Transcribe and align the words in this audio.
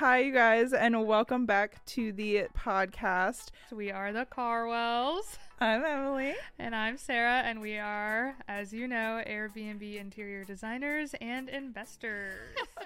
Hi, 0.00 0.20
you 0.20 0.32
guys, 0.32 0.72
and 0.72 1.08
welcome 1.08 1.44
back 1.44 1.84
to 1.86 2.12
the 2.12 2.46
podcast. 2.56 3.48
We 3.72 3.90
are 3.90 4.12
the 4.12 4.26
KarWells. 4.26 5.38
I'm 5.60 5.84
Emily. 5.84 6.36
And 6.56 6.72
I'm 6.72 6.96
Sarah, 6.96 7.42
and 7.44 7.60
we 7.60 7.78
are, 7.78 8.36
as 8.46 8.72
you 8.72 8.86
know, 8.86 9.20
Airbnb 9.26 9.98
interior 10.00 10.44
designers 10.44 11.16
and 11.20 11.48
investors. 11.48 12.38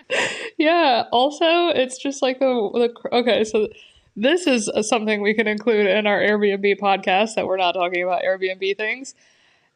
yeah, 0.58 1.04
also, 1.12 1.68
it's 1.68 1.98
just 1.98 2.22
like 2.22 2.38
the, 2.38 2.46
the 2.72 3.14
okay, 3.14 3.44
so 3.44 3.68
this 4.16 4.46
is 4.46 4.70
something 4.80 5.20
we 5.20 5.34
can 5.34 5.46
include 5.46 5.84
in 5.88 6.06
our 6.06 6.18
Airbnb 6.18 6.80
podcast 6.80 7.34
that 7.34 7.46
we're 7.46 7.58
not 7.58 7.72
talking 7.72 8.02
about 8.02 8.22
Airbnb 8.22 8.74
things. 8.78 9.14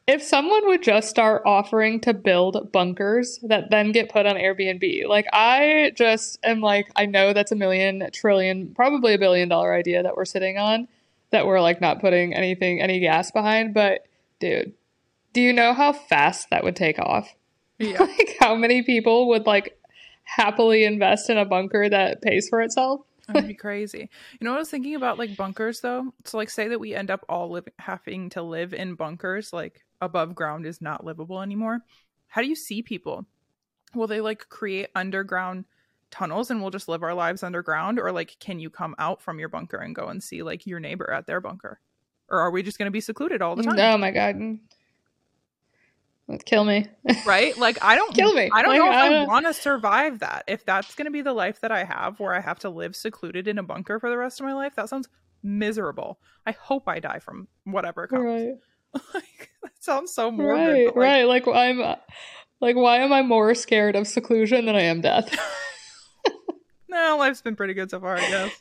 If 0.07 0.23
someone 0.23 0.65
would 0.67 0.81
just 0.81 1.09
start 1.09 1.41
offering 1.45 1.99
to 2.01 2.13
build 2.13 2.71
bunkers 2.71 3.39
that 3.43 3.69
then 3.69 3.91
get 3.91 4.09
put 4.09 4.25
on 4.25 4.35
Airbnb, 4.35 5.05
like 5.07 5.25
I 5.33 5.91
just 5.95 6.39
am 6.43 6.61
like, 6.61 6.87
I 6.95 7.05
know 7.05 7.33
that's 7.33 7.51
a 7.51 7.55
million, 7.55 8.09
trillion, 8.13 8.73
probably 8.73 9.13
a 9.13 9.19
billion 9.19 9.49
dollar 9.49 9.73
idea 9.73 10.03
that 10.03 10.15
we're 10.15 10.23
sitting 10.23 10.57
on 10.57 10.87
that 11.31 11.45
we're 11.45 11.59
like 11.59 11.81
not 11.81 11.99
putting 11.99 12.33
anything, 12.33 12.81
any 12.81 12.99
gas 12.99 13.31
behind. 13.31 13.73
But 13.73 14.07
dude, 14.39 14.73
do 15.33 15.41
you 15.41 15.51
know 15.53 15.73
how 15.73 15.91
fast 15.93 16.49
that 16.51 16.63
would 16.63 16.75
take 16.75 16.99
off? 16.99 17.35
Yeah. 17.77 17.99
like 18.01 18.37
how 18.39 18.55
many 18.55 18.83
people 18.83 19.27
would 19.29 19.45
like 19.45 19.77
happily 20.23 20.83
invest 20.83 21.29
in 21.29 21.37
a 21.37 21.45
bunker 21.45 21.89
that 21.89 22.21
pays 22.21 22.47
for 22.49 22.61
itself? 22.61 23.01
That'd 23.27 23.47
be 23.47 23.53
crazy. 23.55 24.09
You 24.39 24.45
know 24.45 24.51
what 24.51 24.57
I 24.57 24.59
was 24.59 24.69
thinking 24.69 24.95
about 24.95 25.17
like 25.17 25.35
bunkers 25.35 25.81
though? 25.81 26.13
So 26.25 26.37
like 26.37 26.49
say 26.49 26.67
that 26.69 26.79
we 26.79 26.93
end 26.93 27.11
up 27.11 27.25
all 27.29 27.49
living 27.49 27.73
having 27.79 28.29
to 28.31 28.41
live 28.41 28.73
in 28.73 28.95
bunkers, 28.95 29.53
like 29.53 29.85
above 30.01 30.35
ground 30.35 30.65
is 30.65 30.81
not 30.81 31.03
livable 31.03 31.41
anymore. 31.41 31.81
How 32.27 32.41
do 32.41 32.47
you 32.47 32.55
see 32.55 32.81
people? 32.81 33.25
Will 33.95 34.07
they 34.07 34.21
like 34.21 34.49
create 34.49 34.89
underground 34.95 35.65
tunnels 36.11 36.51
and 36.51 36.61
we'll 36.61 36.71
just 36.71 36.87
live 36.87 37.03
our 37.03 37.13
lives 37.13 37.43
underground? 37.43 37.99
Or 37.99 38.11
like 38.11 38.37
can 38.39 38.59
you 38.59 38.69
come 38.69 38.95
out 38.99 39.21
from 39.21 39.39
your 39.39 39.49
bunker 39.49 39.77
and 39.77 39.95
go 39.95 40.07
and 40.07 40.23
see 40.23 40.43
like 40.43 40.65
your 40.65 40.79
neighbor 40.79 41.11
at 41.11 41.27
their 41.27 41.41
bunker? 41.41 41.79
Or 42.29 42.39
are 42.39 42.51
we 42.51 42.63
just 42.63 42.77
gonna 42.77 42.91
be 42.91 43.01
secluded 43.01 43.41
all 43.41 43.55
the 43.55 43.63
time? 43.63 43.79
Oh 43.79 43.97
my 43.97 44.11
god. 44.11 44.59
Kill 46.45 46.65
me. 46.65 46.87
right? 47.25 47.57
Like 47.57 47.77
I 47.81 47.95
don't 47.95 48.13
kill 48.15 48.33
me. 48.33 48.49
I 48.51 48.61
don't 48.61 48.71
like, 48.71 48.79
know 48.79 48.89
if 48.89 48.95
I, 48.95 49.15
I 49.15 49.25
want 49.25 49.45
to 49.45 49.53
survive 49.53 50.19
that. 50.19 50.43
If 50.47 50.65
that's 50.65 50.93
going 50.95 51.05
to 51.05 51.11
be 51.11 51.21
the 51.21 51.33
life 51.33 51.61
that 51.61 51.71
I 51.71 51.85
have 51.85 52.19
where 52.19 52.33
I 52.33 52.41
have 52.41 52.59
to 52.59 52.69
live 52.69 52.95
secluded 52.95 53.47
in 53.47 53.57
a 53.57 53.63
bunker 53.63 53.99
for 53.99 54.09
the 54.09 54.17
rest 54.17 54.41
of 54.41 54.45
my 54.45 54.53
life, 54.53 54.75
that 54.75 54.89
sounds 54.89 55.07
miserable. 55.41 56.19
I 56.45 56.51
hope 56.51 56.87
I 56.87 56.99
die 56.99 57.19
from 57.19 57.47
whatever 57.63 58.07
comes. 58.07 58.25
Right. 58.25 58.55
like 59.13 59.51
that 59.63 59.71
sounds 59.79 60.13
so 60.13 60.29
morbid. 60.29 60.57
Right, 60.57 60.85
like, 60.87 60.95
right. 60.95 61.23
Like 61.23 61.47
I'm 61.47 61.95
like 62.59 62.75
why 62.75 62.97
am 62.97 63.13
I 63.13 63.21
more 63.21 63.53
scared 63.55 63.95
of 63.95 64.05
seclusion 64.05 64.65
than 64.65 64.75
I 64.75 64.83
am 64.83 64.99
death? 64.99 65.33
no, 66.89 67.17
life's 67.17 67.41
been 67.41 67.55
pretty 67.55 67.73
good 67.73 67.89
so 67.89 68.01
far, 68.01 68.17
I 68.17 68.29
guess. 68.29 68.51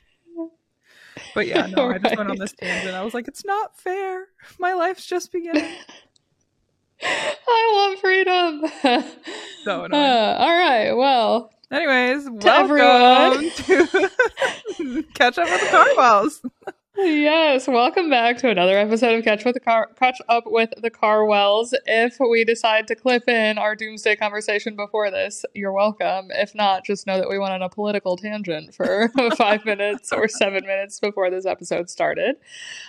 But 1.34 1.46
yeah, 1.46 1.66
no, 1.66 1.88
right. 1.88 1.96
I 1.96 1.98
just 1.98 2.16
went 2.16 2.30
on 2.30 2.38
this 2.38 2.52
tangent. 2.52 2.94
I 2.94 3.02
was 3.02 3.14
like, 3.14 3.26
it's 3.26 3.44
not 3.44 3.78
fair. 3.78 4.26
My 4.58 4.74
life's 4.74 5.06
just 5.06 5.32
beginning. 5.32 5.74
I 7.02 7.70
want 7.72 7.98
freedom. 8.00 8.64
so 9.64 9.84
annoying. 9.84 9.94
Uh, 10.02 10.36
all 10.38 10.58
right. 10.58 10.92
Well. 10.92 11.50
Anyways, 11.70 12.24
to 12.24 12.30
welcome 12.78 13.50
to 13.50 15.02
Catch 15.14 15.38
Up 15.38 15.48
with 15.50 15.60
the 15.60 15.66
KarWells 15.66 16.40
yes, 16.98 17.68
welcome 17.68 18.08
back 18.08 18.38
to 18.38 18.48
another 18.48 18.78
episode 18.78 19.18
of 19.18 19.24
Catch 19.24 19.44
with 19.44 19.54
the 19.54 19.60
Car 19.60 19.90
Catch 19.98 20.18
Up 20.28 20.44
with 20.46 20.70
the 20.80 20.90
KarWells. 20.90 21.74
If 21.84 22.16
we 22.18 22.44
decide 22.44 22.86
to 22.88 22.94
clip 22.94 23.28
in 23.28 23.58
our 23.58 23.76
doomsday 23.76 24.16
conversation 24.16 24.76
before 24.76 25.10
this, 25.10 25.44
you're 25.54 25.72
welcome. 25.72 26.28
If 26.30 26.54
not, 26.54 26.86
just 26.86 27.06
know 27.06 27.18
that 27.18 27.28
we 27.28 27.38
went 27.38 27.52
on 27.52 27.62
a 27.62 27.68
political 27.68 28.16
tangent 28.16 28.74
for 28.74 29.10
five 29.36 29.64
minutes 29.66 30.10
or 30.10 30.26
seven 30.26 30.66
minutes 30.66 30.98
before 30.98 31.28
this 31.30 31.44
episode 31.44 31.90
started. 31.90 32.36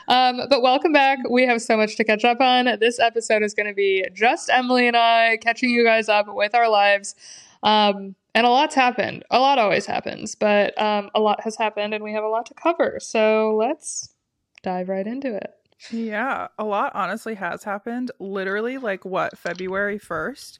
Um, 0.08 0.42
but 0.50 0.62
welcome 0.62 0.94
back. 0.94 1.20
We 1.30 1.46
have 1.46 1.62
so 1.62 1.76
much 1.76 1.98
to 1.98 2.06
catch 2.06 2.24
up 2.24 2.40
on. 2.40 2.80
This 2.80 3.00
episode 3.00 3.44
is 3.44 3.54
going 3.54 3.68
to 3.68 3.76
be 3.76 4.06
just 4.14 4.50
Emily 4.50 4.88
and 4.88 4.96
I 4.96 5.38
catching 5.42 5.70
you 5.70 5.84
guys 5.84 6.08
up 6.08 6.28
with 6.30 6.56
our 6.56 6.70
lives. 6.70 7.16
Um, 7.64 8.16
and 8.36 8.46
a 8.46 8.50
lot's 8.50 8.76
happened. 8.76 9.24
A 9.32 9.40
lot 9.40 9.58
always 9.58 9.86
happens, 9.86 10.36
but 10.36 10.80
um, 10.80 11.10
a 11.16 11.20
lot 11.20 11.42
has 11.44 11.56
happened, 11.56 11.94
and 11.94 12.04
we 12.04 12.14
have 12.14 12.24
a 12.24 12.28
lot 12.28 12.46
to 12.46 12.54
cover. 12.54 13.00
So 13.02 13.56
let's 13.56 14.14
dive 14.62 14.90
right 14.90 15.08
into 15.08 15.36
it. 15.36 15.54
Yeah, 15.92 16.48
a 16.58 16.64
lot 16.64 16.92
honestly 16.96 17.36
has 17.36 17.64
happened. 17.64 18.12
Literally, 18.20 18.78
like 18.78 19.06
what 19.06 19.38
February 19.38 19.98
first, 19.98 20.60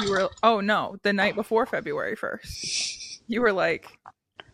you 0.00 0.10
were. 0.10 0.30
Oh 0.42 0.60
no, 0.60 0.96
the 1.02 1.12
night 1.12 1.34
before 1.34 1.66
February 1.66 2.16
first, 2.16 3.22
you 3.26 3.40
were 3.40 3.52
like, 3.52 3.88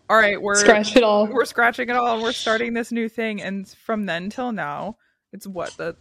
"All 0.08 0.16
right, 0.16 0.40
we're 0.40 0.56
scratch 0.56 0.96
it 0.96 1.02
all. 1.02 1.26
We're 1.26 1.44
scratching 1.44 1.88
it 1.88 1.96
all, 1.96 2.14
and 2.14 2.22
we're 2.22 2.32
starting 2.32 2.74
this 2.74 2.92
new 2.92 3.08
thing." 3.08 3.42
And 3.42 3.68
from 3.68 4.06
then 4.06 4.30
till 4.30 4.52
now, 4.52 4.96
it's 5.32 5.46
what 5.46 5.76
the 5.76 5.96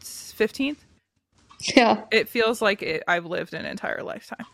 fifteenth. 0.00 0.84
Yeah, 1.76 2.02
it 2.10 2.28
feels 2.28 2.60
like 2.60 2.82
it, 2.82 3.04
I've 3.06 3.26
lived 3.26 3.54
an 3.54 3.64
entire 3.64 4.02
lifetime. 4.02 4.46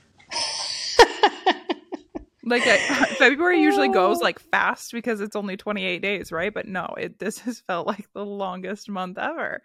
Like 2.45 2.63
February 3.19 3.61
usually 3.61 3.89
goes 3.89 4.19
oh. 4.21 4.25
like 4.25 4.39
fast 4.39 4.93
because 4.93 5.21
it's 5.21 5.37
only 5.37 5.57
28 5.57 6.01
days, 6.01 6.33
right? 6.33 6.53
But 6.53 6.67
no, 6.67 6.95
it 6.99 7.19
this 7.19 7.39
has 7.41 7.61
felt 7.61 7.87
like 7.87 8.13
the 8.13 8.25
longest 8.25 8.89
month 8.89 9.19
ever. 9.19 9.63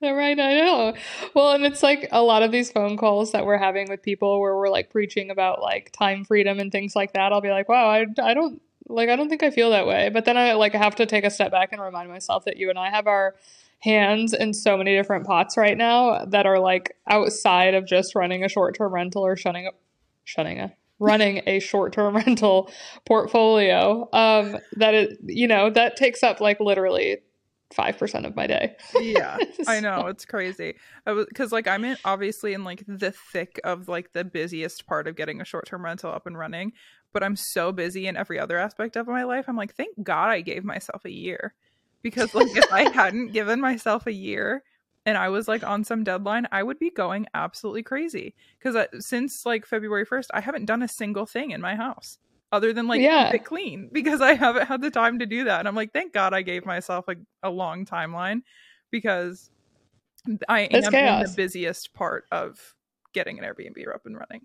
Right, 0.00 0.38
I 0.38 0.54
know. 0.60 0.94
Well, 1.32 1.52
and 1.52 1.64
it's 1.64 1.80
like 1.80 2.08
a 2.10 2.22
lot 2.22 2.42
of 2.42 2.50
these 2.50 2.72
phone 2.72 2.96
calls 2.96 3.30
that 3.32 3.46
we're 3.46 3.56
having 3.56 3.88
with 3.88 4.02
people 4.02 4.40
where 4.40 4.56
we're 4.56 4.68
like 4.68 4.90
preaching 4.90 5.30
about 5.30 5.62
like 5.62 5.92
time 5.92 6.24
freedom 6.24 6.58
and 6.58 6.72
things 6.72 6.96
like 6.96 7.12
that. 7.12 7.32
I'll 7.32 7.40
be 7.40 7.50
like, 7.50 7.68
wow, 7.68 7.88
I, 7.88 8.06
I 8.20 8.34
don't 8.34 8.60
like, 8.88 9.08
I 9.08 9.14
don't 9.14 9.28
think 9.28 9.44
I 9.44 9.50
feel 9.50 9.70
that 9.70 9.86
way. 9.86 10.10
But 10.12 10.24
then 10.24 10.36
I 10.36 10.54
like 10.54 10.74
have 10.74 10.96
to 10.96 11.06
take 11.06 11.22
a 11.22 11.30
step 11.30 11.52
back 11.52 11.68
and 11.70 11.80
remind 11.80 12.08
myself 12.08 12.46
that 12.46 12.56
you 12.56 12.68
and 12.68 12.80
I 12.80 12.90
have 12.90 13.06
our 13.06 13.36
hands 13.78 14.32
in 14.32 14.54
so 14.54 14.76
many 14.76 14.96
different 14.96 15.24
pots 15.24 15.56
right 15.56 15.78
now 15.78 16.24
that 16.24 16.46
are 16.46 16.58
like 16.58 16.96
outside 17.08 17.74
of 17.74 17.86
just 17.86 18.16
running 18.16 18.42
a 18.42 18.48
short 18.48 18.76
term 18.76 18.92
rental 18.92 19.24
or 19.24 19.36
shutting 19.36 19.68
up, 19.68 19.74
shutting 20.24 20.58
a 20.58 20.72
running 21.02 21.42
a 21.46 21.58
short-term 21.58 22.14
rental 22.26 22.70
portfolio 23.04 24.08
um 24.12 24.56
that 24.76 24.94
it 24.94 25.18
you 25.26 25.48
know 25.48 25.68
that 25.68 25.96
takes 25.96 26.22
up 26.22 26.40
like 26.40 26.60
literally 26.60 27.18
5% 27.76 28.26
of 28.26 28.36
my 28.36 28.46
day 28.46 28.76
yeah 29.00 29.38
so. 29.62 29.72
i 29.72 29.80
know 29.80 30.06
it's 30.06 30.26
crazy 30.26 30.74
because 31.06 31.52
like 31.52 31.66
i'm 31.66 31.84
in 31.84 31.96
obviously 32.04 32.52
in 32.52 32.64
like 32.64 32.84
the 32.86 33.12
thick 33.12 33.58
of 33.64 33.88
like 33.88 34.12
the 34.12 34.24
busiest 34.24 34.86
part 34.86 35.08
of 35.08 35.16
getting 35.16 35.40
a 35.40 35.44
short-term 35.44 35.84
rental 35.84 36.12
up 36.12 36.26
and 36.26 36.36
running 36.38 36.72
but 37.14 37.22
i'm 37.22 37.34
so 37.34 37.72
busy 37.72 38.06
in 38.06 38.16
every 38.16 38.38
other 38.38 38.58
aspect 38.58 38.96
of 38.96 39.06
my 39.06 39.24
life 39.24 39.46
i'm 39.48 39.56
like 39.56 39.74
thank 39.74 39.90
god 40.02 40.28
i 40.28 40.42
gave 40.42 40.64
myself 40.64 41.04
a 41.06 41.10
year 41.10 41.54
because 42.02 42.34
like 42.34 42.54
if 42.54 42.70
i 42.72 42.90
hadn't 42.94 43.32
given 43.32 43.58
myself 43.58 44.06
a 44.06 44.12
year 44.12 44.62
and 45.04 45.18
I 45.18 45.28
was 45.28 45.48
like 45.48 45.64
on 45.64 45.84
some 45.84 46.04
deadline, 46.04 46.46
I 46.52 46.62
would 46.62 46.78
be 46.78 46.90
going 46.90 47.26
absolutely 47.34 47.82
crazy 47.82 48.34
because 48.58 48.76
uh, 48.76 48.86
since 48.98 49.44
like 49.44 49.66
February 49.66 50.06
1st, 50.06 50.26
I 50.32 50.40
haven't 50.40 50.66
done 50.66 50.82
a 50.82 50.88
single 50.88 51.26
thing 51.26 51.50
in 51.50 51.60
my 51.60 51.74
house 51.74 52.18
other 52.52 52.72
than 52.72 52.86
like 52.86 53.00
yeah. 53.00 53.26
keep 53.26 53.40
it 53.40 53.44
clean 53.44 53.88
because 53.92 54.20
I 54.20 54.34
haven't 54.34 54.66
had 54.66 54.82
the 54.82 54.90
time 54.90 55.18
to 55.18 55.26
do 55.26 55.44
that. 55.44 55.58
And 55.58 55.66
I'm 55.66 55.74
like, 55.74 55.92
thank 55.92 56.12
God 56.12 56.34
I 56.34 56.42
gave 56.42 56.64
myself 56.64 57.06
a, 57.08 57.16
a 57.42 57.50
long 57.50 57.84
timeline 57.84 58.42
because 58.90 59.50
I 60.48 60.60
am 60.60 60.94
in 60.94 61.22
the 61.22 61.32
busiest 61.34 61.94
part 61.94 62.26
of 62.30 62.74
getting 63.12 63.38
an 63.38 63.44
Airbnb 63.44 63.92
up 63.92 64.06
and 64.06 64.16
running. 64.16 64.42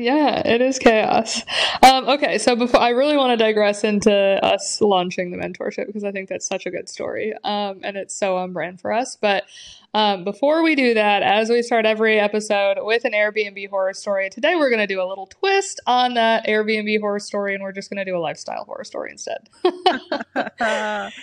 Yeah, 0.00 0.40
it 0.46 0.62
is 0.62 0.78
chaos. 0.78 1.42
Um, 1.82 2.08
okay, 2.08 2.38
so 2.38 2.56
before 2.56 2.80
I 2.80 2.88
really 2.90 3.18
want 3.18 3.32
to 3.32 3.36
digress 3.36 3.84
into 3.84 4.10
us 4.10 4.80
launching 4.80 5.30
the 5.30 5.36
mentorship 5.36 5.86
because 5.86 6.04
I 6.04 6.10
think 6.10 6.30
that's 6.30 6.46
such 6.46 6.64
a 6.64 6.70
good 6.70 6.88
story 6.88 7.34
um, 7.44 7.80
and 7.82 7.98
it's 7.98 8.14
so 8.14 8.38
on 8.38 8.54
brand 8.54 8.80
for 8.80 8.92
us. 8.92 9.16
But 9.20 9.44
um, 9.92 10.24
before 10.24 10.62
we 10.62 10.74
do 10.74 10.94
that, 10.94 11.22
as 11.22 11.50
we 11.50 11.60
start 11.60 11.84
every 11.84 12.18
episode 12.18 12.78
with 12.80 13.04
an 13.04 13.12
Airbnb 13.12 13.68
horror 13.68 13.92
story, 13.92 14.30
today 14.30 14.56
we're 14.56 14.70
going 14.70 14.80
to 14.80 14.86
do 14.86 15.02
a 15.02 15.04
little 15.04 15.26
twist 15.26 15.80
on 15.86 16.14
that 16.14 16.46
Airbnb 16.46 16.98
horror 17.00 17.20
story 17.20 17.54
and 17.54 17.62
we're 17.62 17.72
just 17.72 17.90
going 17.90 17.98
to 17.98 18.10
do 18.10 18.16
a 18.16 18.20
lifestyle 18.20 18.64
horror 18.64 18.84
story 18.84 19.10
instead. 19.10 19.50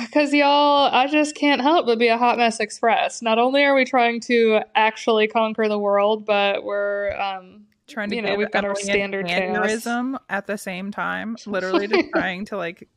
Because 0.00 0.34
y'all, 0.34 0.92
I 0.92 1.06
just 1.06 1.36
can't 1.36 1.60
help 1.60 1.86
but 1.86 1.96
be 1.96 2.08
a 2.08 2.18
hot 2.18 2.38
mess 2.38 2.58
express. 2.58 3.22
Not 3.22 3.38
only 3.38 3.62
are 3.62 3.72
we 3.72 3.84
trying 3.84 4.18
to 4.22 4.62
actually 4.74 5.28
conquer 5.28 5.68
the 5.68 5.78
world, 5.78 6.26
but 6.26 6.64
we're 6.64 7.12
um, 7.16 7.66
trying 7.90 8.10
to 8.10 8.16
you 8.16 8.22
know 8.22 8.34
we've 8.34 8.50
got 8.50 8.64
our 8.64 8.74
standard 8.74 9.26
aneurysm 9.26 10.18
at 10.28 10.46
the 10.46 10.56
same 10.56 10.90
time, 10.90 11.36
literally 11.46 11.86
just 11.86 12.10
trying 12.14 12.44
to 12.46 12.56
like 12.56 12.88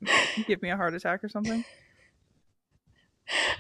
give 0.48 0.62
me 0.62 0.70
a 0.70 0.78
heart 0.78 0.94
attack 0.94 1.24
or 1.24 1.30
something. 1.30 1.64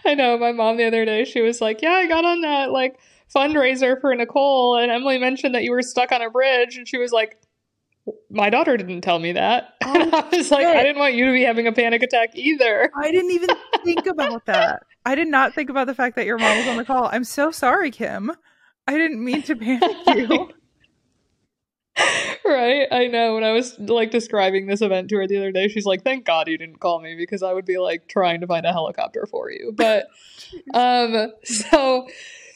I 0.05 0.15
know 0.15 0.37
my 0.37 0.51
mom 0.51 0.77
the 0.77 0.85
other 0.85 1.05
day 1.05 1.25
she 1.25 1.41
was 1.41 1.61
like, 1.61 1.81
"Yeah, 1.81 1.93
I 1.93 2.07
got 2.07 2.25
on 2.25 2.41
that 2.41 2.71
like 2.71 2.99
fundraiser 3.33 3.99
for 3.99 4.13
Nicole, 4.13 4.77
and 4.77 4.91
Emily 4.91 5.17
mentioned 5.17 5.55
that 5.55 5.63
you 5.63 5.71
were 5.71 5.81
stuck 5.81 6.11
on 6.11 6.21
a 6.21 6.29
bridge, 6.29 6.77
and 6.77 6.87
she 6.87 6.97
was 6.97 7.11
like." 7.11 7.37
My 8.29 8.49
daughter 8.49 8.75
didn't 8.75 8.99
tell 8.99 9.19
me 9.19 9.31
that. 9.31 9.75
Oh, 9.85 10.09
I 10.11 10.35
was 10.35 10.51
like, 10.51 10.65
I 10.65 10.83
didn't 10.83 10.97
want 10.97 11.13
you 11.13 11.25
to 11.27 11.31
be 11.31 11.43
having 11.43 11.67
a 11.67 11.71
panic 11.71 12.03
attack 12.03 12.35
either. 12.35 12.91
I 12.97 13.11
didn't 13.11 13.31
even 13.31 13.49
think 13.85 14.05
about 14.05 14.45
that. 14.47 14.83
I 15.05 15.15
did 15.15 15.27
not 15.27 15.53
think 15.53 15.69
about 15.69 15.87
the 15.87 15.95
fact 15.95 16.15
that 16.17 16.25
your 16.25 16.37
mom 16.37 16.57
was 16.57 16.67
on 16.67 16.77
the 16.77 16.83
call. 16.85 17.09
I'm 17.11 17.23
so 17.23 17.51
sorry, 17.51 17.91
Kim. 17.91 18.31
I 18.87 18.97
didn't 18.97 19.23
mean 19.23 19.41
to 19.43 19.55
panic 19.55 19.97
you. 20.07 20.49
right? 22.45 22.87
I 22.91 23.07
know. 23.07 23.35
When 23.35 23.43
I 23.43 23.51
was 23.51 23.77
like 23.77 24.09
describing 24.11 24.65
this 24.65 24.81
event 24.81 25.09
to 25.09 25.17
her 25.17 25.27
the 25.27 25.37
other 25.37 25.51
day, 25.51 25.67
she's 25.67 25.85
like, 25.85 26.03
"Thank 26.03 26.25
God 26.25 26.47
you 26.47 26.57
didn't 26.57 26.79
call 26.79 26.99
me 26.99 27.15
because 27.15 27.43
I 27.43 27.53
would 27.53 27.65
be 27.65 27.77
like 27.77 28.07
trying 28.07 28.41
to 28.41 28.47
find 28.47 28.65
a 28.65 28.71
helicopter 28.71 29.27
for 29.29 29.51
you." 29.51 29.73
But 29.75 30.07
um 30.73 31.31
so 31.43 32.07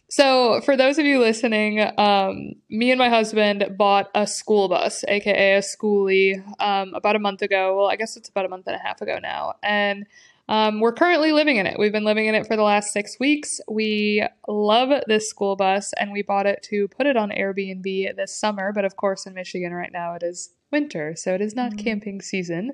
so 0.10 0.62
for 0.62 0.76
those 0.76 0.98
of 0.98 1.06
you 1.06 1.20
listening, 1.20 1.80
um 2.00 2.54
me 2.70 2.92
and 2.92 2.98
my 2.98 3.10
husband 3.10 3.76
bought 3.78 4.10
a 4.16 4.26
school 4.26 4.70
bus, 4.70 5.04
aka 5.08 5.58
a 5.58 5.62
schoolie, 5.62 6.44
um 6.60 6.94
about 6.96 7.16
a 7.16 7.20
month 7.20 7.44
ago. 7.44 7.78
Well, 7.78 7.88
I 7.88 7.96
guess 7.96 8.18
it's 8.18 8.30
about 8.30 8.46
a 8.46 8.50
month 8.50 8.66
and 8.66 8.76
a 8.76 8.80
half 8.80 9.02
ago 9.02 9.20
now. 9.22 9.54
And 9.62 10.08
um, 10.50 10.80
we're 10.80 10.94
currently 10.94 11.32
living 11.32 11.58
in 11.58 11.66
it. 11.66 11.78
We've 11.78 11.92
been 11.92 12.06
living 12.06 12.26
in 12.28 12.36
it 12.36 12.48
for 12.48 12.56
the 12.56 12.64
last 12.64 12.94
six 12.94 13.18
weeks. 13.20 13.60
We 13.68 14.26
love 14.48 14.90
this 15.08 15.30
school 15.30 15.56
bus 15.56 15.94
and 16.00 16.12
we 16.12 16.22
bought 16.22 16.46
it 16.46 16.64
to 16.70 16.88
put 16.88 17.06
it 17.06 17.18
on 17.18 17.32
Airbnb 17.32 18.16
this 18.16 18.38
summer. 18.38 18.72
But 18.72 18.86
of 18.86 18.96
course, 18.96 19.26
in 19.26 19.34
Michigan 19.34 19.74
right 19.74 19.92
now, 19.92 20.14
it 20.14 20.24
is 20.24 20.54
winter, 20.70 21.16
so 21.16 21.34
it 21.34 21.40
is 21.40 21.56
not 21.56 21.72
Mhm. 21.72 21.84
camping 21.84 22.22
season. 22.22 22.74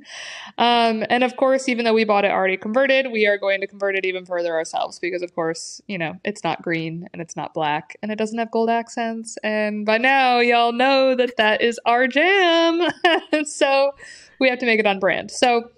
Um, 0.57 1.05
and 1.11 1.23
of 1.23 1.35
course, 1.35 1.69
even 1.69 1.85
though 1.85 1.93
we 1.93 2.03
bought 2.05 2.25
it 2.25 2.31
already 2.31 2.57
converted, 2.57 3.11
we 3.11 3.27
are 3.27 3.37
going 3.37 3.61
to 3.61 3.67
convert 3.67 3.95
it 3.95 4.03
even 4.03 4.25
further 4.25 4.53
ourselves 4.55 4.97
because, 4.97 5.21
of 5.21 5.35
course, 5.35 5.79
you 5.87 5.99
know, 5.99 6.15
it's 6.23 6.43
not 6.43 6.63
green 6.63 7.07
and 7.13 7.21
it's 7.21 7.35
not 7.35 7.53
black 7.53 7.95
and 8.01 8.11
it 8.11 8.17
doesn't 8.17 8.39
have 8.39 8.49
gold 8.49 8.69
accents. 8.69 9.37
And 9.43 9.85
by 9.85 9.99
now, 9.99 10.39
y'all 10.39 10.71
know 10.71 11.13
that 11.15 11.37
that 11.37 11.61
is 11.61 11.79
our 11.85 12.07
jam. 12.07 12.89
so 13.45 13.93
we 14.39 14.49
have 14.49 14.57
to 14.59 14.65
make 14.65 14.79
it 14.79 14.87
on 14.87 14.99
brand. 14.99 15.29
So, 15.29 15.69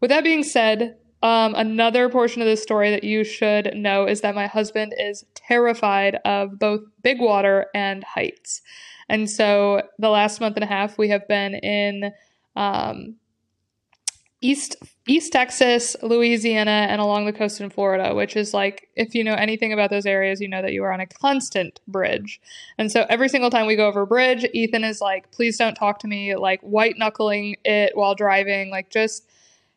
with 0.00 0.10
that 0.10 0.22
being 0.22 0.44
said, 0.44 0.96
um, 1.26 1.56
another 1.56 2.08
portion 2.08 2.40
of 2.40 2.46
this 2.46 2.62
story 2.62 2.88
that 2.90 3.02
you 3.02 3.24
should 3.24 3.74
know 3.74 4.06
is 4.06 4.20
that 4.20 4.36
my 4.36 4.46
husband 4.46 4.94
is 4.96 5.24
terrified 5.34 6.20
of 6.24 6.56
both 6.56 6.82
big 7.02 7.20
water 7.20 7.66
and 7.74 8.04
heights. 8.04 8.62
And 9.08 9.28
so 9.28 9.82
the 9.98 10.08
last 10.08 10.40
month 10.40 10.56
and 10.56 10.62
a 10.62 10.68
half, 10.68 10.98
we 10.98 11.08
have 11.08 11.26
been 11.26 11.56
in 11.56 12.12
um, 12.54 13.16
East 14.40 14.76
East 15.08 15.32
Texas, 15.32 15.96
Louisiana, 16.00 16.86
and 16.88 17.00
along 17.00 17.26
the 17.26 17.32
coast 17.32 17.60
in 17.60 17.70
Florida, 17.70 18.14
which 18.14 18.36
is 18.36 18.54
like 18.54 18.88
if 18.94 19.12
you 19.12 19.24
know 19.24 19.34
anything 19.34 19.72
about 19.72 19.90
those 19.90 20.06
areas, 20.06 20.40
you 20.40 20.46
know 20.46 20.62
that 20.62 20.74
you 20.74 20.84
are 20.84 20.92
on 20.92 21.00
a 21.00 21.06
constant 21.06 21.80
bridge. 21.88 22.40
And 22.78 22.92
so 22.92 23.04
every 23.08 23.28
single 23.28 23.50
time 23.50 23.66
we 23.66 23.74
go 23.74 23.88
over 23.88 24.02
a 24.02 24.06
bridge, 24.06 24.46
Ethan 24.54 24.84
is 24.84 25.00
like, 25.00 25.32
"Please 25.32 25.58
don't 25.58 25.74
talk 25.74 25.98
to 26.00 26.06
me," 26.06 26.36
like 26.36 26.60
white 26.60 26.96
knuckling 26.96 27.56
it 27.64 27.96
while 27.96 28.14
driving, 28.14 28.70
like 28.70 28.90
just 28.90 29.28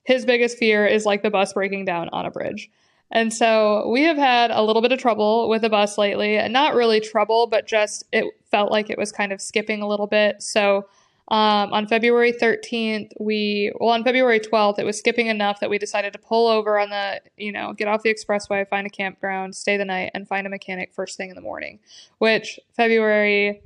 his 0.10 0.26
biggest 0.26 0.58
fear 0.58 0.88
is 0.88 1.06
like 1.06 1.22
the 1.22 1.30
bus 1.30 1.54
breaking 1.54 1.86
down 1.86 2.10
on 2.10 2.26
a 2.26 2.32
bridge. 2.32 2.72
And 3.12 3.32
so 3.32 3.88
we 3.90 4.04
have 4.06 4.18
had 4.18 4.50
a 4.50 4.64
little 4.64 4.82
bit 4.82 4.92
of 4.92 4.98
trouble 4.98 5.48
with 5.48 5.62
the 5.62 5.70
bus 5.70 6.00
lately. 6.00 6.36
Not 6.50 6.74
really 6.74 7.00
trouble, 7.00 7.46
but 7.46 7.68
just 7.68 8.04
it 8.12 8.26
felt 8.50 8.72
like 8.72 8.90
it 8.90 8.98
was 8.98 9.12
kind 9.12 9.32
of 9.32 9.40
skipping 9.40 9.84
a 9.84 9.88
little 9.88 10.08
bit. 10.08 10.42
So 10.42 10.88
um, 11.28 11.72
on 11.74 11.86
February 11.86 12.34
13th, 12.34 13.12
we, 13.20 13.72
well, 13.80 13.92
on 13.92 14.04
February 14.04 14.40
12th, 14.40 14.80
it 14.80 14.84
was 14.84 14.98
skipping 14.98 15.28
enough 15.28 15.60
that 15.60 15.70
we 15.70 15.78
decided 15.78 16.12
to 16.14 16.20
pull 16.20 16.48
over 16.48 16.80
on 16.80 16.90
the, 16.90 17.22
you 17.38 17.52
know, 17.52 17.74
get 17.74 17.88
off 17.88 18.02
the 18.02 18.12
expressway, 18.12 18.68
find 18.68 18.88
a 18.88 18.90
campground, 18.90 19.56
stay 19.56 19.78
the 19.78 19.86
night, 19.86 20.10
and 20.16 20.28
find 20.28 20.48
a 20.48 20.50
mechanic 20.50 20.92
first 20.92 21.18
thing 21.18 21.30
in 21.30 21.36
the 21.36 21.42
morning, 21.42 21.78
which 22.18 22.60
February 22.76 23.62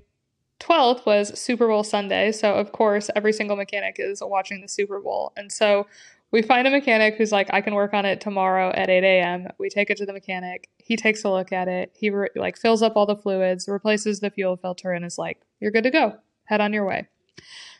12th 0.60 1.06
was 1.06 1.40
Super 1.40 1.68
Bowl 1.68 1.86
Sunday. 1.86 2.34
So, 2.34 2.54
of 2.54 2.74
course, 2.74 3.10
every 3.16 3.32
single 3.32 3.56
mechanic 3.56 3.96
is 3.98 4.22
watching 4.22 4.60
the 4.60 4.68
Super 4.68 5.00
Bowl. 5.00 5.32
And 5.38 5.50
so 5.50 5.88
we 6.34 6.42
find 6.42 6.68
a 6.68 6.72
mechanic 6.72 7.16
who's 7.16 7.32
like, 7.32 7.48
I 7.54 7.62
can 7.62 7.76
work 7.76 7.94
on 7.94 8.06
it 8.06 8.20
tomorrow 8.20 8.72
at 8.74 8.90
8 8.90 9.04
a.m. 9.04 9.48
We 9.60 9.70
take 9.70 9.92
it 9.92 9.98
to 9.98 10.06
the 10.06 10.14
mechanic. 10.14 10.68
He 10.80 10.98
takes 10.98 11.24
a 11.24 11.30
look 11.30 11.54
at 11.54 11.68
it. 11.68 11.92
He 11.96 12.10
re- 12.10 12.30
like 12.36 12.58
fills 12.58 12.82
up 12.82 12.94
all 12.96 13.06
the 13.06 13.16
fluids, 13.16 13.68
replaces 13.68 14.20
the 14.20 14.32
fuel 14.32 14.58
filter, 14.58 14.92
and 14.92 15.06
is 15.06 15.20
like, 15.20 15.40
"You're 15.60 15.72
good 15.72 15.84
to 15.84 15.92
go. 15.92 16.18
Head 16.46 16.60
on 16.60 16.74
your 16.74 16.86
way." 16.86 17.08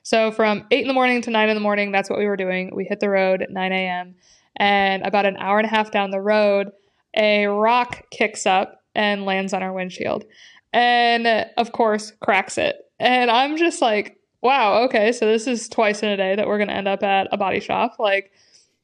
So 0.04 0.32
from 0.32 0.68
8 0.70 0.82
in 0.82 0.88
the 0.88 0.94
morning 0.94 1.22
to 1.24 1.32
9 1.32 1.50
in 1.50 1.56
the 1.56 1.62
morning, 1.62 1.92
that's 1.92 2.12
what 2.12 2.20
we 2.20 2.28
were 2.28 2.38
doing. 2.38 2.76
We 2.76 2.86
hit 2.86 3.00
the 3.00 3.10
road 3.10 3.42
at 3.42 3.50
9 3.50 3.72
a.m. 3.72 4.16
And 4.58 5.02
about 5.02 5.26
an 5.26 5.38
hour 5.38 5.58
and 5.58 5.66
a 5.66 5.70
half 5.70 5.90
down 5.90 6.12
the 6.12 6.22
road, 6.22 6.72
a 7.18 7.48
rock 7.48 8.04
kicks 8.12 8.46
up 8.46 8.84
and 8.94 9.26
lands 9.26 9.54
on 9.54 9.64
our 9.64 9.74
windshield. 9.74 10.26
And 10.72 11.26
of 11.58 11.72
course, 11.72 12.14
cracks 12.22 12.60
it. 12.60 12.76
And 13.00 13.32
I'm 13.32 13.58
just 13.58 13.82
like, 13.82 14.20
wow, 14.44 14.84
okay, 14.84 15.12
so 15.12 15.26
this 15.26 15.48
is 15.48 15.70
twice 15.70 16.04
in 16.04 16.10
a 16.10 16.18
day 16.18 16.36
that 16.36 16.46
we're 16.48 16.58
going 16.58 16.68
to 16.68 16.76
end 16.76 16.88
up 16.88 17.02
at 17.02 17.28
a 17.32 17.38
body 17.38 17.62
shop. 17.62 17.96
Like, 17.98 18.32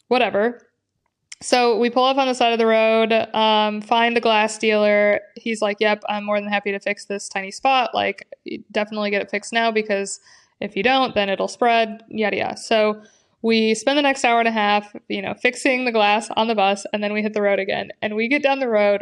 whatever. 0.07 0.65
So 1.41 1.77
we 1.77 1.89
pull 1.89 2.03
up 2.03 2.17
on 2.17 2.27
the 2.27 2.33
side 2.33 2.51
of 2.51 2.59
the 2.59 2.65
road, 2.65 3.13
um, 3.33 3.81
find 3.81 4.17
a 4.17 4.21
glass 4.21 4.57
dealer. 4.57 5.21
He's 5.35 5.61
like, 5.61 5.77
"Yep, 5.79 6.03
I'm 6.09 6.25
more 6.25 6.39
than 6.39 6.50
happy 6.50 6.71
to 6.71 6.79
fix 6.79 7.06
this 7.06 7.29
tiny 7.29 7.51
spot. 7.51 7.91
Like, 7.94 8.27
definitely 8.71 9.09
get 9.09 9.21
it 9.21 9.31
fixed 9.31 9.53
now 9.53 9.71
because 9.71 10.19
if 10.59 10.75
you 10.75 10.83
don't, 10.83 11.15
then 11.15 11.29
it'll 11.29 11.47
spread." 11.47 12.03
Yada 12.09 12.38
yada. 12.38 12.57
So 12.57 13.01
we 13.41 13.73
spend 13.73 13.97
the 13.97 14.01
next 14.01 14.25
hour 14.25 14.39
and 14.39 14.50
a 14.50 14.51
half, 14.51 14.94
you 15.07 15.21
know, 15.21 15.33
fixing 15.33 15.85
the 15.85 15.94
glass 15.94 16.29
on 16.35 16.47
the 16.47 16.55
bus, 16.55 16.85
and 16.91 17.01
then 17.01 17.13
we 17.13 17.21
hit 17.21 17.33
the 17.33 17.41
road 17.41 17.59
again. 17.59 17.91
And 18.01 18.15
we 18.15 18.27
get 18.27 18.44
down 18.44 18.59
the 18.59 18.67
road 18.67 19.01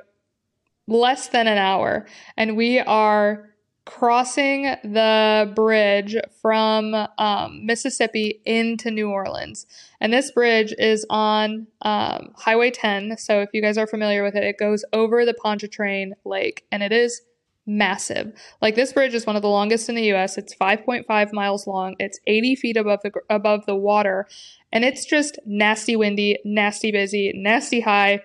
less 0.87 1.29
than 1.29 1.47
an 1.47 1.57
hour, 1.57 2.05
and 2.37 2.55
we 2.55 2.79
are 2.81 3.49
crossing 3.87 4.63
the 4.83 5.51
bridge 5.55 6.17
from 6.41 6.93
um, 7.17 7.65
Mississippi 7.65 8.41
into 8.45 8.91
New 8.91 9.09
Orleans. 9.09 9.65
And 10.01 10.11
this 10.11 10.29
bridge 10.29 10.73
is 10.77 11.05
on 11.09 11.67
um, 11.81 12.33
Highway 12.35 12.69
10. 12.69 13.17
So 13.17 13.39
if 13.39 13.49
you 13.53 13.61
guys 13.61 13.77
are 13.77 13.87
familiar 13.87 14.23
with 14.23 14.35
it, 14.35 14.43
it 14.43 14.59
goes 14.59 14.83
over 14.91 15.25
the 15.25 15.33
Pontchartrain 15.33 16.13
Lake 16.25 16.65
and 16.71 16.83
it 16.83 16.91
is 16.91 17.21
massive. 17.65 18.33
Like 18.61 18.75
this 18.75 18.91
bridge 18.91 19.13
is 19.13 19.25
one 19.25 19.37
of 19.37 19.41
the 19.41 19.47
longest 19.47 19.87
in 19.87 19.95
the 19.95 20.13
US. 20.13 20.37
It's 20.37 20.53
5.5 20.53 21.33
miles 21.33 21.65
long. 21.65 21.95
It's 21.97 22.19
80 22.27 22.55
feet 22.57 22.77
above 22.77 22.99
the 23.03 23.11
above 23.29 23.65
the 23.65 23.75
water 23.75 24.27
and 24.73 24.83
it's 24.83 25.05
just 25.05 25.39
nasty 25.45 25.95
windy, 25.95 26.39
nasty 26.43 26.91
busy, 26.91 27.31
nasty 27.33 27.79
high. 27.79 28.19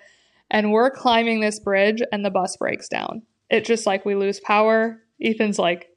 And 0.50 0.72
we're 0.72 0.90
climbing 0.90 1.40
this 1.40 1.60
bridge 1.60 2.02
and 2.10 2.24
the 2.24 2.30
bus 2.30 2.56
breaks 2.56 2.88
down. 2.88 3.22
It 3.48 3.64
just 3.64 3.86
like 3.86 4.04
we 4.04 4.14
lose 4.14 4.40
power. 4.40 5.01
Ethan's 5.22 5.58
like 5.58 5.90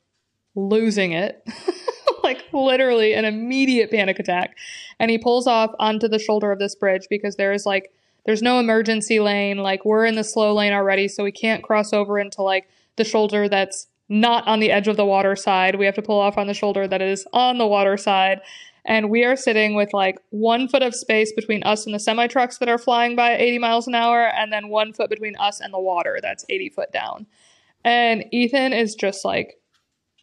losing 0.55 1.11
it. 1.11 1.43
like 2.23 2.43
literally 2.51 3.13
an 3.13 3.23
immediate 3.23 3.91
panic 3.91 4.19
attack. 4.19 4.57
And 4.99 5.11
he 5.11 5.17
pulls 5.17 5.47
off 5.47 5.71
onto 5.79 6.07
the 6.07 6.19
shoulder 6.19 6.51
of 6.51 6.59
this 6.59 6.75
bridge 6.75 7.07
because 7.09 7.35
there 7.35 7.53
is 7.53 7.65
like 7.65 7.91
there's 8.25 8.41
no 8.41 8.59
emergency 8.59 9.19
lane. 9.19 9.57
Like 9.57 9.85
we're 9.85 10.05
in 10.05 10.15
the 10.15 10.23
slow 10.23 10.53
lane 10.53 10.73
already, 10.73 11.07
so 11.07 11.23
we 11.23 11.31
can't 11.31 11.63
cross 11.63 11.93
over 11.93 12.19
into 12.19 12.41
like 12.41 12.67
the 12.95 13.03
shoulder 13.03 13.47
that's 13.47 13.87
not 14.09 14.47
on 14.47 14.59
the 14.59 14.71
edge 14.71 14.87
of 14.87 14.97
the 14.97 15.05
water 15.05 15.35
side. 15.35 15.75
We 15.75 15.85
have 15.85 15.95
to 15.95 16.01
pull 16.01 16.19
off 16.19 16.37
on 16.37 16.47
the 16.47 16.53
shoulder 16.53 16.87
that 16.87 17.01
is 17.01 17.25
on 17.33 17.57
the 17.57 17.67
water 17.67 17.97
side. 17.97 18.41
And 18.83 19.09
we 19.09 19.23
are 19.23 19.35
sitting 19.35 19.73
with 19.73 19.93
like 19.93 20.17
one 20.29 20.67
foot 20.67 20.83
of 20.83 20.93
space 20.93 21.33
between 21.33 21.63
us 21.63 21.85
and 21.85 21.95
the 21.95 21.99
semi 21.99 22.27
trucks 22.27 22.59
that 22.59 22.69
are 22.69 22.77
flying 22.77 23.15
by 23.15 23.35
80 23.35 23.59
miles 23.59 23.87
an 23.87 23.95
hour, 23.95 24.27
and 24.27 24.51
then 24.51 24.69
one 24.69 24.93
foot 24.93 25.09
between 25.09 25.35
us 25.37 25.59
and 25.59 25.73
the 25.73 25.79
water 25.79 26.19
that's 26.21 26.45
80 26.49 26.69
foot 26.69 26.91
down. 26.91 27.25
And 27.85 28.25
Ethan 28.31 28.73
is 28.73 28.95
just 28.95 29.23
like, 29.23 29.57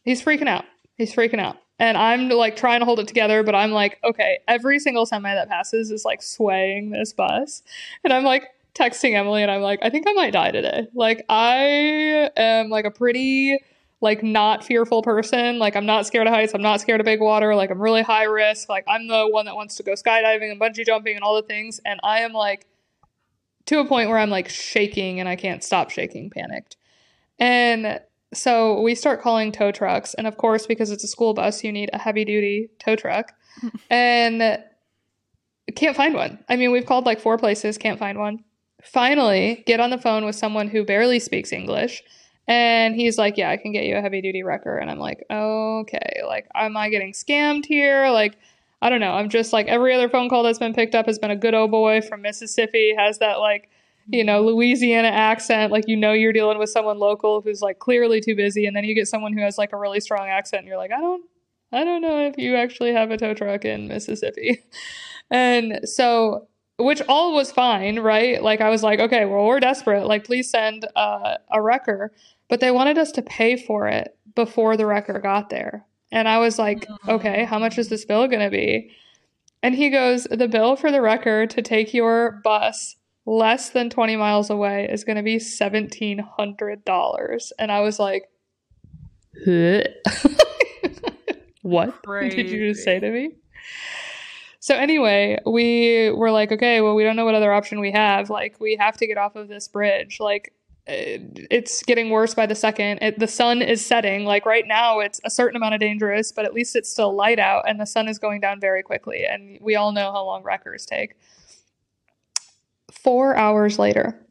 he's 0.03 0.23
freaking 0.23 0.49
out. 0.49 0.65
He's 0.97 1.15
freaking 1.15 1.39
out. 1.39 1.57
And 1.79 1.97
I'm 1.97 2.29
like 2.29 2.57
trying 2.57 2.81
to 2.81 2.85
hold 2.85 3.01
it 3.01 3.09
together, 3.09 3.43
but 3.43 3.55
I'm 3.55 3.73
like, 3.73 3.99
okay, 4.05 4.41
every 4.47 4.79
single 4.79 5.07
semi 5.07 5.35
that 5.35 5.49
passes 5.49 5.91
is 5.91 6.05
like 6.05 6.21
swaying 6.23 6.91
this 6.91 7.13
bus. 7.13 7.63
And 8.05 8.13
I'm 8.13 8.25
like 8.25 8.45
texting 8.75 9.15
Emily 9.15 9.43
and 9.43 9.51
I'm 9.51 9.63
like, 9.63 9.79
I 9.83 9.91
think 9.91 10.07
I 10.09 10.13
might 10.13 10.33
die 10.33 10.51
today. 10.51 10.87
Like, 10.95 11.25
I 11.29 12.31
am 12.37 12.69
like 12.69 12.85
a 12.85 12.91
pretty 12.91 13.59
like 14.01 14.23
not 14.25 14.65
fearful 14.65 15.01
person. 15.03 15.61
Like 15.61 15.77
I'm 15.77 15.87
not 15.87 16.07
scared 16.07 16.27
of 16.27 16.33
heights. 16.33 16.55
I'm 16.55 16.63
not 16.63 16.81
scared 16.81 17.01
of 17.01 17.05
big 17.05 17.21
water. 17.21 17.55
Like 17.55 17.71
I'm 17.71 17.81
really 17.81 18.03
high 18.03 18.25
risk. 18.25 18.69
Like 18.69 18.85
I'm 18.89 19.07
the 19.07 19.29
one 19.29 19.47
that 19.47 19.55
wants 19.55 19.77
to 19.77 19.85
go 19.85 19.93
skydiving 19.93 20.51
and 20.51 20.61
bungee 20.61 20.85
jumping 20.85 21.15
and 21.15 21.23
all 21.23 21.37
the 21.37 21.47
things. 21.47 21.81
And 21.87 22.01
I 22.03 22.21
am 22.21 22.33
like 22.33 22.67
to 23.67 23.79
a 23.79 23.85
point 23.85 24.09
where 24.09 24.19
I'm 24.19 24.31
like 24.31 24.49
shaking 24.49 25.21
and 25.21 25.29
I 25.29 25.37
can't 25.37 25.63
stop 25.63 25.91
shaking, 25.91 26.31
panicked. 26.31 26.77
And 27.43 28.01
so 28.33 28.81
we 28.81 28.95
start 28.95 29.21
calling 29.21 29.51
tow 29.51 29.73
trucks. 29.73 30.15
And 30.15 30.29
of 30.29 30.37
course, 30.37 30.65
because 30.65 30.93
it's 30.93 31.03
a 31.03 31.09
school 31.09 31.35
bus, 31.35 31.65
you 31.65 31.73
need 31.73 31.91
a 31.93 31.99
heavy 31.99 32.25
duty 32.25 32.71
tow 32.79 32.95
truck. 32.95 33.33
and 33.91 34.63
can't 35.75 35.97
find 35.97 36.15
one. 36.15 36.39
I 36.49 36.55
mean, 36.55 36.71
we've 36.71 36.87
called 36.87 37.05
like 37.05 37.21
four 37.21 37.37
places, 37.39 37.79
can't 37.79 37.99
find 37.99 38.17
one. 38.17 38.45
Finally, 38.85 39.65
get 39.67 39.81
on 39.81 39.91
the 39.91 39.99
phone 39.99 40.25
with 40.25 40.37
someone 40.37 40.69
who 40.69 40.85
barely 40.85 41.19
speaks 41.19 41.53
English. 41.53 42.05
And 42.47 42.95
he's 42.95 43.19
like, 43.19 43.37
Yeah, 43.37 43.51
I 43.51 43.57
can 43.57 43.73
get 43.73 43.87
you 43.87 43.97
a 43.97 44.01
heavy 44.01 44.23
duty 44.23 44.45
wrecker. 44.45 44.79
And 44.79 44.89
I'm 44.89 44.99
like, 44.99 45.25
Okay, 45.29 46.23
like, 46.25 46.47
am 46.55 46.77
I 46.77 46.91
getting 46.91 47.13
scammed 47.13 47.67
here? 47.67 48.09
Like, 48.11 48.39
I 48.81 48.89
don't 48.89 49.01
know. 49.01 49.15
I'm 49.15 49.29
just 49.29 49.53
like, 49.53 49.67
every 49.67 49.95
other 49.95 50.09
phone 50.09 50.29
call 50.29 50.45
that's 50.45 50.61
been 50.61 50.75
picked 50.75 50.95
up 50.95 51.07
has 51.07 51.19
been 51.19 51.31
a 51.33 51.37
good 51.37 51.55
old 51.55 51.73
boy 51.73 52.03
from 52.03 52.23
Mississippi, 52.23 52.95
has 52.97 53.19
that 53.19 53.41
like, 53.41 53.69
you 54.09 54.25
know, 54.25 54.43
Louisiana 54.43 55.09
accent. 55.09 55.73
Like, 55.73 55.85
you 55.87 55.97
know, 55.97 56.13
you're 56.13 56.33
dealing 56.33 56.59
with 56.59 56.71
someone 56.71 56.99
local 56.99 57.41
who's 57.41 57.61
like 57.61 57.79
clearly 57.79 58.21
too 58.21 58.35
busy. 58.35 58.67
And 58.67 58.77
then 58.77 58.85
you 58.85 58.95
get 58.95 59.09
someone 59.09 59.33
who 59.33 59.43
has 59.43 59.59
like 59.59 59.73
a 59.73 59.77
really 59.77 60.01
strong 60.01 60.29
accent. 60.29 60.61
And 60.61 60.69
you're 60.69 60.77
like, 60.77 60.93
I 60.93 61.01
don't, 61.01 61.25
I 61.73 61.85
don't 61.85 62.03
know 62.03 62.27
if 62.27 62.37
you 62.39 62.57
actually 62.57 62.93
have 62.93 63.11
a 63.11 63.17
tow 63.17 63.35
truck 63.35 63.65
in 63.65 63.89
Mississippi. 63.89 64.63
And 65.31 65.89
so, 65.89 66.47
which 66.77 67.01
all 67.09 67.35
was 67.35 67.51
fine, 67.51 68.01
right? 68.01 68.43
Like, 68.43 68.61
I 68.61 68.69
was 68.69 68.83
like, 68.83 69.01
okay, 69.01 69.25
well, 69.25 69.47
we're 69.47 69.61
desperate. 69.61 70.07
Like, 70.07 70.25
please 70.25 70.51
send 70.51 70.87
uh, 70.95 71.39
a 71.51 71.63
wrecker. 71.63 72.13
But 72.51 72.61
they 72.61 72.71
wanted 72.71 72.99
us 72.99 73.13
to 73.13 73.23
pay 73.23 73.57
for 73.57 73.89
it 73.89 74.15
before 74.35 74.77
the 74.77 74.85
wrecker 74.85 75.19
got 75.21 75.49
there. 75.49 75.87
And 76.11 76.29
I 76.29 76.37
was 76.37 76.59
like, 76.59 76.87
okay, 77.09 77.45
how 77.45 77.59
much 77.59 77.79
is 77.79 77.89
this 77.89 78.05
bill 78.05 78.29
going 78.29 78.43
to 78.43 78.51
be? 78.51 78.91
And 79.63 79.75
he 79.75 79.89
goes, 79.89 80.25
the 80.25 80.49
bill 80.49 80.77
for 80.77 80.93
the 80.93 81.01
wrecker 81.01 81.47
to 81.47 81.63
take 81.63 81.95
your 81.95 82.41
bus 82.45 82.97
less 83.27 83.71
than 83.71 83.91
20 83.91 84.17
miles 84.17 84.51
away 84.51 84.89
is 84.91 85.05
going 85.05 85.17
to 85.17 85.23
be 85.23 85.37
$1,700. 85.37 87.53
And 87.59 87.73
I 87.73 87.81
was 87.81 87.99
like, 87.99 88.29
what 91.63 92.03
Crazy. 92.03 92.37
did 92.37 92.51
you 92.51 92.73
just 92.73 92.85
say 92.85 93.01
to 93.01 93.11
me? 93.11 93.31
So 94.61 94.77
anyway, 94.77 95.39
we 95.45 96.11
were 96.11 96.31
like, 96.31 96.53
okay, 96.53 96.81
well, 96.81 96.95
we 96.95 97.03
don't 97.03 97.17
know 97.17 97.25
what 97.25 97.35
other 97.35 97.53
option 97.53 97.81
we 97.81 97.91
have. 97.93 98.31
Like, 98.31 98.61
we 98.61 98.77
have 98.79 98.97
to 98.99 99.09
get 99.09 99.19
off 99.19 99.35
of 99.35 99.49
this 99.49 99.67
bridge. 99.67 100.19
Like, 100.21 100.53
eh, 100.87 101.19
it's 101.51 101.83
getting 101.83 102.11
worse 102.11 102.33
by 102.35 102.47
the 102.47 102.55
second. 102.55 102.99
It, 103.03 103.19
the 103.19 103.27
sun 103.27 103.61
is 103.61 103.85
setting. 103.85 104.25
Like 104.25 104.47
right 104.47 104.65
now, 104.67 105.01
it's 105.01 105.21
a 105.25 105.31
certain 105.31 105.57
amount 105.57 105.75
of 105.75 105.81
dangerous, 105.81 106.31
but 106.31 106.45
at 106.45 106.55
least 106.55 106.77
it's 106.77 106.89
still 106.91 107.13
light 107.13 107.41
out, 107.41 107.69
and 107.69 107.81
the 107.81 107.87
sun 107.87 108.07
is 108.07 108.21
going 108.21 108.41
down 108.41 108.61
very 108.61 108.85
quickly. 108.85 109.25
And 109.29 109.59
we 109.61 109.75
all 109.75 109.91
know 109.91 110.13
how 110.13 110.25
long 110.25 110.45
wreckers 110.45 110.87
take. 110.87 111.17
Four 113.03 113.37
hours 113.37 113.79
later, 113.79 114.25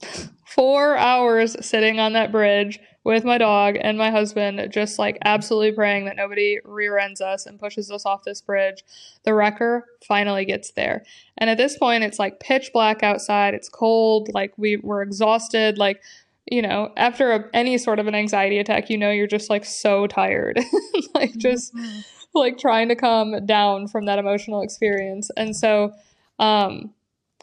four 0.45 0.95
hours 0.95 1.55
sitting 1.65 1.99
on 1.99 2.13
that 2.13 2.31
bridge 2.31 2.79
with 3.03 3.23
my 3.23 3.37
dog 3.37 3.77
and 3.81 3.97
my 3.97 4.11
husband, 4.11 4.61
just 4.71 4.99
like 4.99 5.17
absolutely 5.25 5.71
praying 5.71 6.05
that 6.05 6.15
nobody 6.15 6.59
rear 6.63 6.97
ends 6.97 7.19
us 7.19 7.45
and 7.45 7.59
pushes 7.59 7.89
us 7.89 8.05
off 8.05 8.23
this 8.23 8.41
bridge. 8.41 8.83
The 9.23 9.33
wrecker 9.33 9.85
finally 10.07 10.45
gets 10.45 10.71
there. 10.71 11.03
And 11.37 11.49
at 11.49 11.57
this 11.57 11.77
point, 11.77 12.03
it's 12.03 12.19
like 12.19 12.39
pitch 12.39 12.69
black 12.73 13.01
outside. 13.01 13.53
It's 13.53 13.69
cold. 13.69 14.29
Like 14.33 14.53
we 14.57 14.77
were 14.77 15.01
exhausted. 15.01 15.77
Like, 15.77 16.01
you 16.49 16.61
know, 16.61 16.91
after 16.95 17.31
a, 17.31 17.45
any 17.53 17.77
sort 17.77 17.99
of 17.99 18.07
an 18.07 18.15
anxiety 18.15 18.59
attack, 18.59 18.89
you 18.89 18.97
know, 18.97 19.09
you're 19.09 19.27
just 19.27 19.49
like 19.49 19.65
so 19.65 20.05
tired. 20.05 20.59
like, 21.15 21.35
just 21.37 21.73
like 22.35 22.59
trying 22.59 22.89
to 22.89 22.95
calm 22.95 23.45
down 23.45 23.87
from 23.87 24.05
that 24.05 24.19
emotional 24.19 24.61
experience. 24.61 25.31
And 25.35 25.55
so, 25.55 25.93
um, 26.37 26.93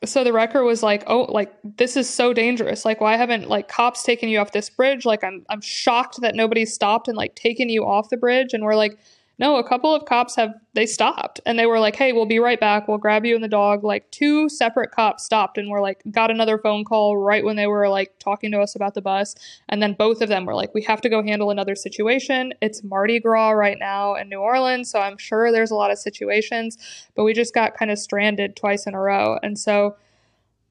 so 0.04 0.24
the 0.24 0.32
wrecker 0.32 0.62
was 0.62 0.82
like, 0.82 1.04
"Oh, 1.06 1.22
like 1.22 1.52
this 1.64 1.96
is 1.96 2.08
so 2.08 2.32
dangerous. 2.32 2.84
Like, 2.84 3.00
why 3.00 3.16
haven't 3.16 3.48
like 3.48 3.68
cops 3.68 4.02
taken 4.02 4.28
you 4.28 4.38
off 4.38 4.52
this 4.52 4.70
bridge? 4.70 5.04
Like, 5.04 5.24
I'm 5.24 5.44
I'm 5.48 5.60
shocked 5.60 6.20
that 6.20 6.34
nobody 6.34 6.64
stopped 6.66 7.08
and 7.08 7.16
like 7.16 7.34
taken 7.34 7.68
you 7.68 7.84
off 7.84 8.08
the 8.10 8.16
bridge." 8.16 8.54
And 8.54 8.64
we're 8.64 8.76
like, 8.76 8.98
"No, 9.38 9.56
a 9.56 9.68
couple 9.68 9.94
of 9.94 10.04
cops 10.04 10.36
have 10.36 10.54
they 10.74 10.86
stopped 10.86 11.40
and 11.46 11.58
they 11.58 11.66
were 11.66 11.80
like, 11.80 11.96
"Hey, 11.96 12.12
we'll 12.12 12.26
be 12.26 12.38
right 12.38 12.58
back. 12.58 12.88
We'll 12.88 12.98
grab 12.98 13.24
you 13.24 13.34
and 13.34 13.44
the 13.44 13.48
dog." 13.48 13.84
Like 13.84 14.10
two 14.10 14.48
separate 14.48 14.90
cops 14.90 15.24
stopped 15.24 15.58
and 15.58 15.70
were 15.70 15.80
like, 15.80 16.02
got 16.10 16.30
another 16.30 16.58
phone 16.58 16.84
call 16.84 17.16
right 17.16 17.44
when 17.44 17.56
they 17.56 17.66
were 17.66 17.88
like 17.88 18.18
talking 18.18 18.50
to 18.52 18.60
us 18.60 18.74
about 18.74 18.94
the 18.94 19.02
bus, 19.02 19.34
and 19.68 19.82
then 19.82 19.94
both 19.94 20.20
of 20.20 20.28
them 20.28 20.44
were 20.44 20.54
like, 20.54 20.74
"We 20.74 20.82
have 20.82 21.00
to 21.02 21.08
go 21.08 21.22
handle 21.22 21.50
another 21.50 21.74
situation. 21.74 22.52
It's 22.60 22.82
Mardi 22.82 23.20
Gras 23.20 23.50
right 23.50 23.78
now 23.78 24.14
in 24.14 24.28
New 24.28 24.40
Orleans, 24.40 24.90
so 24.90 25.00
I'm 25.00 25.18
sure 25.18 25.52
there's 25.52 25.70
a 25.70 25.76
lot 25.76 25.90
of 25.90 25.98
situations." 25.98 26.76
but 27.14 27.24
we 27.24 27.34
just 27.34 27.52
got 27.52 27.76
kind 27.76 27.90
of 27.90 27.98
stranded 27.98 28.54
twice 28.56 28.86
in 28.86 28.94
a 28.94 29.00
row. 29.00 29.38
And 29.42 29.58
so, 29.58 29.96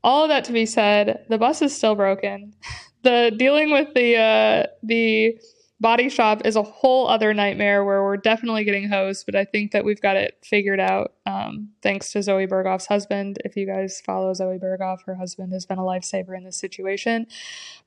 all 0.04 0.24
of 0.24 0.30
that 0.30 0.46
to 0.46 0.54
be 0.54 0.66
said, 0.66 1.26
the 1.28 1.38
bus 1.38 1.62
is 1.62 1.76
still 1.76 1.96
broken. 1.96 2.54
The 3.04 3.32
dealing 3.38 3.72
with 3.72 3.94
the 3.94 4.18
uh, 4.18 4.68
the 4.84 5.40
body 5.79 6.10
shop 6.10 6.46
is 6.46 6.55
a 6.55 6.63
whole 6.63 7.07
other 7.07 7.34
nightmare 7.34 7.84
where 7.84 8.03
we're 8.03 8.17
definitely 8.17 8.63
getting 8.63 8.89
hosed, 8.89 9.25
but 9.25 9.36
I 9.36 9.46
think 9.46 9.72
that 9.72 9.86
we've 9.86 10.01
got 10.01 10.15
it 10.15 10.38
figured 10.43 10.79
out. 10.79 11.13
Um, 11.27 11.72
thanks 11.81 12.13
to 12.13 12.24
Zoe 12.24 12.48
Berghoff's 12.48 12.86
husband. 12.86 13.38
If 13.43 13.57
you 13.57 13.67
guys 13.67 14.00
follow 14.00 14.34
Zoe 14.34 14.57
Berghoff, 14.57 15.00
her 15.05 15.15
husband 15.15 15.51
has 15.51 15.65
been 15.65 15.77
a 15.77 15.81
lifesaver 15.81 16.38
in 16.38 16.46
this 16.46 16.57
situation. 16.57 17.27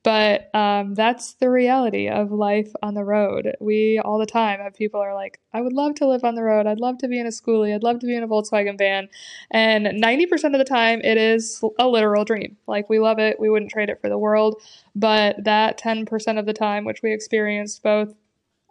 But 0.02 0.54
um, 0.54 0.94
that's 0.94 1.32
the 1.35 1.49
reality 1.49 2.06
of 2.06 2.32
life 2.32 2.70
on 2.82 2.92
the 2.92 3.02
road. 3.02 3.56
We 3.59 3.99
all 3.99 4.18
the 4.18 4.26
time 4.26 4.61
have 4.61 4.75
people 4.75 5.00
are 5.00 5.14
like, 5.14 5.40
I 5.54 5.62
would 5.62 5.73
love 5.73 5.94
to 5.97 6.06
live 6.06 6.23
on 6.23 6.35
the 6.35 6.42
road. 6.42 6.66
I'd 6.66 6.80
love 6.80 6.99
to 6.99 7.09
be 7.09 7.18
in 7.18 7.26
a 7.26 7.30
schoolie. 7.30 7.75
I'd 7.75 7.82
love 7.82 8.00
to 8.00 8.06
be 8.06 8.14
in 8.14 8.23
a 8.23 8.28
Volkswagen 8.28 8.76
van. 8.76 9.09
And 9.50 9.87
90% 9.87 10.52
of 10.52 10.59
the 10.59 10.64
time, 10.64 11.00
it 11.02 11.16
is 11.16 11.64
a 11.78 11.88
literal 11.88 12.26
dream. 12.26 12.59
Like, 12.66 12.90
we 12.90 12.99
love 12.99 13.18
it. 13.18 13.40
We 13.40 13.49
wouldn't 13.49 13.70
trade 13.70 13.88
it 13.88 14.02
for 14.02 14.11
the 14.11 14.18
world. 14.18 14.61
But 14.94 15.44
that 15.44 15.80
10% 15.80 16.38
of 16.38 16.44
the 16.44 16.52
time, 16.52 16.85
which 16.85 17.00
we 17.02 17.14
experienced 17.14 17.82
both 17.82 18.14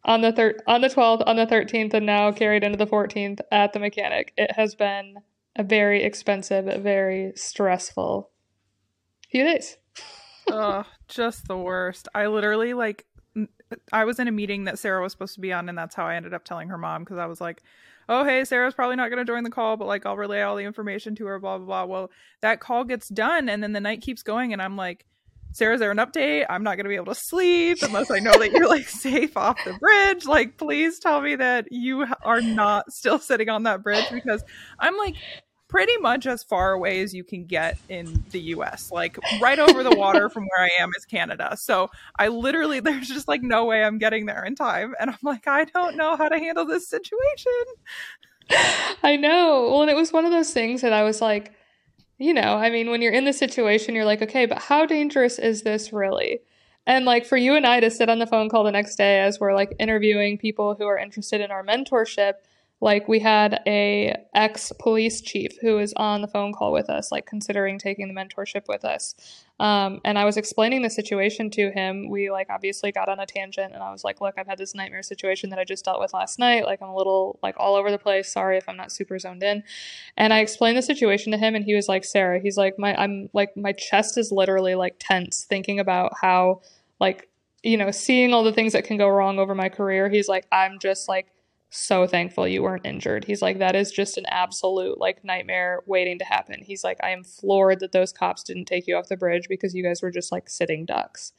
on 0.03 0.21
the 0.21 0.31
thir- 0.31 0.59
on 0.67 0.81
the 0.81 0.89
12th, 0.89 1.23
on 1.25 1.35
the 1.35 1.45
13th, 1.45 1.93
and 1.93 2.05
now 2.05 2.31
carried 2.31 2.63
into 2.63 2.77
the 2.77 2.87
14th 2.87 3.39
at 3.51 3.73
the 3.73 3.79
mechanic, 3.79 4.33
it 4.37 4.51
has 4.51 4.75
been 4.75 5.15
a 5.55 5.63
very 5.63 6.03
expensive, 6.03 6.65
very 6.81 7.33
stressful 7.35 8.29
few 9.29 9.43
days. 9.43 9.77
Ugh, 10.51 10.85
just 11.07 11.47
the 11.47 11.57
worst. 11.57 12.07
I 12.13 12.27
literally 12.27 12.73
like 12.73 13.05
I 13.91 14.05
was 14.05 14.19
in 14.19 14.27
a 14.27 14.31
meeting 14.31 14.63
that 14.63 14.79
Sarah 14.79 15.01
was 15.01 15.11
supposed 15.11 15.35
to 15.35 15.41
be 15.41 15.53
on 15.53 15.69
and 15.69 15.77
that's 15.77 15.95
how 15.95 16.05
I 16.05 16.15
ended 16.15 16.33
up 16.33 16.43
telling 16.43 16.69
her 16.69 16.77
mom 16.77 17.03
because 17.03 17.19
I 17.19 17.27
was 17.27 17.39
like, 17.39 17.61
"Oh, 18.07 18.25
hey, 18.25 18.43
Sarah's 18.43 18.73
probably 18.73 18.95
not 18.95 19.09
going 19.09 19.23
to 19.23 19.31
join 19.31 19.43
the 19.43 19.51
call, 19.51 19.77
but 19.77 19.87
like 19.87 20.05
I'll 20.05 20.17
relay 20.17 20.41
all 20.41 20.55
the 20.55 20.63
information 20.63 21.15
to 21.15 21.25
her 21.27 21.39
blah 21.39 21.57
blah 21.57 21.65
blah." 21.65 21.85
Well, 21.85 22.11
that 22.41 22.59
call 22.59 22.83
gets 22.83 23.09
done 23.09 23.47
and 23.47 23.61
then 23.61 23.73
the 23.73 23.79
night 23.79 24.01
keeps 24.01 24.23
going 24.23 24.53
and 24.53 24.61
I'm 24.61 24.75
like, 24.75 25.05
"Sarah, 25.51 25.73
is 25.73 25.79
there 25.79 25.91
an 25.91 25.97
update? 25.97 26.45
I'm 26.49 26.63
not 26.63 26.75
going 26.75 26.85
to 26.85 26.89
be 26.89 26.95
able 26.95 27.13
to 27.13 27.15
sleep 27.15 27.79
unless 27.81 28.11
I 28.11 28.19
know 28.19 28.33
that 28.33 28.51
you're 28.51 28.69
like 28.69 28.87
safe 28.89 29.35
off 29.37 29.57
the 29.65 29.73
bridge. 29.73 30.25
Like 30.25 30.57
please 30.57 30.99
tell 30.99 31.21
me 31.21 31.35
that 31.35 31.71
you 31.71 32.05
are 32.23 32.41
not 32.41 32.91
still 32.91 33.19
sitting 33.19 33.49
on 33.49 33.63
that 33.63 33.83
bridge 33.83 34.05
because 34.11 34.43
I'm 34.79 34.97
like 34.97 35.15
pretty 35.69 35.95
much 35.97 36.25
as 36.25 36.43
far 36.43 36.73
away 36.73 36.99
as 36.99 37.13
you 37.13 37.23
can 37.23 37.45
get 37.45 37.77
in 37.87 38.23
the 38.31 38.39
US. 38.55 38.91
Like 38.91 39.17
right 39.39 39.59
over 39.59 39.83
the 39.83 39.95
water 39.95 40.27
from 40.29 40.43
where 40.43 40.65
I 40.65 40.81
am 40.81 40.89
is 40.97 41.05
Canada. 41.05 41.55
So 41.57 41.89
I 42.17 42.27
literally 42.27 42.79
there's 42.81 43.07
just 43.07 43.27
like 43.29 43.41
no 43.41 43.65
way 43.65 43.83
I'm 43.83 43.99
getting 43.99 44.25
there 44.25 44.43
in 44.43 44.55
time. 44.55 44.95
And 44.99 45.09
I'm 45.11 45.17
like, 45.23 45.47
I 45.47 45.65
don't 45.65 45.95
know 45.95 46.17
how 46.17 46.27
to 46.27 46.37
handle 46.37 46.65
this 46.65 46.89
situation. 46.89 47.53
I 49.03 49.15
know. 49.15 49.69
Well, 49.69 49.83
and 49.83 49.91
it 49.91 49.95
was 49.95 50.11
one 50.11 50.25
of 50.25 50.31
those 50.31 50.51
things 50.51 50.81
that 50.81 50.91
I 50.91 51.03
was 51.03 51.21
like, 51.21 51.53
you 52.19 52.33
know, 52.33 52.55
I 52.57 52.69
mean, 52.69 52.89
when 52.91 53.01
you're 53.01 53.13
in 53.13 53.23
the 53.23 53.33
situation, 53.33 53.95
you're 53.95 54.05
like, 54.05 54.21
okay, 54.21 54.45
but 54.45 54.59
how 54.59 54.85
dangerous 54.85 55.39
is 55.39 55.63
this 55.63 55.93
really? 55.93 56.41
And 56.85 57.05
like 57.05 57.25
for 57.25 57.37
you 57.37 57.55
and 57.55 57.65
I 57.65 57.79
to 57.79 57.89
sit 57.89 58.09
on 58.09 58.19
the 58.19 58.27
phone 58.27 58.49
call 58.49 58.63
the 58.65 58.71
next 58.71 58.97
day 58.97 59.21
as 59.21 59.39
we're 59.39 59.55
like 59.55 59.73
interviewing 59.79 60.37
people 60.37 60.75
who 60.75 60.85
are 60.85 60.97
interested 60.97 61.39
in 61.39 61.49
our 61.49 61.63
mentorship, 61.63 62.33
like 62.81 63.09
we 63.09 63.19
had 63.19 63.61
a 63.67 64.15
ex 64.33 64.71
police 64.79 65.19
chief 65.19 65.51
who 65.61 65.75
was 65.75 65.93
on 65.97 66.21
the 66.21 66.27
phone 66.27 66.53
call 66.53 66.71
with 66.71 66.89
us, 66.89 67.11
like 67.11 67.25
considering 67.25 67.77
taking 67.77 68.07
the 68.07 68.13
mentorship 68.13 68.67
with 68.69 68.85
us. 68.85 69.15
Um, 69.59 69.99
and 70.05 70.17
I 70.17 70.23
was 70.23 70.37
explaining 70.37 70.83
the 70.83 70.89
situation 70.89 71.49
to 71.51 71.71
him. 71.71 72.09
We 72.09 72.31
like 72.31 72.47
obviously 72.49 72.93
got 72.93 73.09
on 73.09 73.19
a 73.19 73.25
tangent, 73.25 73.73
and 73.73 73.83
I 73.83 73.91
was 73.91 74.05
like, 74.05 74.21
"Look, 74.21 74.35
I've 74.37 74.47
had 74.47 74.57
this 74.57 74.73
nightmare 74.73 75.03
situation 75.03 75.49
that 75.49 75.59
I 75.59 75.65
just 75.65 75.83
dealt 75.83 75.99
with 75.99 76.13
last 76.13 76.39
night. 76.39 76.65
Like 76.65 76.81
I'm 76.81 76.87
a 76.87 76.95
little 76.95 77.37
like 77.43 77.55
all 77.57 77.75
over 77.75 77.91
the 77.91 77.97
place. 77.97 78.31
Sorry 78.31 78.57
if 78.57 78.69
I'm 78.69 78.77
not 78.77 78.93
super 78.93 79.19
zoned 79.19 79.43
in." 79.43 79.63
And 80.15 80.33
I 80.33 80.39
explained 80.39 80.77
the 80.77 80.81
situation 80.81 81.33
to 81.33 81.37
him, 81.37 81.55
and 81.55 81.65
he 81.65 81.75
was 81.75 81.89
like, 81.89 82.05
"Sarah, 82.05 82.39
he's 82.39 82.55
like 82.55 82.79
my 82.79 82.95
I'm 82.95 83.29
like 83.33 83.57
my 83.57 83.73
chest 83.73 84.17
is 84.17 84.31
literally 84.31 84.75
like 84.75 84.95
tense 84.99 85.43
thinking 85.43 85.81
about 85.81 86.13
how 86.21 86.61
like 87.01 87.27
you 87.61 87.75
know 87.75 87.91
seeing 87.91 88.33
all 88.33 88.45
the 88.45 88.53
things 88.53 88.71
that 88.71 88.85
can 88.85 88.97
go 88.97 89.09
wrong 89.09 89.37
over 89.37 89.53
my 89.53 89.67
career. 89.67 90.07
He's 90.07 90.29
like, 90.29 90.45
I'm 90.51 90.79
just 90.79 91.09
like." 91.09 91.27
So 91.69 92.07
thankful 92.07 92.47
you 92.47 92.63
weren't 92.63 92.85
injured. 92.85 93.25
He's 93.25 93.41
like, 93.41 93.59
that 93.59 93.75
is 93.75 93.91
just 93.91 94.17
an 94.17 94.25
absolute 94.27 94.99
like 94.99 95.23
nightmare 95.23 95.81
waiting 95.85 96.17
to 96.19 96.25
happen. 96.25 96.63
He's 96.63 96.83
like, 96.83 96.97
I 97.03 97.11
am 97.11 97.23
floored 97.23 97.79
that 97.81 97.91
those 97.91 98.11
cops 98.11 98.43
didn't 98.43 98.65
take 98.65 98.87
you 98.87 98.95
off 98.95 99.07
the 99.07 99.17
bridge 99.17 99.47
because 99.47 99.75
you 99.75 99.83
guys 99.83 100.01
were 100.01 100.11
just 100.11 100.31
like 100.31 100.49
sitting 100.49 100.85
ducks. 100.85 101.33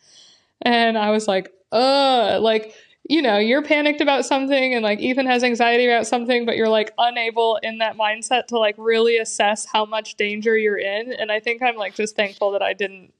And 0.62 0.96
I 0.96 1.10
was 1.10 1.26
like, 1.26 1.52
uh, 1.72 2.38
like, 2.40 2.74
you 3.08 3.22
know, 3.22 3.38
you're 3.38 3.62
panicked 3.62 4.00
about 4.00 4.24
something 4.24 4.74
and 4.74 4.84
like 4.84 5.00
Ethan 5.00 5.26
has 5.26 5.42
anxiety 5.42 5.86
about 5.86 6.06
something, 6.06 6.46
but 6.46 6.56
you're 6.56 6.68
like 6.68 6.92
unable 6.96 7.58
in 7.62 7.78
that 7.78 7.96
mindset 7.96 8.46
to 8.48 8.58
like 8.58 8.76
really 8.78 9.16
assess 9.16 9.66
how 9.66 9.84
much 9.84 10.14
danger 10.14 10.56
you're 10.56 10.78
in. 10.78 11.12
And 11.12 11.32
I 11.32 11.40
think 11.40 11.60
I'm 11.60 11.76
like 11.76 11.94
just 11.94 12.14
thankful 12.14 12.52
that 12.52 12.62
I 12.62 12.72
didn't 12.72 13.12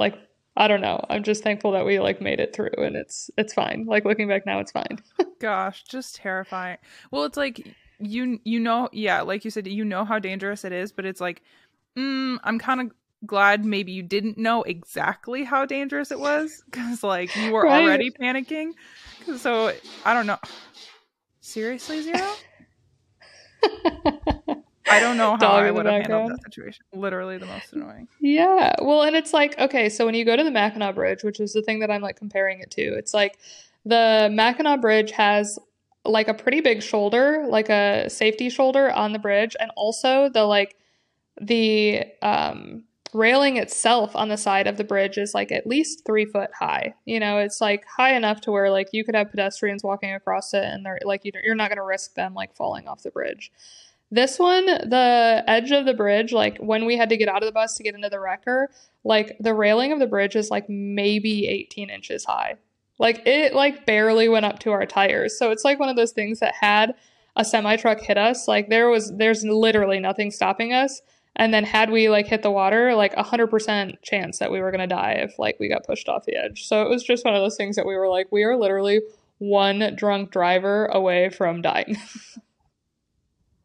like 0.00 0.18
I 0.56 0.68
don't 0.68 0.80
know. 0.80 1.04
I'm 1.10 1.22
just 1.24 1.42
thankful 1.42 1.72
that 1.72 1.84
we 1.84 1.98
like 1.98 2.20
made 2.20 2.38
it 2.40 2.54
through 2.54 2.70
and 2.78 2.94
it's 2.96 3.30
it's 3.36 3.52
fine. 3.52 3.86
Like 3.86 4.04
looking 4.04 4.28
back 4.28 4.46
now 4.46 4.60
it's 4.60 4.72
fine. 4.72 4.98
Gosh, 5.40 5.82
just 5.84 6.16
terrifying. 6.16 6.78
Well, 7.10 7.24
it's 7.24 7.36
like 7.36 7.76
you 7.98 8.38
you 8.44 8.60
know, 8.60 8.88
yeah, 8.92 9.22
like 9.22 9.44
you 9.44 9.50
said, 9.50 9.66
you 9.66 9.84
know 9.84 10.04
how 10.04 10.18
dangerous 10.18 10.64
it 10.64 10.72
is, 10.72 10.92
but 10.92 11.04
it's 11.06 11.20
like, 11.20 11.42
mm, 11.98 12.38
I'm 12.44 12.58
kind 12.58 12.80
of 12.80 12.90
glad 13.26 13.64
maybe 13.64 13.90
you 13.92 14.02
didn't 14.02 14.36
know 14.38 14.62
exactly 14.62 15.44
how 15.44 15.64
dangerous 15.64 16.10
it 16.10 16.20
was 16.20 16.62
because 16.70 17.02
like 17.02 17.34
you 17.34 17.52
were 17.52 17.64
Right. 17.64 17.82
already 17.82 18.10
panicking. 18.10 18.72
So 19.38 19.72
I 20.04 20.14
don't 20.14 20.26
know. 20.26 20.38
Seriously, 21.40 22.00
zero. 22.02 22.32
I 24.86 25.00
don't 25.00 25.16
know 25.16 25.36
how 25.40 25.52
I 25.52 25.70
would 25.70 25.86
have 25.86 26.02
handled 26.02 26.32
that 26.32 26.42
situation. 26.44 26.84
Literally 26.92 27.38
the 27.38 27.46
most 27.46 27.72
annoying. 27.72 28.08
Yeah. 28.20 28.74
Well, 28.80 29.02
and 29.02 29.16
it's 29.16 29.32
like, 29.32 29.58
okay, 29.58 29.88
so 29.88 30.06
when 30.06 30.14
you 30.14 30.24
go 30.24 30.36
to 30.36 30.44
the 30.44 30.50
Mackinac 30.50 30.94
Bridge, 30.94 31.22
which 31.22 31.40
is 31.40 31.52
the 31.52 31.62
thing 31.62 31.80
that 31.80 31.90
I'm 31.90 32.02
like 32.02 32.16
comparing 32.16 32.60
it 32.60 32.70
to, 32.72 32.82
it's 32.82 33.14
like 33.14 33.38
the 33.84 34.28
Mackinac 34.32 34.80
Bridge 34.80 35.10
has 35.12 35.58
like 36.04 36.28
a 36.28 36.34
pretty 36.34 36.60
big 36.60 36.82
shoulder, 36.82 37.46
like 37.48 37.68
a 37.70 38.08
safety 38.08 38.50
shoulder 38.50 38.90
on 38.90 39.12
the 39.12 39.18
bridge, 39.18 39.56
and 39.58 39.70
also 39.76 40.28
the 40.28 40.44
like 40.44 40.76
the 41.40 42.04
um 42.22 42.84
railing 43.14 43.56
itself 43.56 44.14
on 44.16 44.28
the 44.28 44.36
side 44.36 44.66
of 44.66 44.76
the 44.76 44.84
bridge 44.84 45.16
is 45.18 45.34
like 45.34 45.52
at 45.52 45.66
least 45.66 46.04
three 46.04 46.24
foot 46.24 46.50
high. 46.58 46.94
You 47.04 47.20
know, 47.20 47.38
it's 47.38 47.60
like 47.60 47.84
high 47.86 48.14
enough 48.14 48.40
to 48.42 48.50
where 48.50 48.70
like 48.70 48.88
you 48.92 49.04
could 49.04 49.14
have 49.14 49.30
pedestrians 49.30 49.84
walking 49.84 50.12
across 50.12 50.52
it 50.52 50.64
and 50.64 50.84
they're 50.84 50.98
like, 51.04 51.22
you're 51.24 51.54
not 51.54 51.70
going 51.70 51.78
to 51.78 51.84
risk 51.84 52.14
them 52.14 52.34
like 52.34 52.54
falling 52.56 52.88
off 52.88 53.04
the 53.04 53.12
bridge. 53.12 53.52
This 54.10 54.38
one, 54.38 54.66
the 54.66 55.42
edge 55.46 55.72
of 55.72 55.86
the 55.86 55.94
bridge, 55.94 56.32
like 56.32 56.58
when 56.58 56.84
we 56.84 56.96
had 56.96 57.08
to 57.08 57.16
get 57.16 57.28
out 57.28 57.42
of 57.42 57.46
the 57.46 57.52
bus 57.52 57.76
to 57.76 57.82
get 57.82 57.94
into 57.94 58.08
the 58.08 58.20
wrecker, 58.20 58.70
like 59.02 59.36
the 59.40 59.54
railing 59.54 59.92
of 59.92 59.98
the 59.98 60.06
bridge 60.06 60.36
is 60.36 60.50
like 60.50 60.68
maybe 60.68 61.48
18 61.48 61.90
inches 61.90 62.24
high. 62.24 62.56
Like 62.98 63.26
it 63.26 63.54
like 63.54 63.86
barely 63.86 64.28
went 64.28 64.46
up 64.46 64.60
to 64.60 64.70
our 64.70 64.86
tires. 64.86 65.38
So 65.38 65.50
it's 65.50 65.64
like 65.64 65.80
one 65.80 65.88
of 65.88 65.96
those 65.96 66.12
things 66.12 66.40
that 66.40 66.54
had 66.54 66.94
a 67.36 67.44
semi 67.44 67.76
truck 67.76 68.00
hit 68.00 68.16
us, 68.16 68.46
like 68.46 68.68
there 68.68 68.88
was 68.88 69.12
there's 69.16 69.44
literally 69.44 69.98
nothing 69.98 70.30
stopping 70.30 70.72
us. 70.72 71.02
And 71.36 71.52
then 71.52 71.64
had 71.64 71.90
we 71.90 72.08
like 72.08 72.28
hit 72.28 72.42
the 72.42 72.50
water, 72.50 72.94
like 72.94 73.14
a 73.14 73.24
hundred 73.24 73.48
percent 73.48 74.00
chance 74.02 74.38
that 74.38 74.52
we 74.52 74.60
were 74.60 74.70
gonna 74.70 74.86
die 74.86 75.14
if 75.18 75.38
like 75.38 75.58
we 75.58 75.68
got 75.68 75.84
pushed 75.84 76.08
off 76.08 76.26
the 76.26 76.36
edge. 76.36 76.66
So 76.66 76.82
it 76.82 76.88
was 76.88 77.02
just 77.02 77.24
one 77.24 77.34
of 77.34 77.42
those 77.42 77.56
things 77.56 77.74
that 77.76 77.86
we 77.86 77.96
were 77.96 78.08
like, 78.08 78.30
we 78.30 78.44
are 78.44 78.56
literally 78.56 79.00
one 79.38 79.94
drunk 79.96 80.30
driver 80.30 80.86
away 80.86 81.30
from 81.30 81.62
dying. 81.62 81.96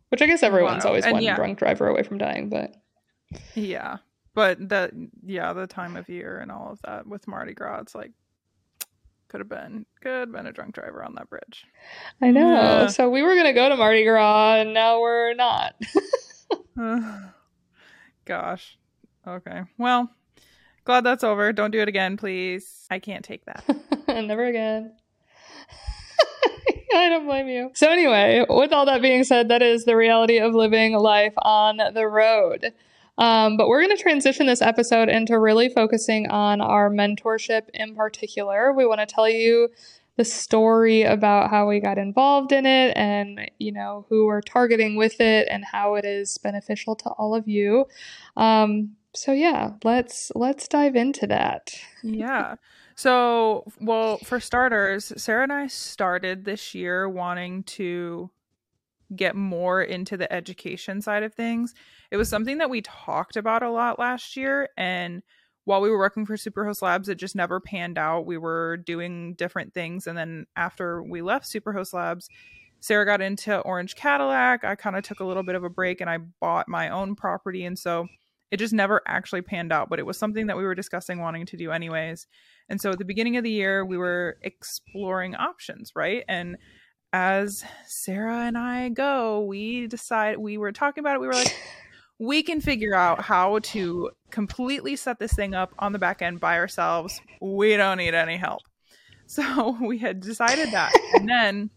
Which 0.09 0.21
I 0.21 0.25
guess 0.25 0.43
everyone's 0.43 0.85
always 0.85 1.05
and 1.05 1.13
one 1.13 1.23
yeah. 1.23 1.35
drunk 1.35 1.59
driver 1.59 1.87
away 1.87 2.03
from 2.03 2.17
dying, 2.17 2.49
but 2.49 2.75
yeah, 3.55 3.97
but 4.33 4.69
that 4.69 4.91
yeah, 5.23 5.53
the 5.53 5.67
time 5.67 5.95
of 5.95 6.09
year 6.09 6.39
and 6.39 6.51
all 6.51 6.71
of 6.71 6.81
that 6.83 7.05
with 7.05 7.27
Mardi 7.27 7.53
Gras, 7.53 7.81
it's 7.81 7.95
like 7.95 8.11
could 9.27 9.39
have 9.39 9.49
been 9.49 9.85
could 10.01 10.11
have 10.11 10.31
been 10.31 10.47
a 10.47 10.51
drunk 10.51 10.73
driver 10.73 11.03
on 11.03 11.13
that 11.15 11.29
bridge. 11.29 11.65
I 12.21 12.31
know. 12.31 12.53
Yeah. 12.53 12.87
So 12.87 13.09
we 13.09 13.21
were 13.21 13.35
gonna 13.35 13.53
go 13.53 13.69
to 13.69 13.77
Mardi 13.77 14.03
Gras, 14.03 14.55
and 14.61 14.73
now 14.73 14.99
we're 14.99 15.35
not. 15.35 15.75
Gosh. 18.25 18.77
Okay. 19.27 19.61
Well, 19.77 20.09
glad 20.85 21.03
that's 21.03 21.23
over. 21.23 21.53
Don't 21.53 21.71
do 21.71 21.81
it 21.81 21.87
again, 21.87 22.17
please. 22.17 22.85
I 22.89 22.99
can't 22.99 23.23
take 23.23 23.45
that. 23.45 23.63
Never 24.07 24.45
again. 24.45 24.93
I 26.95 27.09
don't 27.09 27.25
blame 27.25 27.47
you. 27.47 27.71
So, 27.73 27.89
anyway, 27.89 28.45
with 28.49 28.71
all 28.73 28.85
that 28.85 29.01
being 29.01 29.23
said, 29.23 29.49
that 29.49 29.61
is 29.61 29.85
the 29.85 29.95
reality 29.95 30.39
of 30.39 30.53
living 30.53 30.93
life 30.93 31.33
on 31.37 31.79
the 31.93 32.07
road. 32.07 32.73
Um, 33.17 33.57
but 33.57 33.67
we're 33.67 33.83
going 33.83 33.95
to 33.95 34.01
transition 34.01 34.47
this 34.47 34.61
episode 34.61 35.09
into 35.09 35.37
really 35.37 35.67
focusing 35.67 36.29
on 36.29 36.61
our 36.61 36.89
mentorship 36.89 37.63
in 37.73 37.93
particular. 37.93 38.71
We 38.71 38.85
want 38.85 39.01
to 39.01 39.05
tell 39.05 39.27
you 39.27 39.69
the 40.19 40.25
story 40.25 41.03
about 41.03 41.49
how 41.49 41.65
we 41.65 41.79
got 41.79 41.97
involved 41.97 42.51
in 42.51 42.65
it 42.65 42.91
and 42.97 43.49
you 43.57 43.71
know 43.71 44.05
who 44.09 44.25
we're 44.25 44.41
targeting 44.41 44.97
with 44.97 45.21
it 45.21 45.47
and 45.49 45.63
how 45.63 45.95
it 45.95 46.03
is 46.03 46.37
beneficial 46.39 46.93
to 46.93 47.09
all 47.11 47.33
of 47.33 47.47
you 47.47 47.85
um, 48.35 48.97
so 49.13 49.31
yeah 49.31 49.71
let's 49.85 50.29
let's 50.35 50.67
dive 50.67 50.97
into 50.97 51.25
that 51.25 51.73
yeah 52.03 52.55
so 52.99 53.63
well 53.79 54.17
for 54.19 54.39
starters 54.39 55.13
sarah 55.15 55.43
and 55.43 55.53
i 55.53 55.67
started 55.67 56.43
this 56.45 56.75
year 56.75 57.07
wanting 57.07 57.63
to 57.63 58.29
get 59.15 59.35
more 59.35 59.81
into 59.81 60.17
the 60.17 60.31
education 60.31 61.01
side 61.01 61.23
of 61.23 61.33
things 61.33 61.73
it 62.11 62.17
was 62.17 62.29
something 62.29 62.57
that 62.57 62.69
we 62.69 62.81
talked 62.81 63.35
about 63.35 63.63
a 63.63 63.69
lot 63.69 63.99
last 63.99 64.35
year. 64.35 64.69
And 64.77 65.21
while 65.65 65.81
we 65.81 65.89
were 65.89 65.97
working 65.97 66.25
for 66.25 66.35
Superhost 66.35 66.81
Labs, 66.81 67.09
it 67.09 67.15
just 67.15 67.35
never 67.35 67.59
panned 67.59 67.97
out. 67.97 68.25
We 68.25 68.37
were 68.37 68.77
doing 68.77 69.35
different 69.35 69.73
things. 69.73 70.07
And 70.07 70.17
then 70.17 70.47
after 70.55 71.03
we 71.03 71.21
left 71.21 71.45
Superhost 71.45 71.93
Labs, 71.93 72.29
Sarah 72.79 73.05
got 73.05 73.21
into 73.21 73.59
Orange 73.59 73.95
Cadillac. 73.95 74.63
I 74.63 74.75
kind 74.75 74.95
of 74.95 75.03
took 75.03 75.19
a 75.19 75.25
little 75.25 75.43
bit 75.43 75.55
of 75.55 75.63
a 75.63 75.69
break 75.69 76.01
and 76.01 76.09
I 76.09 76.17
bought 76.17 76.67
my 76.67 76.89
own 76.89 77.15
property. 77.15 77.65
And 77.65 77.77
so 77.77 78.07
it 78.51 78.57
just 78.57 78.73
never 78.73 79.01
actually 79.05 79.41
panned 79.41 79.71
out, 79.71 79.89
but 79.89 79.99
it 79.99 80.05
was 80.05 80.17
something 80.17 80.47
that 80.47 80.57
we 80.57 80.63
were 80.63 80.75
discussing 80.75 81.19
wanting 81.19 81.45
to 81.47 81.57
do 81.57 81.71
anyways. 81.71 82.27
And 82.67 82.81
so 82.81 82.91
at 82.91 82.99
the 82.99 83.05
beginning 83.05 83.37
of 83.37 83.43
the 83.43 83.51
year, 83.51 83.85
we 83.85 83.97
were 83.97 84.37
exploring 84.41 85.35
options, 85.35 85.91
right? 85.95 86.23
And 86.27 86.57
as 87.13 87.63
Sarah 87.85 88.45
and 88.45 88.57
I 88.57 88.89
go, 88.89 89.41
we 89.41 89.87
decide 89.87 90.37
we 90.37 90.57
were 90.57 90.71
talking 90.71 91.01
about 91.01 91.15
it. 91.15 91.21
We 91.21 91.27
were 91.27 91.33
like, 91.33 91.55
we 92.19 92.43
can 92.43 92.61
figure 92.61 92.95
out 92.95 93.21
how 93.21 93.59
to 93.59 94.11
completely 94.29 94.95
set 94.95 95.19
this 95.19 95.33
thing 95.33 95.53
up 95.53 95.73
on 95.79 95.93
the 95.93 95.99
back 95.99 96.21
end 96.21 96.39
by 96.39 96.57
ourselves. 96.57 97.21
We 97.41 97.77
don't 97.77 97.97
need 97.97 98.13
any 98.13 98.37
help. 98.37 98.61
So 99.31 99.77
we 99.79 99.99
had 99.99 100.21
decided 100.21 100.71
that. 100.71 100.91
and 101.13 101.29
then 101.29 101.69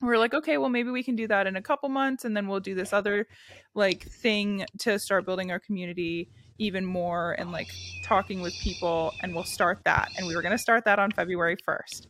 we 0.00 0.08
are 0.08 0.18
like, 0.18 0.34
okay, 0.34 0.58
well, 0.58 0.68
maybe 0.68 0.90
we 0.90 1.02
can 1.02 1.16
do 1.16 1.26
that 1.26 1.46
in 1.46 1.56
a 1.56 1.62
couple 1.62 1.88
months. 1.88 2.24
And 2.24 2.36
then 2.36 2.46
we'll 2.46 2.60
do 2.60 2.74
this 2.74 2.92
other 2.92 3.26
like 3.74 4.04
thing 4.04 4.64
to 4.80 4.98
start 4.98 5.24
building 5.24 5.50
our 5.50 5.58
community 5.58 6.28
even 6.58 6.84
more 6.84 7.32
and 7.32 7.50
like 7.52 7.68
talking 8.04 8.40
with 8.40 8.54
people. 8.60 9.12
And 9.22 9.34
we'll 9.34 9.44
start 9.44 9.80
that. 9.84 10.10
And 10.16 10.26
we 10.26 10.36
were 10.36 10.42
going 10.42 10.52
to 10.52 10.58
start 10.58 10.84
that 10.84 10.98
on 10.98 11.10
February 11.10 11.56
1st. 11.56 12.06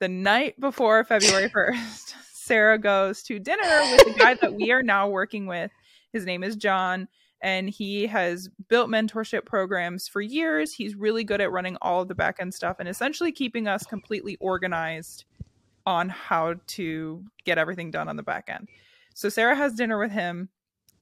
The 0.00 0.08
night 0.08 0.58
before 0.60 1.02
February 1.04 1.48
1st, 1.48 2.14
Sarah 2.32 2.78
goes 2.78 3.22
to 3.24 3.38
dinner 3.38 3.82
with 3.90 4.04
the 4.04 4.14
guy 4.18 4.34
that 4.34 4.54
we 4.54 4.70
are 4.70 4.82
now 4.82 5.08
working 5.08 5.46
with. 5.46 5.70
His 6.12 6.24
name 6.24 6.44
is 6.44 6.56
John 6.56 7.08
and 7.42 7.68
he 7.68 8.06
has 8.06 8.48
built 8.68 8.88
mentorship 8.88 9.44
programs 9.44 10.08
for 10.08 10.20
years. 10.20 10.72
He's 10.72 10.94
really 10.94 11.24
good 11.24 11.40
at 11.40 11.52
running 11.52 11.76
all 11.82 12.02
of 12.02 12.08
the 12.08 12.14
back 12.14 12.36
end 12.40 12.54
stuff 12.54 12.76
and 12.78 12.88
essentially 12.88 13.32
keeping 13.32 13.66
us 13.68 13.84
completely 13.84 14.36
organized 14.40 15.24
on 15.86 16.08
how 16.08 16.54
to 16.66 17.24
get 17.44 17.58
everything 17.58 17.90
done 17.90 18.08
on 18.08 18.16
the 18.16 18.22
back 18.22 18.44
end. 18.48 18.68
So 19.14 19.28
Sarah 19.28 19.54
has 19.54 19.74
dinner 19.74 19.98
with 19.98 20.12
him 20.12 20.48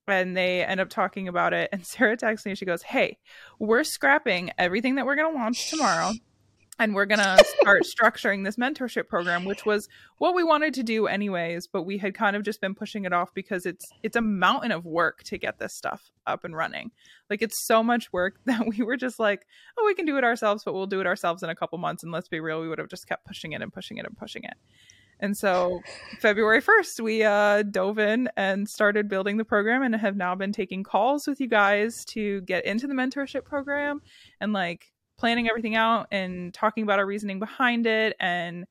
and 0.09 0.37
they 0.37 0.64
end 0.64 0.81
up 0.81 0.88
talking 0.88 1.29
about 1.29 1.53
it. 1.53 1.68
And 1.73 1.87
Sarah 1.87 2.16
texts 2.16 2.45
me 2.45 2.53
and 2.53 2.59
she 2.59 2.64
goes, 2.64 2.83
Hey, 2.83 3.18
we're 3.59 3.85
scrapping 3.85 4.51
everything 4.59 4.97
that 4.97 5.07
we're 5.07 5.16
going 5.16 5.33
to 5.33 5.38
launch 5.38 5.71
tomorrow 5.71 6.12
and 6.79 6.95
we're 6.95 7.07
going 7.07 7.19
to 7.19 7.45
start 7.61 7.83
structuring 7.85 8.45
this 8.45 8.57
mentorship 8.57 9.09
program 9.09 9.45
which 9.45 9.65
was 9.67 9.89
what 10.19 10.35
we 10.35 10.43
wanted 10.43 10.75
to 10.75 10.83
do 10.83 11.07
anyways 11.07 11.67
but 11.67 11.83
we 11.83 11.99
had 11.99 12.15
kind 12.15 12.37
of 12.37 12.43
just 12.43 12.61
been 12.61 12.75
pushing 12.75 13.05
it 13.05 13.13
off 13.13 13.33
because 13.35 13.67
it's 13.67 13.91
it's 14.03 14.17
a 14.17 14.21
mountain 14.21 14.73
of 14.73 14.85
work 14.85 15.23
to 15.25 15.39
get 15.39 15.59
this 15.59 15.75
stuff 15.75 16.11
up 16.27 16.45
and 16.45 16.57
running. 16.57 16.91
Like 17.31 17.43
it's 17.43 17.59
so 17.59 17.83
much 17.83 18.13
work 18.13 18.37
that 18.45 18.67
we 18.67 18.83
were 18.85 18.97
just 18.97 19.19
like 19.19 19.47
oh 19.79 19.85
we 19.85 19.95
can 19.95 20.07
do 20.07 20.17
it 20.19 20.25
ourselves 20.25 20.65
but 20.65 20.75
we'll 20.75 20.87
do 20.87 21.01
it 21.01 21.07
ourselves 21.07 21.43
in 21.43 21.51
a 21.51 21.57
couple 21.57 21.79
months 21.79 22.03
and 22.03 22.13
let's 22.13 22.29
be 22.29 22.41
real 22.41 22.61
we 22.61 22.69
would 22.69 22.79
have 22.79 22.89
just 22.89 23.09
kept 23.09 23.27
pushing 23.27 23.53
it 23.53 23.63
and 23.63 23.73
pushing 23.73 23.99
it 23.99 24.07
and 24.07 24.17
pushing 24.17 24.45
it. 24.45 24.55
And 25.21 25.37
so 25.37 25.81
February 26.19 26.61
1st, 26.61 26.99
we 26.99 27.23
uh, 27.23 27.63
dove 27.63 28.01
in 28.01 28.29
and 28.37 28.69
started 28.69 29.09
building 29.09 29.37
the 29.37 29.45
program 29.45 29.83
and 29.83 29.95
have 29.95 30.17
now 30.17 30.35
been 30.35 30.51
taking 30.51 30.83
calls 30.83 31.29
with 31.29 31.41
you 31.41 31.47
guys 31.47 32.05
to 32.07 32.41
get 32.41 32.65
into 32.65 32.89
the 32.89 32.95
mentorship 32.95 33.45
program 33.45 34.03
and 34.41 34.53
like 34.53 34.91
planning 35.23 35.49
everything 35.49 35.77
out 35.77 36.09
and 36.11 36.53
talking 36.53 36.83
about 36.83 36.99
our 36.99 37.07
reasoning 37.07 37.39
behind 37.39 37.87
it 37.87 38.17
and 38.19 38.67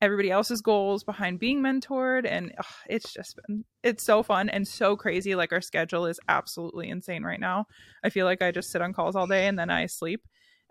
everybody 0.00 0.30
else's 0.30 0.60
goals 0.60 1.02
behind 1.02 1.40
being 1.40 1.60
mentored. 1.60 2.24
And 2.30 2.52
ugh, 2.56 2.64
it's 2.88 3.12
just 3.12 3.34
been 3.34 3.64
it's 3.82 4.04
so 4.04 4.22
fun 4.22 4.48
and 4.48 4.68
so 4.68 4.96
crazy. 4.96 5.34
Like 5.34 5.50
our 5.50 5.60
schedule 5.60 6.06
is 6.06 6.20
absolutely 6.28 6.90
insane 6.90 7.24
right 7.24 7.40
now. 7.40 7.66
I 8.04 8.10
feel 8.10 8.24
like 8.24 8.40
i 8.40 8.52
just 8.52 8.70
sit 8.70 8.82
on 8.82 8.92
calls 8.92 9.16
all 9.16 9.26
day 9.26 9.48
and 9.48 9.58
then 9.58 9.68
i 9.68 9.86
sleep. 9.86 10.22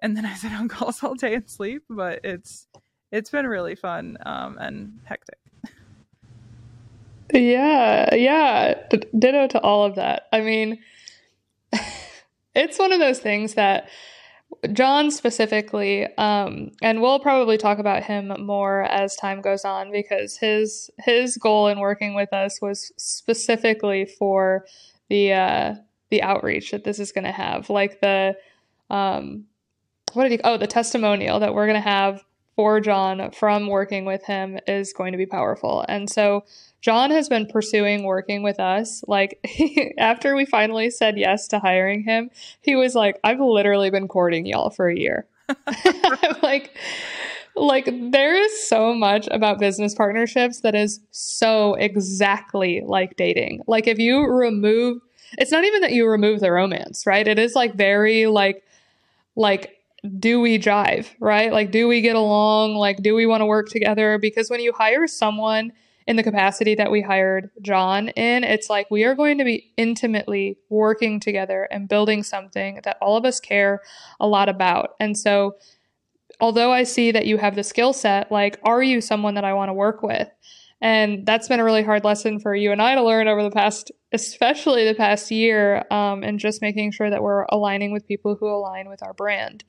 And 0.01 0.15
then 0.15 0.25
i 0.25 0.35
sit 0.35 0.53
on 0.53 0.69
calls 0.69 1.03
all 1.03 1.15
day 1.15 1.33
and 1.35 1.49
sleep. 1.49 1.83
But 1.89 2.21
it's 2.23 2.67
it's 3.11 3.29
been 3.29 3.45
really 3.45 3.75
fun 3.75 4.17
um, 4.25 4.57
and 4.57 5.01
hectic. 5.03 5.39
Yeah 7.33 8.15
yeah. 8.15 8.75
Ditto 9.19 9.47
to 9.47 9.59
all 9.59 9.83
of 9.83 9.95
that. 9.95 10.29
I 10.31 10.39
mean 10.39 10.79
it's 12.55 12.79
one 12.79 12.93
of 12.93 12.99
those 12.99 13.19
things 13.19 13.55
that 13.55 13.89
John 14.73 15.11
specifically, 15.11 16.05
um, 16.17 16.71
and 16.81 17.01
we'll 17.01 17.19
probably 17.19 17.57
talk 17.57 17.77
about 17.77 18.03
him 18.03 18.33
more 18.39 18.83
as 18.83 19.15
time 19.15 19.41
goes 19.41 19.65
on 19.65 19.91
because 19.91 20.37
his 20.37 20.89
his 20.99 21.37
goal 21.37 21.67
in 21.67 21.79
working 21.79 22.15
with 22.15 22.33
us 22.33 22.61
was 22.61 22.91
specifically 22.97 24.05
for 24.05 24.65
the 25.09 25.33
uh, 25.33 25.75
the 26.09 26.21
outreach 26.21 26.71
that 26.71 26.83
this 26.83 26.99
is 26.99 27.11
going 27.11 27.25
to 27.25 27.31
have, 27.31 27.69
like 27.69 28.01
the 28.01 28.35
um, 28.89 29.45
what 30.13 30.23
did 30.23 30.31
he? 30.33 30.39
Oh, 30.43 30.57
the 30.57 30.67
testimonial 30.67 31.39
that 31.39 31.53
we're 31.53 31.67
going 31.67 31.81
to 31.81 31.89
have 31.89 32.23
for 32.55 32.79
John 32.79 33.31
from 33.31 33.67
working 33.67 34.05
with 34.05 34.23
him 34.25 34.57
is 34.67 34.93
going 34.93 35.11
to 35.11 35.17
be 35.17 35.25
powerful, 35.25 35.85
and 35.87 36.09
so 36.09 36.43
John 36.85 37.09
has 37.09 37.27
been 37.27 37.47
pursuing 37.47 38.03
working 38.03 38.43
with 38.43 38.59
us. 38.59 39.03
Like, 39.07 39.39
after 39.97 40.35
we 40.35 40.45
finally 40.45 40.91
said 40.91 41.17
yes 41.17 41.47
to 41.47 41.57
hiring 41.57 42.03
him, 42.03 42.29
he 42.61 42.75
was 42.75 42.93
like, 42.93 43.19
I've 43.23 43.39
literally 43.39 43.89
been 43.89 44.07
courting 44.07 44.45
y'all 44.45 44.69
for 44.69 44.87
a 44.87 44.95
year. 44.95 45.25
like, 46.43 46.77
like 47.55 47.85
there 48.11 48.35
is 48.35 48.67
so 48.67 48.93
much 48.93 49.27
about 49.31 49.57
business 49.57 49.95
partnerships 49.95 50.59
that 50.59 50.75
is 50.75 50.99
so 51.09 51.73
exactly 51.73 52.83
like 52.85 53.15
dating. 53.15 53.63
Like 53.65 53.87
if 53.87 53.97
you 53.97 54.23
remove 54.23 55.01
it's 55.39 55.51
not 55.51 55.63
even 55.63 55.81
that 55.81 55.91
you 55.91 56.07
remove 56.07 56.39
the 56.39 56.51
romance, 56.51 57.07
right? 57.07 57.27
It 57.27 57.39
is 57.39 57.55
like 57.55 57.73
very 57.73 58.27
like 58.27 58.63
like 59.35 59.79
do 60.19 60.39
we 60.39 60.59
jive, 60.59 61.07
right? 61.19 61.51
Like 61.51 61.71
do 61.71 61.87
we 61.87 62.01
get 62.01 62.15
along? 62.15 62.75
Like 62.75 63.01
do 63.01 63.15
we 63.15 63.25
want 63.25 63.41
to 63.41 63.47
work 63.47 63.69
together? 63.69 64.19
Because 64.19 64.51
when 64.51 64.59
you 64.59 64.71
hire 64.71 65.07
someone 65.07 65.71
in 66.07 66.15
the 66.15 66.23
capacity 66.23 66.75
that 66.75 66.91
we 66.91 67.01
hired 67.01 67.49
John 67.61 68.09
in. 68.09 68.43
It's 68.43 68.69
like 68.69 68.89
we 68.91 69.03
are 69.03 69.15
going 69.15 69.37
to 69.39 69.43
be 69.43 69.71
intimately 69.77 70.57
working 70.69 71.19
together 71.19 71.67
and 71.71 71.89
building 71.89 72.23
something 72.23 72.79
that 72.83 72.97
all 73.01 73.17
of 73.17 73.25
us 73.25 73.39
care 73.39 73.81
a 74.19 74.27
lot 74.27 74.49
about. 74.49 74.91
And 74.99 75.17
so, 75.17 75.55
although 76.39 76.71
I 76.71 76.83
see 76.83 77.11
that 77.11 77.25
you 77.25 77.37
have 77.37 77.55
the 77.55 77.63
skill 77.63 77.93
set, 77.93 78.31
like, 78.31 78.59
are 78.63 78.83
you 78.83 79.01
someone 79.01 79.35
that 79.35 79.45
I 79.45 79.53
want 79.53 79.69
to 79.69 79.73
work 79.73 80.03
with? 80.03 80.29
And 80.81 81.25
that's 81.25 81.47
been 81.47 81.59
a 81.59 81.63
really 81.63 81.83
hard 81.83 82.03
lesson 82.03 82.39
for 82.39 82.53
you 82.53 82.71
and 82.71 82.81
I 82.81 82.95
to 82.95 83.03
learn 83.03 83.27
over 83.27 83.41
the 83.41 83.49
past, 83.49 83.91
especially 84.11 84.85
the 84.85 84.93
past 84.93 85.31
year, 85.31 85.85
um, 85.89 86.21
and 86.21 86.37
just 86.37 86.61
making 86.61 86.91
sure 86.91 87.09
that 87.09 87.23
we're 87.23 87.45
aligning 87.49 87.91
with 87.91 88.07
people 88.07 88.35
who 88.35 88.47
align 88.47 88.89
with 88.89 89.01
our 89.01 89.13
brand. 89.13 89.63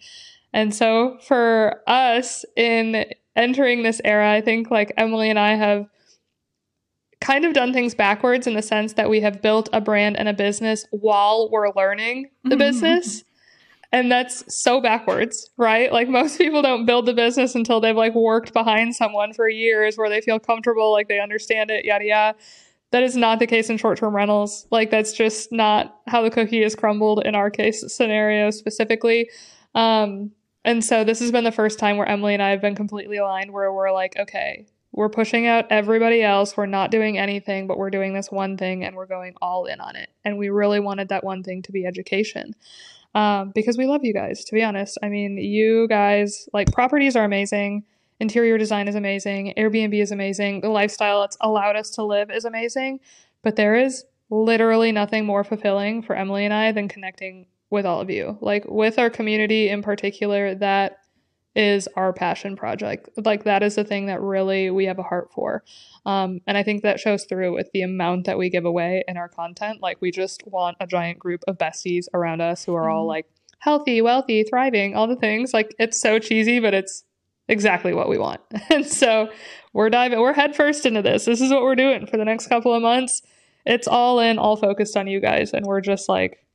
And 0.53 0.75
so 0.75 1.18
for 1.27 1.83
us 1.87 2.44
in 2.57 3.07
entering 3.37 3.83
this 3.83 4.01
era, 4.05 4.33
I 4.33 4.40
think 4.40 4.70
like 4.70 4.92
Emily 4.96 5.31
and 5.31 5.38
I 5.38 5.55
have 5.55 5.87
kind 7.20 7.44
of 7.44 7.55
done 7.55 7.72
things 7.72 7.94
backwards 7.94 8.46
in 8.46 8.55
the 8.55 8.62
sense 8.62 8.94
that 8.94 9.09
we 9.09 9.20
have 9.20 9.40
built 9.40 9.68
a 9.72 9.81
brand 9.81 10.16
and 10.16 10.29
a 10.29 10.35
business 10.35 10.87
while 10.90 11.48
we're 11.50 11.72
learning 11.74 12.31
the 12.44 12.50
mm-hmm. 12.50 12.59
business. 12.59 13.24
And 13.92 14.11
that's 14.11 14.55
so 14.55 14.81
backwards, 14.81 15.50
right? 15.57 15.92
Like 15.92 16.09
most 16.09 16.38
people 16.38 16.62
don't 16.62 16.87
build 16.87 17.07
the 17.07 17.14
business 17.14 17.55
until 17.55 17.81
they've 17.81 17.96
like 17.96 18.14
worked 18.14 18.52
behind 18.52 18.94
someone 18.94 19.33
for 19.33 19.48
years 19.48 19.96
where 19.96 20.11
they 20.11 20.20
feel 20.20 20.38
comfortable, 20.38 20.92
like 20.92 21.09
they 21.09 21.20
understand 21.20 21.70
it, 21.70 21.85
yada 21.85 22.05
yada. 22.05 22.38
That 22.92 23.02
is 23.02 23.16
not 23.16 23.40
the 23.40 23.46
case 23.46 23.68
in 23.68 23.79
short 23.79 23.98
term 23.98 24.14
rentals. 24.14 24.66
Like 24.70 24.90
that's 24.90 25.12
just 25.12 25.50
not 25.50 26.00
how 26.07 26.22
the 26.22 26.31
cookie 26.31 26.62
is 26.62 26.74
crumbled 26.74 27.24
in 27.24 27.35
our 27.35 27.50
case 27.50 27.85
scenario 27.92 28.50
specifically. 28.50 29.31
Um, 29.74 30.33
and 30.64 30.85
so 30.85 31.05
this 31.05 31.20
has 31.20 31.31
been 31.31 31.44
the 31.44 31.52
first 31.52 31.79
time 31.79 31.96
where 31.96 32.09
Emily 32.09 32.35
and 32.35 32.42
I 32.42 32.50
have 32.50 32.61
been 32.61 32.74
completely 32.74 33.18
aligned 33.18 33.52
where 33.52 33.72
we're 33.72 33.92
like, 33.92 34.16
okay, 34.18 34.66
we're 34.92 35.09
pushing 35.09 35.46
out 35.46 35.66
everybody 35.70 36.22
else. 36.22 36.57
We're 36.57 36.66
not 36.66 36.90
doing 36.90 37.18
anything, 37.18 37.66
but 37.66 37.77
we're 37.79 37.90
doing 37.90 38.14
this 38.14 38.31
one 38.31 38.57
thing 38.57 38.85
and 38.85 38.96
we're 38.96 39.07
going 39.07 39.35
all 39.42 39.66
in 39.66 39.81
on 39.81 39.94
it. 39.96 40.09
And 40.25 40.38
we 40.38 40.49
really 40.49 40.81
wanted 40.81 41.09
that 41.11 41.22
one 41.22 41.42
thing 41.42 41.62
to 41.62 41.72
be 41.72 41.85
education. 41.85 42.55
Um, 43.14 43.53
because 43.55 43.79
we 43.79 43.87
love 43.87 44.05
you 44.05 44.12
guys, 44.12 44.44
to 44.44 44.55
be 44.55 44.62
honest. 44.62 44.99
I 45.03 45.09
mean, 45.09 45.38
you 45.38 45.88
guys, 45.88 46.49
like, 46.53 46.70
properties 46.72 47.16
are 47.16 47.25
amazing. 47.25 47.85
Interior 48.20 48.59
design 48.59 48.88
is 48.88 48.94
amazing. 48.94 49.55
Airbnb 49.57 50.01
is 50.01 50.12
amazing. 50.12 50.61
The 50.61 50.68
lifestyle 50.68 51.22
it's 51.22 51.37
allowed 51.40 51.77
us 51.77 51.90
to 51.92 52.03
live 52.03 52.31
is 52.31 52.44
amazing. 52.44 53.01
But 53.42 53.57
there 53.57 53.75
is 53.75 54.05
literally 54.29 54.92
nothing 54.92 55.25
more 55.25 55.44
fulfilling 55.44 56.03
for 56.03 56.14
Emily 56.14 56.44
and 56.44 56.53
I 56.53 56.72
than 56.72 56.88
connecting 56.88 57.46
with 57.70 57.87
all 57.87 58.01
of 58.01 58.11
you. 58.11 58.37
Like, 58.40 58.64
with 58.66 58.99
our 58.99 59.09
community 59.09 59.68
in 59.70 59.83
particular, 59.83 60.55
that 60.55 60.99
is 61.56 61.88
our 61.96 62.12
passion 62.12 62.54
project. 62.54 63.08
Like 63.16 63.44
that 63.44 63.62
is 63.62 63.74
the 63.76 63.84
thing 63.84 64.06
that 64.06 64.20
really 64.20 64.70
we 64.70 64.84
have 64.84 64.98
a 64.98 65.02
heart 65.02 65.32
for. 65.32 65.64
Um, 66.04 66.40
and 66.46 66.56
I 66.56 66.62
think 66.62 66.82
that 66.82 67.00
shows 67.00 67.24
through 67.24 67.54
with 67.54 67.70
the 67.72 67.80
amount 67.80 68.26
that 68.26 68.36
we 68.36 68.50
give 68.50 68.66
away 68.66 69.02
in 69.08 69.16
our 69.16 69.28
content. 69.28 69.80
Like 69.80 69.96
we 70.00 70.10
just 70.10 70.46
want 70.46 70.76
a 70.80 70.86
giant 70.86 71.18
group 71.18 71.42
of 71.48 71.56
besties 71.56 72.04
around 72.12 72.42
us 72.42 72.64
who 72.64 72.74
are 72.74 72.82
mm-hmm. 72.82 72.96
all 72.96 73.06
like 73.06 73.26
healthy, 73.58 74.02
wealthy, 74.02 74.44
thriving, 74.44 74.94
all 74.94 75.08
the 75.08 75.16
things. 75.16 75.54
Like 75.54 75.74
it's 75.78 75.98
so 75.98 76.18
cheesy, 76.18 76.60
but 76.60 76.74
it's 76.74 77.04
exactly 77.48 77.94
what 77.94 78.10
we 78.10 78.18
want. 78.18 78.42
and 78.70 78.84
so 78.84 79.30
we're 79.72 79.90
diving, 79.90 80.20
we're 80.20 80.34
headfirst 80.34 80.84
into 80.84 81.00
this. 81.00 81.24
This 81.24 81.40
is 81.40 81.50
what 81.50 81.62
we're 81.62 81.74
doing 81.74 82.06
for 82.06 82.18
the 82.18 82.24
next 82.26 82.48
couple 82.48 82.74
of 82.74 82.82
months. 82.82 83.22
It's 83.64 83.88
all 83.88 84.20
in, 84.20 84.38
all 84.38 84.56
focused 84.56 84.96
on 84.96 85.06
you 85.06 85.20
guys. 85.20 85.52
And 85.54 85.64
we're 85.64 85.80
just 85.80 86.08
like, 86.08 86.45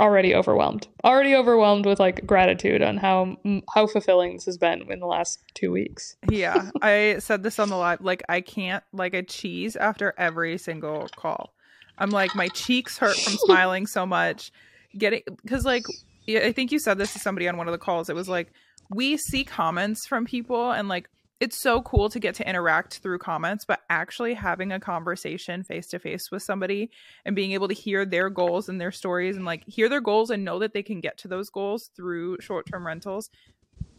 already 0.00 0.34
overwhelmed. 0.34 0.88
Already 1.04 1.34
overwhelmed 1.34 1.86
with 1.86 2.00
like 2.00 2.26
gratitude 2.26 2.82
on 2.82 2.96
how 2.96 3.36
mm, 3.44 3.62
how 3.74 3.86
fulfilling 3.86 4.34
this 4.34 4.44
has 4.46 4.58
been 4.58 4.90
in 4.90 5.00
the 5.00 5.06
last 5.06 5.42
two 5.54 5.70
weeks. 5.70 6.16
Yeah 6.28 6.70
i 6.82 7.16
said 7.18 7.42
this 7.42 7.58
on 7.58 7.68
the 7.68 7.76
live 7.76 8.00
like 8.00 8.22
i 8.28 8.40
can't 8.40 8.84
like 8.92 9.14
a 9.14 9.22
cheese 9.22 9.76
after 9.76 10.14
every 10.18 10.58
single 10.58 11.08
call. 11.16 11.54
I'm 11.98 12.10
like 12.10 12.34
my 12.34 12.48
cheeks 12.48 12.98
hurt 12.98 13.16
from 13.16 13.34
smiling 13.44 13.86
so 13.86 14.04
much. 14.04 14.52
Getting 14.96 15.22
because 15.42 15.64
like 15.64 15.84
i 16.28 16.52
think 16.52 16.72
you 16.72 16.78
said 16.78 16.98
this 16.98 17.12
to 17.12 17.18
somebody 17.18 17.48
on 17.48 17.56
one 17.56 17.68
of 17.68 17.72
the 17.72 17.78
calls. 17.78 18.08
It 18.08 18.16
was 18.16 18.28
like 18.28 18.52
we 18.90 19.16
see 19.16 19.44
comments 19.44 20.06
from 20.06 20.24
people 20.24 20.70
and 20.70 20.88
like 20.88 21.08
it's 21.40 21.60
so 21.60 21.82
cool 21.82 22.08
to 22.08 22.20
get 22.20 22.34
to 22.36 22.48
interact 22.48 22.98
through 22.98 23.18
comments, 23.18 23.64
but 23.64 23.80
actually 23.90 24.34
having 24.34 24.72
a 24.72 24.80
conversation 24.80 25.62
face 25.62 25.88
to 25.88 25.98
face 25.98 26.30
with 26.30 26.42
somebody 26.42 26.90
and 27.24 27.34
being 27.34 27.52
able 27.52 27.68
to 27.68 27.74
hear 27.74 28.04
their 28.04 28.30
goals 28.30 28.68
and 28.68 28.80
their 28.80 28.92
stories 28.92 29.36
and 29.36 29.44
like 29.44 29.64
hear 29.66 29.88
their 29.88 30.00
goals 30.00 30.30
and 30.30 30.44
know 30.44 30.58
that 30.58 30.72
they 30.72 30.82
can 30.82 31.00
get 31.00 31.18
to 31.18 31.28
those 31.28 31.50
goals 31.50 31.90
through 31.96 32.38
short 32.40 32.66
term 32.70 32.86
rentals 32.86 33.30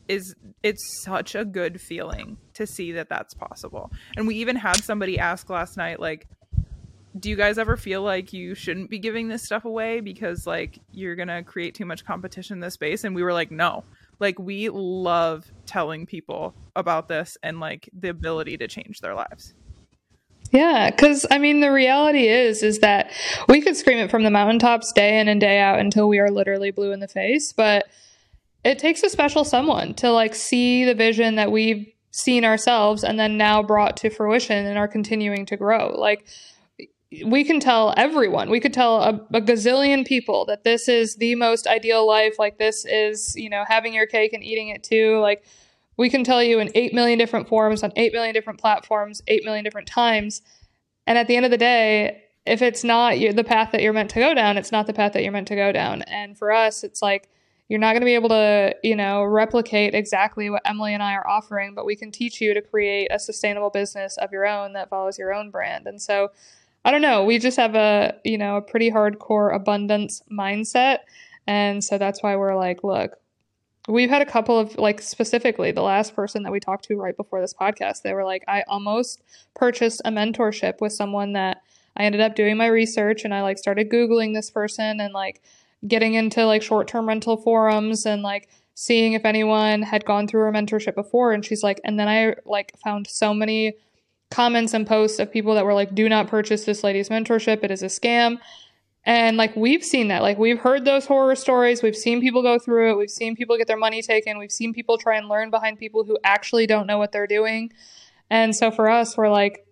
is 0.08 0.36
it's 0.64 1.04
such 1.04 1.36
a 1.36 1.44
good 1.44 1.82
feeling 1.82 2.38
to 2.54 2.66
see 2.66 2.92
that 2.94 3.10
that's 3.10 3.34
possible. 3.34 3.92
And 4.16 4.28
we 4.28 4.36
even 4.36 4.56
had 4.56 4.84
somebody 4.84 5.20
ask 5.20 5.50
last 5.50 5.78
night 5.78 6.00
like 6.00 6.28
do 7.18 7.30
you 7.30 7.36
guys 7.36 7.58
ever 7.58 7.78
feel 7.78 8.02
like 8.02 8.34
you 8.34 8.54
shouldn't 8.56 8.90
be 8.90 9.00
giving 9.00 9.30
this 9.30 9.44
stuff 9.44 9.64
away 9.64 10.02
because 10.02 10.46
like 10.46 10.80
you're 10.92 11.16
going 11.16 11.30
to 11.30 11.44
create 11.44 11.74
too 11.74 11.86
much 11.86 12.04
competition 12.06 12.56
in 12.56 12.60
this 12.60 12.74
space 12.74 13.04
and 13.04 13.16
we 13.16 13.24
were 13.24 13.34
like 13.34 13.52
no 13.52 13.84
like 14.20 14.40
we 14.40 14.70
love 14.70 15.52
telling 15.66 16.06
people 16.06 16.56
about 16.76 17.08
this 17.08 17.38
and 17.44 17.60
like 17.60 17.90
the 17.94 18.10
ability 18.10 18.58
to 18.58 18.68
change 18.68 19.02
their 19.02 19.16
lives. 19.16 19.54
Yeah, 20.52 20.90
because 20.90 21.26
I 21.30 21.38
mean, 21.38 21.60
the 21.60 21.72
reality 21.72 22.28
is, 22.28 22.64
is 22.64 22.80
that 22.80 23.12
we 23.50 23.62
could 23.62 23.76
scream 23.76 23.98
it 23.98 24.12
from 24.12 24.24
the 24.24 24.32
mountaintops 24.32 24.94
day 24.94 25.20
in 25.20 25.28
and 25.28 25.42
day 25.42 25.60
out 25.60 25.80
until 25.80 26.08
we 26.08 26.20
are 26.20 26.30
literally 26.30 26.72
blue 26.72 26.92
in 26.92 27.00
the 27.00 27.08
face. 27.08 27.52
But 27.52 27.88
it 28.64 28.80
takes 28.80 29.04
a 29.04 29.10
special 29.10 29.44
someone 29.44 29.94
to 29.96 30.12
like 30.12 30.34
see 30.34 30.86
the 30.86 30.96
vision 30.96 31.36
that 31.36 31.52
we've 31.52 31.92
seen 32.12 32.46
ourselves 32.46 33.04
and 33.04 33.20
then 33.20 33.38
now 33.38 33.62
brought 33.62 33.98
to 33.98 34.10
fruition 34.10 34.66
and 34.66 34.78
are 34.78 34.88
continuing 34.88 35.46
to 35.48 35.58
grow. 35.58 35.94
Like, 36.00 36.26
we 37.24 37.44
can 37.44 37.60
tell 37.60 37.94
everyone, 37.96 38.50
we 38.50 38.60
could 38.60 38.74
tell 38.74 39.02
a, 39.02 39.10
a, 39.34 39.42
gazillion 39.42 40.06
people 40.06 40.46
that 40.46 40.64
this 40.64 40.88
is 40.88 41.16
the 41.16 41.36
most 41.36 41.68
ideal 41.68 42.08
life. 42.08 42.40
Like, 42.40 42.58
this 42.58 42.86
is, 42.86 43.36
you 43.36 43.50
know, 43.50 43.64
having 43.68 43.94
your 43.94 44.08
cake 44.08 44.34
and 44.34 44.44
eating 44.44 44.70
it 44.70 44.84
too. 44.84 45.20
Like, 45.20 45.46
we 45.98 46.10
can 46.10 46.24
tell 46.24 46.44
you 46.44 46.60
in 46.60 46.72
8 46.76 46.94
million 46.94 47.18
different 47.18 47.48
forms 47.48 47.84
on 47.84 47.94
8 47.96 48.14
million 48.14 48.34
different 48.34 48.60
platforms, 48.60 49.22
8 49.28 49.46
million 49.46 49.64
different 49.64 49.88
times. 49.88 50.42
And 51.08 51.18
at 51.18 51.28
the 51.28 51.36
end 51.36 51.46
of 51.46 51.52
the 51.52 51.58
day, 51.58 52.24
if 52.46 52.62
it's 52.62 52.84
not 52.84 53.14
the 53.14 53.44
path 53.44 53.72
that 53.72 53.82
you're 53.82 53.94
meant 53.94 54.10
to 54.12 54.20
go 54.20 54.34
down, 54.34 54.58
it's 54.58 54.72
not 54.72 54.88
the 54.88 54.94
path 54.94 55.14
that 55.14 55.24
you're 55.24 55.32
meant 55.32 55.48
to 55.48 55.56
go 55.56 55.72
down. 55.72 56.02
And 56.04 56.38
for 56.38 56.52
us, 56.52 56.84
it's 56.84 57.02
like, 57.02 57.30
you're 57.68 57.80
not 57.80 57.94
going 57.94 58.02
to 58.02 58.06
be 58.06 58.14
able 58.14 58.30
to, 58.30 58.76
you 58.84 58.96
know, 58.96 59.24
replicate 59.24 59.96
exactly 59.96 60.50
what 60.52 60.62
Emily 60.66 60.94
and 60.94 61.02
I 61.02 61.16
are 61.16 61.28
offering, 61.28 61.74
but 61.74 61.86
we 61.86 61.96
can 61.96 62.12
teach 62.12 62.40
you 62.40 62.54
to 62.54 62.62
create 62.62 63.08
a 63.10 63.18
sustainable 63.18 63.72
business 63.72 64.18
of 64.18 64.32
your 64.32 64.46
own 64.46 64.74
that 64.74 64.90
follows 64.90 65.18
your 65.18 65.34
own 65.34 65.50
brand. 65.50 65.88
And 65.88 66.00
so 66.00 66.30
I 66.86 66.92
don't 66.92 67.02
know. 67.02 67.26
We 67.26 67.40
just 67.40 67.58
have 67.58 67.74
a, 67.74 68.16
you 68.24 68.38
know, 68.38 68.58
a 68.58 68.62
pretty 68.62 68.92
hardcore 68.92 69.54
abundance 69.54 70.22
mindset. 70.32 71.00
And 71.48 71.84
so 71.84 71.98
that's 71.98 72.22
why 72.22 72.36
we're 72.36 72.56
like, 72.56 72.84
look, 72.84 73.18
we've 73.88 74.10
had 74.10 74.22
a 74.22 74.26
couple 74.26 74.60
of 74.60 74.78
like 74.78 75.02
specifically 75.02 75.72
the 75.72 75.82
last 75.82 76.16
person 76.16 76.44
that 76.44 76.52
we 76.52 76.60
talked 76.60 76.86
to 76.86 76.96
right 76.96 77.18
before 77.18 77.42
this 77.42 77.56
podcast, 77.56 78.04
they 78.04 78.14
were 78.14 78.24
like, 78.24 78.44
I 78.48 78.64
almost 78.68 79.24
purchased 79.56 80.02
a 80.06 80.12
mentorship 80.12 80.80
with 80.80 80.94
someone 80.94 81.34
that 81.34 81.64
I 81.98 82.04
ended 82.06 82.22
up 82.22 82.36
doing 82.36 82.56
my 82.56 82.68
research 82.68 83.26
and 83.26 83.34
I 83.34 83.42
like 83.42 83.58
started 83.58 83.90
Googling 83.90 84.36
this 84.36 84.52
person 84.52 85.00
and 85.00 85.12
like 85.12 85.42
getting 85.88 86.14
into 86.14 86.46
like 86.46 86.62
short 86.62 86.88
term 86.88 87.08
rental 87.08 87.38
forums 87.38 88.06
and 88.06 88.22
like 88.22 88.48
seeing 88.76 89.14
if 89.14 89.26
anyone 89.26 89.82
had 89.82 90.06
gone 90.06 90.28
through 90.28 90.50
a 90.50 90.52
mentorship 90.52 90.94
before. 90.94 91.32
And 91.32 91.44
she's 91.44 91.64
like, 91.64 91.82
and 91.84 92.00
then 92.00 92.08
I 92.08 92.36
like 92.46 92.78
found 92.78 93.08
so 93.08 93.34
many 93.34 93.74
comments 94.32 94.74
and 94.74 94.88
posts 94.88 95.20
of 95.20 95.32
people 95.32 95.56
that 95.56 95.66
were 95.66 95.74
like, 95.74 95.96
do 95.96 96.10
not 96.10 96.28
purchase 96.28 96.66
this 96.66 96.84
lady's 96.84 97.10
mentorship. 97.10 97.64
It 97.64 97.72
is 97.72 97.84
a 97.84 97.88
scam. 97.88 98.38
And 99.06 99.38
like 99.38 99.56
we've 99.56 99.84
seen 99.84 100.08
that. 100.08 100.24
Like 100.24 100.38
we've 100.38 100.60
heard 100.60 100.84
those 100.84 101.06
horror 101.06 101.36
stories. 101.36 101.84
We've 101.84 101.96
seen 101.96 102.22
people 102.22 102.42
go 102.42 102.58
through 102.58 102.92
it. 102.92 102.98
We've 102.98 103.10
seen 103.10 103.36
people 103.36 103.58
get 103.58 103.68
their 103.68 103.78
money 103.78 104.02
taken. 104.02 104.40
We've 104.40 104.52
seen 104.52 104.74
people 104.74 104.98
try 104.98 105.18
and 105.18 105.30
learn 105.30 105.52
behind 105.52 105.78
people 105.78 106.04
who 106.04 106.18
actually 106.24 106.66
don't 106.66 106.88
know 106.88 106.98
what 106.98 107.12
they're 107.12 107.28
doing. 107.28 107.72
And 108.30 108.56
so 108.56 108.72
for 108.72 108.90
us, 108.90 109.16
we're 109.16 109.30
like, 109.30 109.65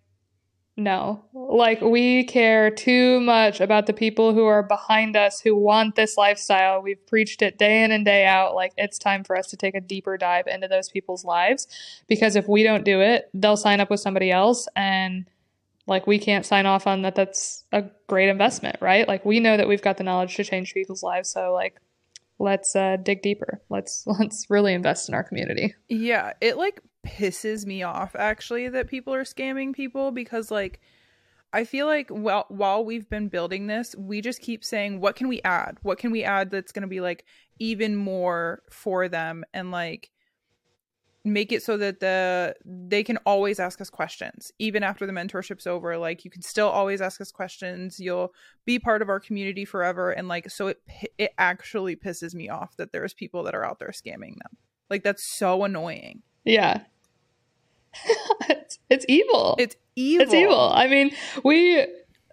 no. 0.75 1.23
Like, 1.33 1.81
we 1.81 2.23
care 2.23 2.71
too 2.71 3.19
much 3.19 3.61
about 3.61 3.85
the 3.85 3.93
people 3.93 4.33
who 4.33 4.45
are 4.45 4.63
behind 4.63 5.15
us 5.15 5.39
who 5.39 5.55
want 5.55 5.95
this 5.95 6.17
lifestyle. 6.17 6.81
We've 6.81 7.05
preached 7.05 7.43
it 7.43 7.59
day 7.59 7.83
in 7.83 7.91
and 7.91 8.03
day 8.03 8.25
out. 8.25 8.55
Like, 8.55 8.73
it's 8.77 8.97
time 8.97 9.23
for 9.23 9.37
us 9.37 9.47
to 9.47 9.57
take 9.57 9.75
a 9.75 9.81
deeper 9.81 10.17
dive 10.17 10.47
into 10.47 10.67
those 10.67 10.89
people's 10.89 11.23
lives 11.23 11.67
because 12.07 12.35
if 12.35 12.47
we 12.47 12.63
don't 12.63 12.83
do 12.83 13.01
it, 13.01 13.29
they'll 13.33 13.57
sign 13.57 13.81
up 13.81 13.91
with 13.91 13.99
somebody 13.99 14.31
else 14.31 14.67
and 14.75 15.25
like 15.85 16.07
we 16.07 16.17
can't 16.17 16.45
sign 16.45 16.65
off 16.65 16.87
on 16.87 17.01
that 17.01 17.15
that's 17.15 17.65
a 17.71 17.83
great 18.07 18.29
investment 18.29 18.77
right 18.79 19.07
like 19.07 19.25
we 19.25 19.39
know 19.39 19.57
that 19.57 19.67
we've 19.67 19.81
got 19.81 19.97
the 19.97 20.03
knowledge 20.03 20.35
to 20.35 20.43
change 20.43 20.73
people's 20.73 21.03
lives 21.03 21.29
so 21.29 21.53
like 21.53 21.79
let's 22.39 22.75
uh, 22.75 22.97
dig 22.97 23.21
deeper 23.21 23.61
let's 23.69 24.03
let's 24.19 24.49
really 24.49 24.73
invest 24.73 25.09
in 25.09 25.15
our 25.15 25.23
community 25.23 25.75
yeah 25.89 26.33
it 26.41 26.57
like 26.57 26.79
pisses 27.05 27.65
me 27.65 27.83
off 27.83 28.15
actually 28.15 28.69
that 28.69 28.87
people 28.87 29.13
are 29.13 29.23
scamming 29.23 29.73
people 29.73 30.11
because 30.11 30.49
like 30.49 30.79
I 31.51 31.65
feel 31.65 31.85
like 31.85 32.07
well 32.09 32.45
while 32.49 32.83
we've 32.83 33.09
been 33.09 33.27
building 33.27 33.67
this, 33.67 33.95
we 33.95 34.21
just 34.21 34.41
keep 34.41 34.63
saying 34.63 34.99
what 34.99 35.15
can 35.15 35.27
we 35.27 35.41
add? 35.43 35.77
What 35.83 35.99
can 35.99 36.11
we 36.11 36.23
add 36.23 36.49
that's 36.49 36.71
going 36.71 36.81
to 36.81 36.87
be 36.87 37.01
like 37.01 37.25
even 37.59 37.95
more 37.95 38.63
for 38.71 39.07
them 39.07 39.43
and 39.53 39.71
like 39.71 40.09
make 41.25 41.51
it 41.51 41.63
so 41.63 41.77
that 41.77 41.99
the 41.99 42.55
they 42.65 43.03
can 43.03 43.17
always 43.25 43.59
ask 43.59 43.79
us 43.79 43.89
questions. 43.89 44.51
Even 44.59 44.83
after 44.83 45.05
the 45.05 45.13
mentorship's 45.13 45.67
over 45.67 45.97
like 45.97 46.25
you 46.25 46.31
can 46.31 46.41
still 46.41 46.69
always 46.69 47.01
ask 47.01 47.21
us 47.21 47.31
questions. 47.31 47.99
You'll 47.99 48.33
be 48.65 48.79
part 48.79 49.01
of 49.01 49.09
our 49.09 49.19
community 49.19 49.63
forever. 49.63 50.11
And 50.11 50.27
like 50.27 50.49
so 50.49 50.67
it 50.67 50.81
it 51.17 51.33
actually 51.37 51.95
pisses 51.95 52.33
me 52.33 52.49
off 52.49 52.75
that 52.77 52.91
there's 52.91 53.13
people 53.13 53.43
that 53.43 53.55
are 53.55 53.65
out 53.65 53.79
there 53.79 53.89
scamming 53.89 54.37
them. 54.39 54.57
Like 54.89 55.03
that's 55.03 55.23
so 55.23 55.63
annoying. 55.63 56.23
Yeah. 56.43 56.81
it's, 58.49 58.79
it's 58.89 59.05
evil. 59.07 59.55
it's 59.59 59.75
evil 59.95 60.23
It's 60.25 60.33
evil. 60.33 60.71
I 60.73 60.87
mean, 60.87 61.11
we, 61.43 61.85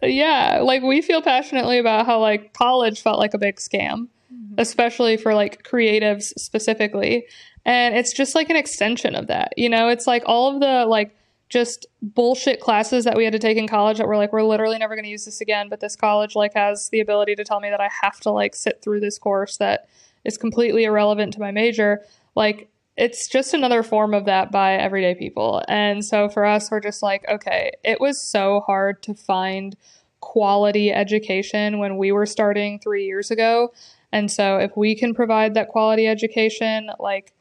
yeah, 0.02 0.60
like 0.62 0.82
we 0.82 1.02
feel 1.02 1.22
passionately 1.22 1.78
about 1.78 2.06
how 2.06 2.18
like 2.20 2.52
college 2.54 3.00
felt 3.00 3.18
like 3.18 3.34
a 3.34 3.38
big 3.38 3.56
scam, 3.56 4.08
Mhm. 4.32 4.54
especially 4.58 5.16
for 5.16 5.34
like 5.34 5.62
creatives 5.64 6.32
specifically. 6.38 7.26
And 7.64 7.94
it's 7.96 8.12
just 8.12 8.34
like 8.34 8.48
an 8.48 8.56
extension 8.56 9.14
of 9.14 9.26
that. 9.26 9.52
You 9.56 9.68
know, 9.68 9.88
it's 9.88 10.06
like 10.06 10.22
all 10.26 10.54
of 10.54 10.60
the 10.60 10.86
like 10.86 11.14
just 11.48 11.84
bullshit 12.00 12.60
classes 12.60 13.04
that 13.04 13.16
we 13.16 13.24
had 13.24 13.32
to 13.32 13.38
take 13.40 13.56
in 13.58 13.66
college 13.66 13.98
that 13.98 14.06
were 14.06 14.16
like, 14.16 14.32
we're 14.32 14.44
literally 14.44 14.78
never 14.78 14.94
going 14.94 15.04
to 15.04 15.10
use 15.10 15.24
this 15.24 15.40
again. 15.40 15.68
But 15.68 15.80
this 15.80 15.96
college 15.96 16.36
like 16.36 16.54
has 16.54 16.88
the 16.90 17.00
ability 17.00 17.34
to 17.34 17.44
tell 17.44 17.58
me 17.58 17.70
that 17.70 17.80
I 17.80 17.88
have 18.02 18.20
to 18.20 18.30
like 18.30 18.54
sit 18.54 18.80
through 18.82 19.00
this 19.00 19.18
course 19.18 19.56
that 19.56 19.88
is 20.24 20.38
completely 20.38 20.84
irrelevant 20.84 21.32
to 21.34 21.40
my 21.40 21.50
major. 21.50 22.02
Like, 22.36 22.68
it's 23.00 23.28
just 23.28 23.54
another 23.54 23.82
form 23.82 24.12
of 24.12 24.26
that 24.26 24.52
by 24.52 24.74
everyday 24.74 25.14
people. 25.14 25.62
And 25.68 26.04
so 26.04 26.28
for 26.28 26.44
us, 26.44 26.70
we're 26.70 26.80
just 26.80 27.02
like, 27.02 27.24
okay, 27.30 27.70
it 27.82 27.98
was 27.98 28.20
so 28.20 28.60
hard 28.66 29.02
to 29.04 29.14
find 29.14 29.74
quality 30.20 30.92
education 30.92 31.78
when 31.78 31.96
we 31.96 32.12
were 32.12 32.26
starting 32.26 32.78
three 32.78 33.06
years 33.06 33.30
ago. 33.30 33.72
And 34.12 34.30
so 34.30 34.58
if 34.58 34.76
we 34.76 34.94
can 34.94 35.14
provide 35.14 35.54
that 35.54 35.68
quality 35.68 36.06
education, 36.06 36.90
like, 36.98 37.32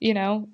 you 0.00 0.14
know, 0.14 0.48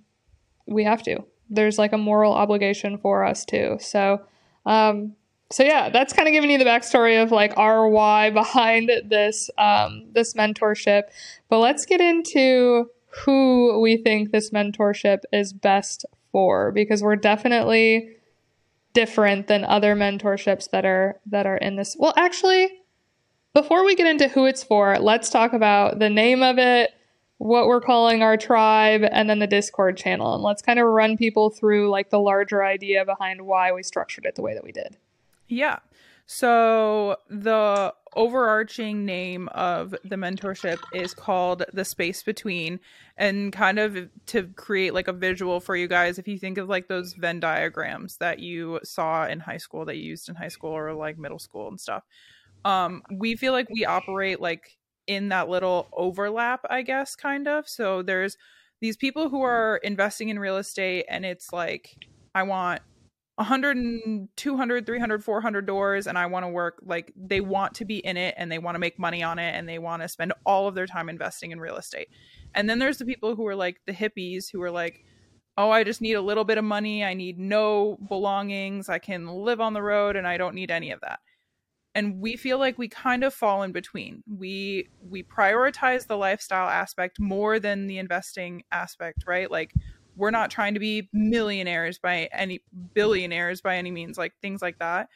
we 0.67 0.85
have 0.85 1.03
to. 1.05 1.25
There's 1.49 1.79
like 1.79 1.95
a 1.95 1.99
moral 1.99 2.35
obligation 2.35 2.99
for 2.99 3.25
us 3.25 3.47
too. 3.47 3.79
So, 3.81 4.21
um, 4.67 5.17
so 5.51 5.63
yeah, 5.65 5.89
that's 5.89 6.13
kind 6.13 6.29
of 6.29 6.33
giving 6.33 6.51
you 6.51 6.59
the 6.59 6.67
backstory 6.67 7.23
of 7.23 7.33
like 7.33 7.57
our 7.57 7.89
why 7.89 8.29
behind 8.43 8.91
this 9.07 9.49
um, 9.57 10.05
this 10.13 10.35
mentorship. 10.35 11.05
But 11.49 11.61
let's 11.61 11.87
get 11.87 12.03
into 12.03 12.91
who 13.11 13.81
we 13.81 13.97
think 13.97 14.31
this 14.31 14.51
mentorship 14.51 15.21
is 15.33 15.53
best 15.53 16.05
for 16.33 16.71
because 16.73 17.03
we're 17.03 17.17
definitely 17.17 18.17
different 18.93 19.47
than 19.47 19.65
other 19.65 19.95
mentorships 19.95 20.71
that 20.71 20.85
are 20.85 21.21
that 21.27 21.47
are 21.47 21.57
in 21.57 21.77
this. 21.77 21.97
Well, 21.99 22.15
actually, 22.17 22.71
before 23.55 23.85
we 23.85 23.95
get 23.95 24.07
into 24.07 24.29
who 24.29 24.47
it's 24.47 24.63
for, 24.63 24.99
let's 24.99 25.31
talk 25.31 25.53
about 25.53 25.99
the 25.99 26.11
name 26.11 26.43
of 26.43 26.59
it, 26.59 26.91
what 27.39 27.67
we're 27.67 27.81
calling 27.81 28.23
our 28.23 28.37
tribe, 28.37 29.03
and 29.11 29.29
then 29.29 29.39
the 29.39 29.47
Discord 29.47 29.97
channel. 29.97 30.35
And 30.35 30.43
let's 30.43 30.63
kind 30.63 30.79
of 30.79 30.87
run 30.87 31.17
people 31.17 31.51
through 31.51 31.91
like 31.91 32.11
the 32.11 32.21
larger 32.21 32.65
idea 32.65 33.05
behind 33.05 33.43
why 33.43 33.73
we 33.73 33.83
structured 33.83 34.25
it 34.25 34.37
the 34.37 34.43
way 34.43 34.55
that 34.55 34.65
we 34.65 34.73
did. 34.73 34.97
Yeah. 35.49 35.81
So 36.33 37.17
the 37.29 37.93
overarching 38.15 39.05
name 39.05 39.49
of 39.49 39.97
the 40.05 40.15
mentorship 40.15 40.79
is 40.93 41.13
called 41.13 41.65
The 41.73 41.85
Space 41.85 42.23
Between. 42.23 42.79
And 43.17 43.53
kind 43.53 43.81
of 43.81 44.09
to 44.27 44.45
create 44.55 44.95
like 44.95 45.09
a 45.09 45.13
visual 45.13 45.59
for 45.59 45.75
you 45.75 45.89
guys, 45.89 46.21
if 46.21 46.29
you 46.29 46.39
think 46.39 46.57
of 46.57 46.69
like 46.69 46.87
those 46.87 47.15
Venn 47.15 47.41
diagrams 47.41 48.19
that 48.19 48.39
you 48.39 48.79
saw 48.85 49.27
in 49.27 49.41
high 49.41 49.57
school, 49.57 49.85
that 49.87 49.97
you 49.97 50.05
used 50.05 50.29
in 50.29 50.37
high 50.37 50.47
school 50.47 50.71
or 50.71 50.95
like 50.95 51.19
middle 51.19 51.41
school 51.41 51.67
and 51.67 51.81
stuff. 51.81 52.05
Um, 52.65 53.03
we 53.11 53.35
feel 53.35 53.53
like 53.53 53.69
we 53.69 53.85
operate 53.85 54.41
like 54.41 54.79
in 55.09 55.31
that 55.31 55.49
little 55.49 55.89
overlap, 55.93 56.61
I 56.71 56.83
guess, 56.83 57.17
kind 57.17 57.49
of. 57.49 57.69
So 57.69 58.03
there's 58.03 58.39
these 58.81 58.97
people 58.97 59.31
who 59.31 59.43
are 59.43 59.81
investing 59.83 60.29
in 60.29 60.39
real 60.39 60.59
estate 60.59 61.07
and 61.09 61.27
it's 61.27 61.53
like, 61.53 61.97
I 62.37 62.45
want 62.45 62.83
100 63.41 63.77
and 63.79 64.29
200 64.37 64.85
300 64.85 65.25
400 65.25 65.67
doors 65.67 66.07
and 66.07 66.19
i 66.19 66.27
want 66.27 66.45
to 66.45 66.49
work 66.49 66.79
like 66.85 67.11
they 67.17 67.41
want 67.41 67.73
to 67.73 67.87
be 67.87 67.97
in 67.97 68.19
it 68.19 68.35
and 68.37 68.53
they 68.53 68.59
want 68.59 68.75
to 68.75 68.79
make 68.79 68.99
money 68.99 69.23
on 69.23 69.39
it 69.39 69.55
and 69.55 69.67
they 69.67 69.79
want 69.79 70.03
to 70.03 70.09
spend 70.09 70.35
all 70.45 70.69
of 70.69 70.75
their 70.75 70.87
time 70.87 71.09
investing 71.09 71.51
in 71.51 71.59
real 71.59 71.77
estate. 71.77 72.09
And 72.55 72.69
then 72.69 72.79
there's 72.79 72.99
the 72.99 73.07
people 73.07 73.35
who 73.35 73.47
are 73.47 73.57
like 73.57 73.81
the 73.87 73.95
hippies 73.95 74.51
who 74.53 74.61
are 74.61 74.71
like 74.71 75.05
oh 75.57 75.71
i 75.71 75.83
just 75.83 76.03
need 76.03 76.15
a 76.15 76.21
little 76.21 76.45
bit 76.45 76.59
of 76.59 76.65
money. 76.65 77.03
I 77.03 77.15
need 77.15 77.39
no 77.39 77.99
belongings. 78.09 78.91
I 78.91 78.99
can 78.99 79.27
live 79.27 79.61
on 79.61 79.73
the 79.73 79.83
road 79.83 80.17
and 80.17 80.27
i 80.27 80.37
don't 80.37 80.55
need 80.55 80.71
any 80.71 80.91
of 80.91 81.01
that. 81.01 81.21
And 81.95 82.21
we 82.21 82.37
feel 82.37 82.59
like 82.59 82.77
we 82.77 82.89
kind 82.89 83.25
of 83.25 83.33
fall 83.33 83.63
in 83.63 83.73
between. 83.73 84.23
We 84.29 84.91
we 85.03 85.23
prioritize 85.23 86.07
the 86.07 86.19
lifestyle 86.19 86.69
aspect 86.69 87.19
more 87.19 87.59
than 87.59 87.87
the 87.87 87.97
investing 87.97 88.65
aspect 88.71 89.25
right? 89.27 89.51
Like 89.51 89.73
we're 90.17 90.31
not 90.31 90.51
trying 90.51 90.75
to 90.75 90.81
be 90.81 91.09
millionaires 91.13 91.99
by 91.99 92.29
any 92.33 92.61
billionaires 92.95 93.61
by 93.61 93.77
any 93.77 93.91
means 93.91 94.19
like 94.19 94.33
things 94.41 94.63
like 94.63 94.79
that 94.79 95.09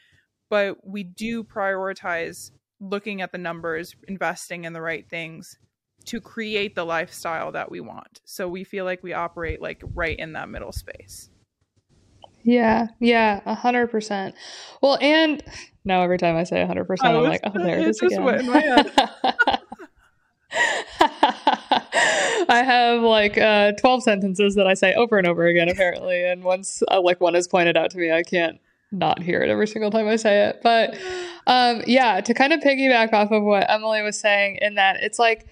but 0.49 0.77
we 0.87 1.03
do 1.03 1.43
prioritize 1.43 2.51
looking 2.79 3.21
at 3.21 3.31
the 3.31 3.37
numbers 3.37 3.95
investing 4.07 4.65
in 4.65 4.73
the 4.73 4.81
right 4.81 5.09
things 5.09 5.57
to 6.05 6.21
create 6.21 6.75
the 6.75 6.85
lifestyle 6.85 7.51
that 7.51 7.71
we 7.71 7.79
want 7.79 8.21
so 8.25 8.47
we 8.47 8.63
feel 8.63 8.85
like 8.85 9.01
we 9.03 9.13
operate 9.13 9.61
like 9.61 9.81
right 9.93 10.19
in 10.19 10.33
that 10.33 10.49
middle 10.49 10.71
space 10.71 11.29
Yeah, 12.45 12.89
yeah, 12.99 13.41
a 13.47 13.55
hundred 13.55 13.87
percent. 13.87 14.35
Well, 14.79 14.99
and 15.01 15.41
now 15.83 16.03
every 16.03 16.19
time 16.19 16.35
I 16.35 16.43
say 16.43 16.61
a 16.61 16.67
hundred 16.67 16.85
percent, 16.85 17.15
I 17.15 17.17
I'm 17.17 17.23
like, 17.23 17.41
oh, 17.43 17.51
there 17.55 17.79
it 17.79 17.87
is 17.87 17.99
again. 17.99 18.23
went 18.23 18.41
in 18.41 18.45
my 18.45 18.59
head. 18.59 18.91
I 22.49 22.63
have 22.63 23.01
like 23.01 23.37
uh, 23.37 23.73
twelve 23.73 24.03
sentences 24.03 24.55
that 24.55 24.67
I 24.67 24.73
say 24.73 24.93
over 24.93 25.17
and 25.17 25.27
over 25.27 25.45
again, 25.45 25.69
apparently, 25.69 26.23
and 26.23 26.43
once 26.43 26.83
uh, 26.91 27.01
like 27.01 27.21
one 27.21 27.35
is 27.35 27.47
pointed 27.47 27.77
out 27.77 27.91
to 27.91 27.97
me, 27.97 28.11
I 28.11 28.23
can't 28.23 28.59
not 28.91 29.21
hear 29.21 29.41
it 29.41 29.49
every 29.49 29.67
single 29.67 29.91
time 29.91 30.07
I 30.07 30.15
say 30.15 30.45
it. 30.47 30.61
But 30.63 30.97
um, 31.47 31.83
yeah, 31.87 32.21
to 32.21 32.33
kind 32.33 32.53
of 32.53 32.61
piggyback 32.61 33.13
off 33.13 33.31
of 33.31 33.43
what 33.43 33.69
Emily 33.69 34.01
was 34.01 34.19
saying, 34.19 34.59
in 34.61 34.75
that 34.75 34.97
it's 35.01 35.19
like 35.19 35.47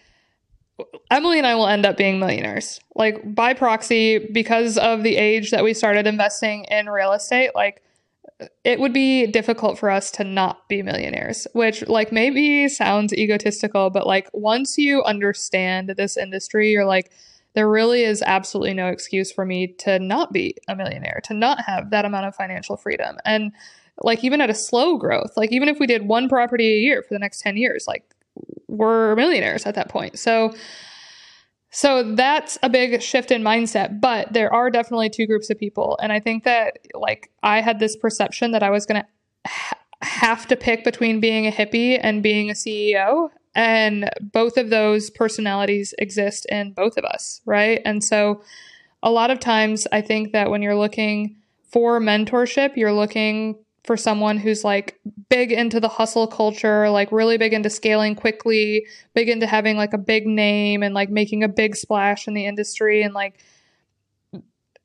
Emily 1.11 1.37
and 1.37 1.47
I 1.47 1.55
will 1.55 1.67
end 1.67 1.85
up 1.85 1.97
being 1.97 2.19
millionaires, 2.19 2.79
like 2.95 3.35
by 3.35 3.53
proxy, 3.53 4.19
because 4.31 4.77
of 4.77 5.03
the 5.03 5.17
age 5.17 5.51
that 5.51 5.63
we 5.63 5.73
started 5.73 6.07
investing 6.07 6.65
in 6.65 6.89
real 6.89 7.13
estate. 7.13 7.51
Like, 7.53 7.83
it 8.63 8.79
would 8.79 8.93
be 8.93 9.27
difficult 9.27 9.77
for 9.77 9.89
us 9.89 10.11
to 10.11 10.23
not 10.23 10.67
be 10.67 10.81
millionaires, 10.81 11.47
which, 11.53 11.87
like, 11.87 12.11
maybe 12.11 12.67
sounds 12.67 13.13
egotistical, 13.13 13.89
but 13.89 14.07
like, 14.07 14.29
once 14.33 14.77
you 14.77 15.03
understand 15.03 15.89
this 15.97 16.17
industry, 16.17 16.71
you're 16.71 16.85
like, 16.85 17.11
there 17.53 17.69
really 17.69 18.03
is 18.03 18.23
absolutely 18.25 18.73
no 18.73 18.87
excuse 18.87 19.31
for 19.31 19.45
me 19.45 19.67
to 19.79 19.99
not 19.99 20.33
be 20.33 20.55
a 20.67 20.75
millionaire, 20.75 21.21
to 21.25 21.33
not 21.33 21.61
have 21.65 21.91
that 21.91 22.05
amount 22.05 22.25
of 22.25 22.35
financial 22.35 22.75
freedom. 22.77 23.17
And 23.25 23.51
like, 24.01 24.23
even 24.23 24.41
at 24.41 24.49
a 24.49 24.55
slow 24.55 24.97
growth, 24.97 25.33
like, 25.37 25.51
even 25.51 25.69
if 25.69 25.79
we 25.79 25.85
did 25.85 26.07
one 26.07 26.27
property 26.27 26.73
a 26.73 26.79
year 26.79 27.03
for 27.03 27.13
the 27.13 27.19
next 27.19 27.41
10 27.41 27.57
years, 27.57 27.85
like, 27.87 28.03
we're 28.67 29.15
millionaires 29.15 29.65
at 29.65 29.75
that 29.75 29.89
point. 29.89 30.17
So, 30.17 30.53
so 31.75 32.13
that's 32.13 32.59
a 32.61 32.69
big 32.69 33.01
shift 33.01 33.31
in 33.31 33.41
mindset, 33.41 33.99
but 33.99 34.31
there 34.31 34.53
are 34.53 34.69
definitely 34.69 35.09
two 35.09 35.25
groups 35.25 35.49
of 35.49 35.57
people. 35.57 35.97
And 36.03 36.11
I 36.11 36.19
think 36.19 36.43
that, 36.43 36.77
like, 36.93 37.31
I 37.41 37.61
had 37.61 37.79
this 37.79 37.95
perception 37.95 38.51
that 38.51 38.61
I 38.61 38.69
was 38.69 38.85
going 38.85 39.01
to 39.01 39.07
ha- 39.49 39.79
have 40.03 40.47
to 40.49 40.55
pick 40.55 40.83
between 40.83 41.19
being 41.19 41.47
a 41.47 41.51
hippie 41.51 41.99
and 41.99 42.21
being 42.21 42.51
a 42.51 42.53
CEO. 42.53 43.29
And 43.55 44.07
both 44.21 44.57
of 44.57 44.69
those 44.69 45.09
personalities 45.09 45.95
exist 45.97 46.45
in 46.51 46.73
both 46.73 46.95
of 46.95 47.05
us, 47.05 47.41
right? 47.43 47.81
And 47.85 48.03
so 48.03 48.43
a 49.01 49.09
lot 49.09 49.31
of 49.31 49.39
times 49.39 49.87
I 49.91 50.01
think 50.01 50.31
that 50.33 50.51
when 50.51 50.61
you're 50.61 50.75
looking 50.75 51.37
for 51.71 51.99
mentorship, 51.99 52.77
you're 52.77 52.93
looking 52.93 53.55
for 53.83 53.97
someone 53.97 54.37
who's 54.37 54.63
like 54.63 54.99
big 55.29 55.51
into 55.51 55.79
the 55.79 55.89
hustle 55.89 56.27
culture, 56.27 56.89
like 56.89 57.11
really 57.11 57.37
big 57.37 57.53
into 57.53 57.69
scaling 57.69 58.15
quickly, 58.15 58.85
big 59.13 59.27
into 59.27 59.45
having 59.45 59.75
like 59.75 59.93
a 59.93 59.97
big 59.97 60.25
name 60.25 60.83
and 60.83 60.93
like 60.93 61.09
making 61.09 61.43
a 61.43 61.49
big 61.49 61.75
splash 61.75 62.27
in 62.27 62.33
the 62.33 62.45
industry 62.45 63.01
and 63.03 63.13
like 63.13 63.39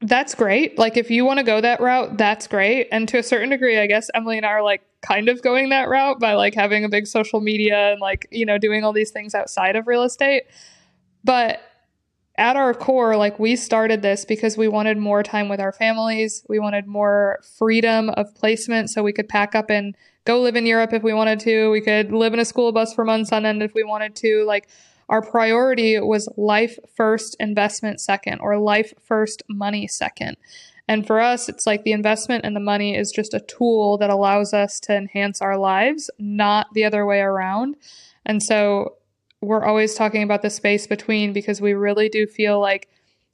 that's 0.01 0.35
great. 0.35 0.79
Like 0.79 0.97
if 0.97 1.11
you 1.11 1.25
want 1.25 1.39
to 1.39 1.45
go 1.45 1.61
that 1.61 1.81
route, 1.81 2.19
that's 2.19 2.47
great. 2.47 2.89
And 2.93 3.09
to 3.09 3.19
a 3.19 3.23
certain 3.23 3.51
degree, 3.51 3.79
I 3.79 3.87
guess 3.87 4.11
Emily 4.15 4.37
and 4.37 4.47
I 4.47 4.51
are 4.51 4.63
like 4.63 4.83
kind 5.01 5.29
of 5.29 5.43
going 5.43 5.71
that 5.71 5.89
route 5.89 6.21
by 6.21 6.35
like 6.35 6.55
having 6.55 6.85
a 6.85 6.89
big 6.89 7.07
social 7.07 7.41
media 7.41 7.93
and 7.93 8.01
like, 8.01 8.29
you 8.31 8.47
know, 8.47 8.59
doing 8.59 8.85
all 8.85 8.93
these 8.93 9.11
things 9.11 9.35
outside 9.35 9.75
of 9.75 9.87
real 9.87 10.05
estate. 10.05 10.45
But 11.25 11.61
at 12.39 12.57
our 12.57 12.73
core, 12.73 13.17
like 13.17 13.39
we 13.39 13.57
started 13.57 14.01
this 14.01 14.25
because 14.25 14.57
we 14.57 14.69
wanted 14.69 14.97
more 14.97 15.25
time 15.25 15.49
with 15.49 15.61
our 15.61 15.73
families. 15.73 16.45
We 16.49 16.61
wanted 16.61 16.87
more 16.87 17.41
freedom 17.59 18.11
of 18.11 18.33
placement 18.37 18.91
so 18.91 19.03
we 19.03 19.13
could 19.13 19.29
pack 19.29 19.57
up 19.57 19.71
and 19.71 19.97
go 20.25 20.41
live 20.41 20.55
in 20.55 20.65
Europe 20.65 20.93
if 20.93 21.03
we 21.03 21.13
wanted 21.13 21.41
to. 21.41 21.69
We 21.71 21.81
could 21.81 22.13
live 22.13 22.33
in 22.33 22.39
a 22.39 22.45
school 22.45 22.71
bus 22.71 22.95
for 22.95 23.05
months 23.05 23.33
on 23.33 23.45
end 23.45 23.63
if 23.63 23.75
we 23.75 23.83
wanted 23.83 24.15
to. 24.17 24.45
Like 24.47 24.69
our 25.09 25.21
priority 25.21 25.99
was 25.99 26.29
life 26.37 26.79
first, 26.95 27.37
investment 27.41 28.01
second, 28.01 28.39
or 28.39 28.57
life 28.57 28.95
first, 29.03 29.43
money 29.49 29.89
second. 29.89 30.37
And 30.87 31.07
for 31.07 31.21
us, 31.21 31.49
it's 31.49 31.67
like 31.67 31.83
the 31.83 31.93
investment 31.93 32.45
and 32.45 32.55
the 32.55 32.61
money 32.61 32.97
is 32.97 33.11
just 33.11 33.35
a 33.35 33.41
tool 33.41 33.99
that 33.99 34.11
allows 34.11 34.55
us 34.55 34.79
to 34.81 34.97
enhance 34.97 35.43
our 35.43 35.59
lives, 35.59 36.09
not 36.19 36.69
the 36.73 36.85
other 36.85 37.05
way 37.05 37.21
around. 37.21 37.77
And 38.25 38.43
so 38.43 38.98
we're 39.41 39.65
always 39.65 39.95
talking 39.95 40.23
about 40.23 40.43
the 40.43 40.51
space 40.51 40.87
between 40.87 41.33
because 41.33 41.61
we 41.61 41.75
really 41.75 42.09
do 42.09 42.27
feel 42.27 42.61
like 42.61 42.89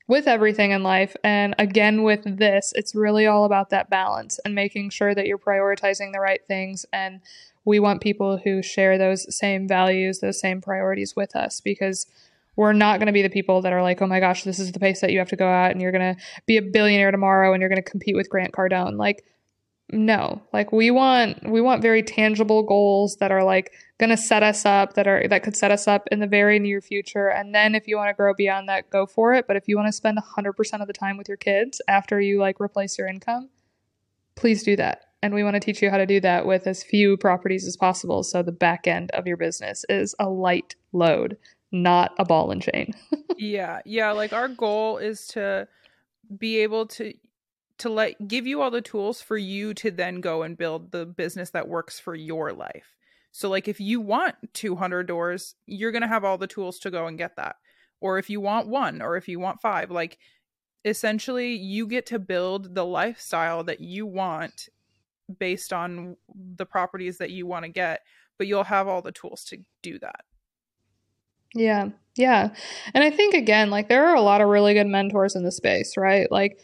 with 0.06 0.28
everything 0.28 0.70
in 0.70 0.82
life. 0.82 1.16
And 1.24 1.54
again, 1.58 2.02
with 2.02 2.38
this, 2.38 2.72
it's 2.76 2.94
really 2.94 3.26
all 3.26 3.44
about 3.44 3.70
that 3.70 3.88
balance 3.88 4.38
and 4.44 4.54
making 4.54 4.90
sure 4.90 5.14
that 5.14 5.26
you're 5.26 5.38
prioritizing 5.38 6.12
the 6.12 6.20
right 6.20 6.40
things. 6.46 6.84
And 6.92 7.20
we 7.64 7.80
want 7.80 8.02
people 8.02 8.36
who 8.36 8.62
share 8.62 8.98
those 8.98 9.34
same 9.34 9.66
values, 9.66 10.20
those 10.20 10.38
same 10.38 10.60
priorities 10.60 11.16
with 11.16 11.34
us 11.34 11.60
because 11.60 12.06
we're 12.56 12.74
not 12.74 13.00
going 13.00 13.06
to 13.06 13.12
be 13.12 13.22
the 13.22 13.30
people 13.30 13.62
that 13.62 13.72
are 13.72 13.82
like, 13.82 14.02
oh 14.02 14.06
my 14.06 14.20
gosh, 14.20 14.44
this 14.44 14.58
is 14.58 14.72
the 14.72 14.78
pace 14.78 15.00
that 15.00 15.10
you 15.10 15.18
have 15.18 15.30
to 15.30 15.36
go 15.36 15.48
at 15.48 15.72
and 15.72 15.80
you're 15.80 15.90
going 15.90 16.14
to 16.14 16.20
be 16.46 16.58
a 16.58 16.62
billionaire 16.62 17.10
tomorrow 17.10 17.52
and 17.52 17.60
you're 17.60 17.70
going 17.70 17.82
to 17.82 17.90
compete 17.90 18.14
with 18.14 18.28
Grant 18.28 18.52
Cardone. 18.52 18.98
Like, 18.98 19.24
no. 19.94 20.42
Like 20.52 20.72
we 20.72 20.90
want 20.90 21.48
we 21.48 21.60
want 21.60 21.82
very 21.82 22.02
tangible 22.02 22.62
goals 22.62 23.16
that 23.16 23.30
are 23.32 23.44
like 23.44 23.72
going 23.98 24.10
to 24.10 24.16
set 24.16 24.42
us 24.42 24.66
up 24.66 24.94
that 24.94 25.06
are 25.06 25.26
that 25.28 25.42
could 25.42 25.56
set 25.56 25.70
us 25.70 25.88
up 25.88 26.06
in 26.10 26.20
the 26.20 26.26
very 26.26 26.58
near 26.58 26.80
future. 26.80 27.28
And 27.28 27.54
then 27.54 27.74
if 27.74 27.88
you 27.88 27.96
want 27.96 28.10
to 28.10 28.14
grow 28.14 28.34
beyond 28.34 28.68
that 28.68 28.90
go 28.90 29.06
for 29.06 29.32
it. 29.34 29.46
But 29.46 29.56
if 29.56 29.68
you 29.68 29.76
want 29.76 29.88
to 29.88 29.92
spend 29.92 30.18
100% 30.18 30.80
of 30.80 30.86
the 30.86 30.92
time 30.92 31.16
with 31.16 31.28
your 31.28 31.36
kids 31.36 31.80
after 31.88 32.20
you 32.20 32.38
like 32.38 32.60
replace 32.60 32.98
your 32.98 33.08
income 33.08 33.48
please 34.36 34.62
do 34.62 34.76
that. 34.76 35.02
And 35.22 35.32
we 35.32 35.42
want 35.42 35.54
to 35.54 35.60
teach 35.60 35.80
you 35.80 35.90
how 35.90 35.96
to 35.96 36.06
do 36.06 36.20
that 36.20 36.44
with 36.46 36.66
as 36.66 36.82
few 36.82 37.16
properties 37.16 37.66
as 37.66 37.76
possible. 37.76 38.22
So 38.22 38.42
the 38.42 38.52
back 38.52 38.86
end 38.86 39.10
of 39.12 39.26
your 39.26 39.36
business 39.36 39.84
is 39.88 40.14
a 40.18 40.28
light 40.28 40.74
load 40.92 41.36
not 41.72 42.14
a 42.18 42.24
ball 42.24 42.50
and 42.50 42.62
chain. 42.62 42.94
Yeah. 43.36 43.80
Yeah 43.84 44.12
like 44.12 44.32
our 44.32 44.46
goal 44.46 44.98
is 44.98 45.26
to 45.28 45.66
be 46.38 46.58
able 46.58 46.86
to 46.86 47.12
to 47.78 47.88
let 47.88 48.28
give 48.28 48.46
you 48.46 48.62
all 48.62 48.70
the 48.70 48.80
tools 48.80 49.20
for 49.20 49.36
you 49.36 49.74
to 49.74 49.90
then 49.90 50.20
go 50.20 50.42
and 50.42 50.56
build 50.56 50.92
the 50.92 51.06
business 51.06 51.50
that 51.50 51.68
works 51.68 51.98
for 51.98 52.14
your 52.14 52.52
life. 52.52 52.94
So 53.32 53.48
like 53.48 53.66
if 53.66 53.80
you 53.80 54.00
want 54.00 54.36
200 54.52 55.06
doors, 55.06 55.56
you're 55.66 55.90
going 55.90 56.02
to 56.02 56.08
have 56.08 56.24
all 56.24 56.38
the 56.38 56.46
tools 56.46 56.78
to 56.80 56.90
go 56.90 57.06
and 57.06 57.18
get 57.18 57.36
that. 57.36 57.56
Or 58.00 58.18
if 58.18 58.30
you 58.30 58.40
want 58.40 58.68
one 58.68 59.02
or 59.02 59.16
if 59.16 59.26
you 59.26 59.40
want 59.40 59.60
five, 59.60 59.90
like 59.90 60.18
essentially 60.84 61.54
you 61.56 61.86
get 61.86 62.06
to 62.06 62.18
build 62.18 62.74
the 62.74 62.84
lifestyle 62.84 63.64
that 63.64 63.80
you 63.80 64.06
want 64.06 64.68
based 65.38 65.72
on 65.72 66.16
the 66.36 66.66
properties 66.66 67.18
that 67.18 67.30
you 67.30 67.46
want 67.46 67.64
to 67.64 67.70
get, 67.70 68.02
but 68.38 68.46
you'll 68.46 68.64
have 68.64 68.86
all 68.86 69.02
the 69.02 69.10
tools 69.10 69.44
to 69.46 69.58
do 69.82 69.98
that. 69.98 70.20
Yeah. 71.54 71.88
Yeah. 72.16 72.50
And 72.92 73.02
I 73.02 73.10
think 73.10 73.34
again, 73.34 73.70
like 73.70 73.88
there 73.88 74.06
are 74.06 74.14
a 74.14 74.20
lot 74.20 74.42
of 74.42 74.48
really 74.48 74.74
good 74.74 74.86
mentors 74.86 75.34
in 75.34 75.42
the 75.42 75.52
space, 75.52 75.96
right? 75.96 76.30
Like 76.30 76.60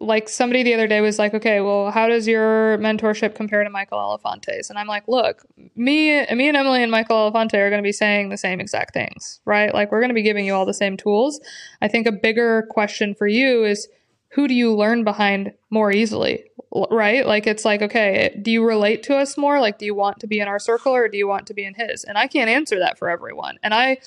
like 0.00 0.28
somebody 0.28 0.62
the 0.62 0.74
other 0.74 0.86
day 0.86 1.00
was 1.00 1.18
like, 1.18 1.34
okay, 1.34 1.60
well, 1.60 1.90
how 1.90 2.06
does 2.06 2.28
your 2.28 2.78
mentorship 2.78 3.34
compare 3.34 3.64
to 3.64 3.70
Michael 3.70 3.98
Elefante's? 3.98 4.70
And 4.70 4.78
I'm 4.78 4.86
like, 4.86 5.08
look, 5.08 5.44
me, 5.74 6.24
me 6.34 6.48
and 6.48 6.56
Emily 6.56 6.82
and 6.82 6.90
Michael 6.90 7.16
Elefante 7.16 7.54
are 7.54 7.68
going 7.68 7.82
to 7.82 7.86
be 7.86 7.92
saying 7.92 8.28
the 8.28 8.36
same 8.36 8.60
exact 8.60 8.94
things, 8.94 9.40
right? 9.44 9.74
Like 9.74 9.90
we're 9.90 10.00
going 10.00 10.10
to 10.10 10.14
be 10.14 10.22
giving 10.22 10.44
you 10.44 10.54
all 10.54 10.66
the 10.66 10.74
same 10.74 10.96
tools. 10.96 11.40
I 11.82 11.88
think 11.88 12.06
a 12.06 12.12
bigger 12.12 12.68
question 12.70 13.14
for 13.14 13.26
you 13.26 13.64
is 13.64 13.88
who 14.28 14.46
do 14.46 14.54
you 14.54 14.74
learn 14.74 15.02
behind 15.02 15.52
more 15.70 15.90
easily, 15.90 16.44
right? 16.90 17.26
Like 17.26 17.48
it's 17.48 17.64
like, 17.64 17.82
okay, 17.82 18.38
do 18.40 18.52
you 18.52 18.64
relate 18.64 19.02
to 19.04 19.16
us 19.16 19.36
more? 19.36 19.58
Like, 19.58 19.78
do 19.78 19.86
you 19.86 19.96
want 19.96 20.20
to 20.20 20.28
be 20.28 20.38
in 20.38 20.46
our 20.46 20.60
circle 20.60 20.94
or 20.94 21.08
do 21.08 21.18
you 21.18 21.26
want 21.26 21.48
to 21.48 21.54
be 21.54 21.64
in 21.64 21.74
his? 21.74 22.04
And 22.04 22.16
I 22.16 22.28
can't 22.28 22.50
answer 22.50 22.78
that 22.78 22.98
for 22.98 23.10
everyone. 23.10 23.58
And 23.64 23.74
I, 23.74 23.98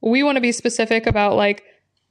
we 0.00 0.24
want 0.24 0.36
to 0.36 0.42
be 0.42 0.52
specific 0.52 1.06
about 1.06 1.36
like, 1.36 1.62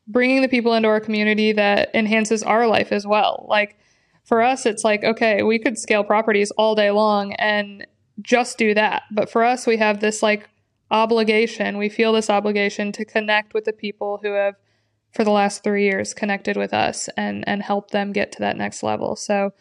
bringing 0.07 0.41
the 0.41 0.47
people 0.47 0.73
into 0.73 0.87
our 0.87 0.99
community 0.99 1.51
that 1.53 1.89
enhances 1.93 2.43
our 2.43 2.67
life 2.67 2.91
as 2.91 3.07
well. 3.07 3.45
Like 3.49 3.77
for 4.23 4.41
us, 4.41 4.65
it's 4.65 4.83
like, 4.83 5.03
okay, 5.03 5.43
we 5.43 5.59
could 5.59 5.77
scale 5.77 6.03
properties 6.03 6.51
all 6.51 6.75
day 6.75 6.91
long 6.91 7.33
and 7.33 7.85
just 8.21 8.57
do 8.57 8.73
that. 8.73 9.03
But 9.11 9.29
for 9.29 9.43
us, 9.43 9.67
we 9.67 9.77
have 9.77 9.99
this 9.99 10.23
like 10.23 10.49
obligation. 10.91 11.77
We 11.77 11.89
feel 11.89 12.13
this 12.13 12.29
obligation 12.29 12.91
to 12.93 13.05
connect 13.05 13.53
with 13.53 13.65
the 13.65 13.73
people 13.73 14.19
who 14.21 14.33
have, 14.33 14.55
for 15.11 15.23
the 15.23 15.31
last 15.31 15.63
three 15.63 15.83
years, 15.83 16.13
connected 16.13 16.57
with 16.57 16.73
us 16.73 17.09
and 17.17 17.47
and 17.47 17.61
help 17.61 17.91
them 17.91 18.11
get 18.11 18.31
to 18.33 18.39
that 18.39 18.57
next 18.57 18.83
level. 18.83 19.15
So, 19.15 19.53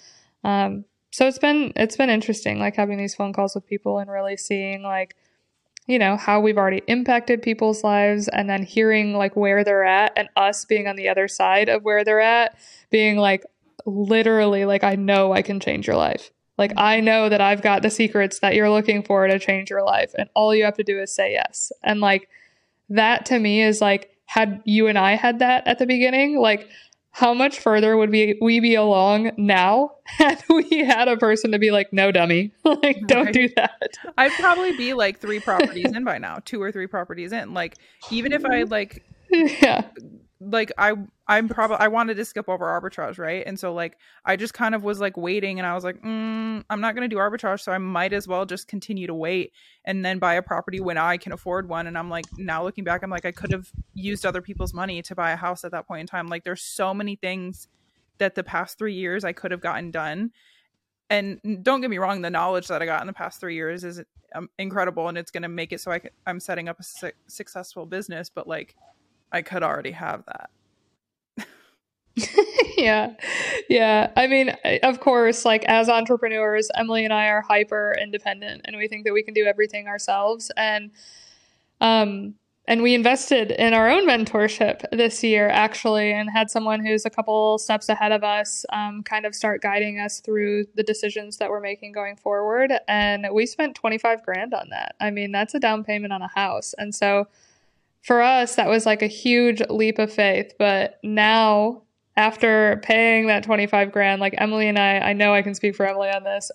um, 0.42 0.84
so 1.10 1.26
it's 1.26 1.38
been 1.38 1.72
it's 1.76 1.96
been 1.96 2.10
interesting, 2.10 2.58
like 2.58 2.76
having 2.76 2.98
these 2.98 3.14
phone 3.14 3.32
calls 3.32 3.54
with 3.54 3.66
people 3.66 3.98
and 3.98 4.10
really 4.10 4.36
seeing 4.36 4.82
like 4.82 5.14
you 5.86 5.98
know, 5.98 6.16
how 6.16 6.40
we've 6.40 6.56
already 6.56 6.82
impacted 6.86 7.42
people's 7.42 7.84
lives 7.84 8.28
and 8.28 8.48
then 8.48 8.62
hearing 8.62 9.14
like 9.14 9.36
where 9.36 9.64
they're 9.64 9.84
at 9.84 10.12
and 10.16 10.28
us 10.36 10.64
being 10.64 10.86
on 10.86 10.96
the 10.96 11.08
other 11.08 11.28
side 11.28 11.68
of 11.68 11.82
where 11.82 12.04
they're 12.04 12.20
at, 12.20 12.56
being 12.90 13.16
like 13.16 13.44
literally 13.84 14.64
like 14.64 14.82
I 14.82 14.94
know 14.94 15.32
I 15.32 15.42
can 15.42 15.60
change 15.60 15.86
your 15.86 15.96
life. 15.96 16.30
Like 16.56 16.70
mm-hmm. 16.70 16.78
I 16.78 17.00
know 17.00 17.28
that 17.28 17.40
I've 17.40 17.62
got 17.62 17.82
the 17.82 17.90
secrets 17.90 18.38
that 18.40 18.54
you're 18.54 18.70
looking 18.70 19.02
for 19.02 19.26
to 19.26 19.38
change 19.38 19.68
your 19.68 19.84
life 19.84 20.12
and 20.16 20.30
all 20.34 20.54
you 20.54 20.64
have 20.64 20.76
to 20.76 20.84
do 20.84 21.00
is 21.00 21.14
say 21.14 21.32
yes. 21.32 21.70
And 21.82 22.00
like 22.00 22.28
that 22.88 23.26
to 23.26 23.38
me 23.38 23.62
is 23.62 23.80
like 23.80 24.10
had 24.26 24.62
you 24.64 24.86
and 24.86 24.98
I 24.98 25.16
had 25.16 25.40
that 25.40 25.66
at 25.66 25.78
the 25.78 25.86
beginning, 25.86 26.38
like 26.38 26.68
how 27.14 27.32
much 27.32 27.60
further 27.60 27.96
would 27.96 28.10
we 28.10 28.36
we 28.42 28.58
be 28.58 28.74
along 28.74 29.30
now 29.36 29.92
had 30.04 30.42
we 30.48 30.84
had 30.84 31.06
a 31.06 31.16
person 31.16 31.52
to 31.52 31.60
be 31.60 31.70
like, 31.70 31.92
no, 31.92 32.10
dummy, 32.10 32.52
like 32.64 33.06
don't 33.06 33.26
right. 33.26 33.34
do 33.34 33.48
that. 33.56 33.96
I'd 34.18 34.32
probably 34.32 34.76
be 34.76 34.94
like 34.94 35.20
three 35.20 35.38
properties 35.40 35.92
in 35.92 36.04
by 36.04 36.18
now, 36.18 36.40
two 36.44 36.60
or 36.60 36.72
three 36.72 36.88
properties 36.88 37.32
in. 37.32 37.54
Like 37.54 37.76
even 38.10 38.32
if 38.32 38.44
I 38.44 38.64
like, 38.64 39.04
yeah, 39.30 39.82
like 40.50 40.72
I 40.78 40.94
I'm 41.26 41.48
probably 41.48 41.76
I 41.78 41.88
wanted 41.88 42.16
to 42.16 42.24
skip 42.24 42.48
over 42.48 42.66
arbitrage, 42.66 43.18
right? 43.18 43.42
And 43.46 43.58
so 43.58 43.72
like 43.72 43.98
I 44.24 44.36
just 44.36 44.54
kind 44.54 44.74
of 44.74 44.84
was 44.84 45.00
like 45.00 45.16
waiting, 45.16 45.58
and 45.58 45.66
I 45.66 45.74
was 45.74 45.84
like, 45.84 46.00
mm, 46.02 46.62
I'm 46.68 46.80
not 46.80 46.94
going 46.94 47.08
to 47.08 47.14
do 47.14 47.20
arbitrage, 47.20 47.60
so 47.60 47.72
I 47.72 47.78
might 47.78 48.12
as 48.12 48.28
well 48.28 48.44
just 48.46 48.68
continue 48.68 49.06
to 49.06 49.14
wait 49.14 49.52
and 49.84 50.04
then 50.04 50.18
buy 50.18 50.34
a 50.34 50.42
property 50.42 50.80
when 50.80 50.98
I 50.98 51.16
can 51.16 51.32
afford 51.32 51.68
one. 51.68 51.86
And 51.86 51.96
I'm 51.96 52.10
like, 52.10 52.26
now 52.36 52.62
looking 52.62 52.84
back, 52.84 53.02
I'm 53.02 53.10
like, 53.10 53.24
I 53.24 53.32
could 53.32 53.52
have 53.52 53.70
used 53.94 54.26
other 54.26 54.42
people's 54.42 54.74
money 54.74 55.02
to 55.02 55.14
buy 55.14 55.32
a 55.32 55.36
house 55.36 55.64
at 55.64 55.72
that 55.72 55.86
point 55.86 56.00
in 56.00 56.06
time. 56.06 56.28
Like 56.28 56.44
there's 56.44 56.62
so 56.62 56.92
many 56.92 57.16
things 57.16 57.68
that 58.18 58.34
the 58.34 58.44
past 58.44 58.78
three 58.78 58.94
years 58.94 59.24
I 59.24 59.32
could 59.32 59.50
have 59.50 59.60
gotten 59.60 59.90
done. 59.90 60.30
And 61.10 61.40
don't 61.62 61.80
get 61.80 61.90
me 61.90 61.98
wrong, 61.98 62.22
the 62.22 62.30
knowledge 62.30 62.68
that 62.68 62.80
I 62.82 62.86
got 62.86 63.02
in 63.02 63.06
the 63.06 63.12
past 63.12 63.40
three 63.40 63.54
years 63.54 63.84
is 63.84 64.02
um, 64.34 64.48
incredible, 64.58 65.08
and 65.08 65.16
it's 65.16 65.30
going 65.30 65.42
to 65.42 65.48
make 65.48 65.72
it 65.72 65.80
so 65.80 65.96
I'm 66.26 66.40
setting 66.40 66.68
up 66.68 66.80
a 66.80 66.82
su- 66.82 67.12
successful 67.28 67.86
business. 67.86 68.30
But 68.30 68.48
like 68.48 68.74
I 69.34 69.42
could 69.42 69.64
already 69.64 69.90
have 69.90 70.22
that. 70.26 70.50
yeah. 72.78 73.14
Yeah. 73.68 74.12
I 74.16 74.28
mean, 74.28 74.50
of 74.84 75.00
course, 75.00 75.44
like 75.44 75.64
as 75.64 75.88
entrepreneurs, 75.88 76.70
Emily 76.76 77.04
and 77.04 77.12
I 77.12 77.26
are 77.26 77.42
hyper 77.42 77.96
independent 78.00 78.60
and 78.64 78.76
we 78.76 78.86
think 78.86 79.04
that 79.04 79.12
we 79.12 79.24
can 79.24 79.34
do 79.34 79.44
everything 79.44 79.88
ourselves. 79.88 80.52
And, 80.56 80.92
um, 81.80 82.34
and 82.66 82.80
we 82.80 82.94
invested 82.94 83.50
in 83.50 83.74
our 83.74 83.90
own 83.90 84.06
mentorship 84.06 84.88
this 84.92 85.24
year 85.24 85.48
actually 85.48 86.12
and 86.12 86.30
had 86.30 86.48
someone 86.48 86.78
who's 86.78 87.04
a 87.04 87.10
couple 87.10 87.58
steps 87.58 87.88
ahead 87.88 88.12
of 88.12 88.22
us 88.22 88.64
um, 88.72 89.02
kind 89.02 89.26
of 89.26 89.34
start 89.34 89.62
guiding 89.62 89.98
us 89.98 90.20
through 90.20 90.66
the 90.76 90.84
decisions 90.84 91.38
that 91.38 91.50
we're 91.50 91.60
making 91.60 91.90
going 91.90 92.14
forward 92.14 92.72
and 92.88 93.26
we 93.32 93.44
spent 93.44 93.74
25 93.74 94.24
grand 94.24 94.54
on 94.54 94.70
that 94.70 94.94
i 94.98 95.10
mean 95.10 95.30
that's 95.30 95.54
a 95.54 95.60
down 95.60 95.84
payment 95.84 96.10
on 96.10 96.22
a 96.22 96.30
house 96.34 96.74
and 96.78 96.94
so 96.94 97.26
for 98.04 98.20
us, 98.20 98.54
that 98.56 98.68
was 98.68 98.86
like 98.86 99.02
a 99.02 99.06
huge 99.06 99.62
leap 99.70 99.98
of 99.98 100.12
faith. 100.12 100.52
But 100.58 101.00
now, 101.02 101.82
after 102.16 102.80
paying 102.84 103.26
that 103.26 103.42
25 103.42 103.90
grand, 103.90 104.20
like 104.20 104.34
Emily 104.36 104.68
and 104.68 104.78
I, 104.78 104.98
I 104.98 105.12
know 105.14 105.34
I 105.34 105.42
can 105.42 105.54
speak 105.54 105.74
for 105.74 105.86
Emily 105.86 106.10
on 106.10 106.22
this, 106.22 106.50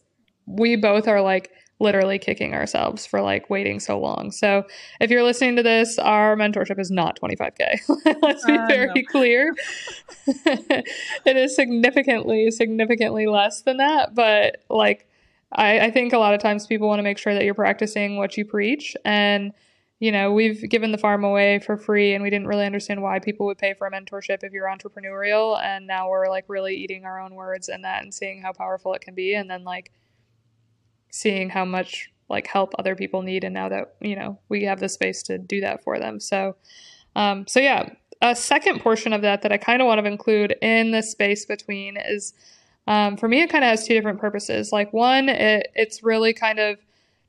we 0.46 0.76
both 0.76 1.08
are 1.08 1.22
like 1.22 1.52
literally 1.80 2.20
kicking 2.20 2.54
ourselves 2.54 3.06
for 3.06 3.22
like 3.22 3.50
waiting 3.50 3.80
so 3.80 4.00
long. 4.00 4.32
So 4.32 4.64
if 5.00 5.10
you're 5.10 5.24
listening 5.24 5.56
to 5.56 5.64
this, 5.64 5.98
our 5.98 6.36
mentorship 6.36 6.80
is 6.80 6.92
not 6.92 7.20
25K. 7.20 7.80
Let's 8.22 8.46
be 8.46 8.58
uh, 8.58 8.68
very 8.68 8.92
no. 8.94 9.02
clear. 9.10 9.56
it 10.28 11.38
is 11.38 11.56
significantly, 11.56 12.52
significantly 12.52 13.26
less 13.26 13.62
than 13.64 13.78
that. 13.78 14.14
But 14.14 14.58
like, 14.70 15.08
I, 15.52 15.80
I 15.80 15.92
think 15.92 16.14
a 16.14 16.20
lot 16.20 16.36
of 16.36 16.42
times 16.42 16.68
people 16.68 16.88
want 16.88 17.00
to 17.00 17.04
make 17.04 17.18
sure 17.18 17.34
that 17.34 17.44
you're 17.44 17.56
practicing 17.56 18.18
what 18.18 18.38
you 18.38 18.46
preach. 18.46 18.96
And 19.04 19.54
you 20.00 20.14
know, 20.14 20.32
we've 20.32 20.68
given 20.70 20.94
the 20.94 20.98
farm 20.98 21.26
away 21.26 21.60
for 21.60 21.76
free 21.76 22.14
and 22.14 22.24
we 22.24 22.30
didn't 22.30 22.48
really 22.48 22.66
understand 22.66 23.02
why 23.02 23.20
people 23.20 23.46
would 23.46 23.58
pay 23.58 23.74
for 23.74 23.86
a 23.86 23.92
mentorship 23.92 24.44
if 24.44 24.54
you're 24.54 24.66
entrepreneurial. 24.66 25.62
And 25.62 25.86
now 25.86 26.10
we're 26.10 26.30
like 26.30 26.46
really 26.48 26.76
eating 26.76 27.04
our 27.04 27.20
own 27.20 27.36
words 27.36 27.68
in 27.68 27.82
that 27.82 28.02
and 28.02 28.14
seeing 28.14 28.42
how 28.42 28.54
powerful 28.54 28.94
it 28.94 29.02
can 29.02 29.14
be. 29.14 29.36
And 29.36 29.50
then 29.50 29.66
like 29.66 29.92
seeing 31.12 31.50
how 31.50 31.66
much 31.66 32.10
like 32.30 32.48
help 32.48 32.74
other 32.80 32.96
people 32.96 33.24
need. 33.24 33.44
And 33.44 33.54
now 33.54 33.68
that, 33.70 33.96
you 34.00 34.16
know, 34.16 34.40
we 34.48 34.64
have 34.64 34.80
the 34.80 34.88
space 34.88 35.22
to 35.24 35.38
do 35.38 35.60
that 35.62 35.84
for 35.84 36.00
them. 36.00 36.22
So, 36.22 36.56
um, 37.18 37.46
so 37.46 37.60
yeah, 37.60 37.90
a 38.22 38.36
second 38.36 38.80
portion 38.80 39.12
of 39.12 39.22
that 39.24 39.42
that 39.42 39.52
I 39.52 39.58
kind 39.58 39.82
of 39.82 39.88
want 39.88 40.00
to 40.00 40.10
include 40.10 40.56
in 40.62 40.92
the 40.92 41.02
space 41.02 41.46
between 41.46 41.98
is, 41.98 42.34
um, 42.88 43.18
for 43.18 43.28
me, 43.28 43.42
it 43.42 43.50
kind 43.50 43.66
of 43.66 43.70
has 43.70 43.86
two 43.86 43.96
different 43.96 44.20
purposes. 44.20 44.72
Like 44.72 44.94
one, 44.94 45.28
it, 45.28 45.68
it's 45.76 46.04
really 46.04 46.34
kind 46.34 46.60
of 46.60 46.78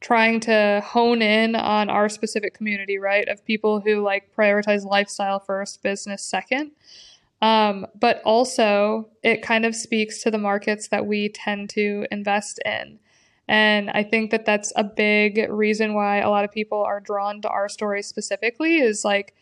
trying 0.00 0.40
to 0.40 0.82
hone 0.84 1.20
in 1.20 1.54
on 1.54 1.90
our 1.90 2.08
specific 2.08 2.54
community, 2.54 2.98
right? 2.98 3.28
Of 3.28 3.44
people 3.44 3.80
who 3.80 4.02
like 4.02 4.34
prioritize 4.34 4.84
lifestyle 4.84 5.38
first, 5.38 5.82
business 5.82 6.22
second. 6.22 6.72
Um, 7.42 7.86
but 7.98 8.20
also, 8.24 9.08
it 9.22 9.42
kind 9.42 9.64
of 9.64 9.74
speaks 9.74 10.22
to 10.22 10.30
the 10.30 10.38
markets 10.38 10.88
that 10.88 11.06
we 11.06 11.28
tend 11.28 11.70
to 11.70 12.06
invest 12.10 12.60
in. 12.64 12.98
And 13.48 13.90
I 13.90 14.04
think 14.04 14.30
that 14.30 14.46
that's 14.46 14.72
a 14.76 14.84
big 14.84 15.46
reason 15.50 15.94
why 15.94 16.18
a 16.18 16.30
lot 16.30 16.44
of 16.44 16.52
people 16.52 16.82
are 16.82 17.00
drawn 17.00 17.42
to 17.42 17.48
our 17.48 17.68
story 17.68 18.02
specifically 18.02 18.76
is 18.76 19.04
like, 19.04 19.34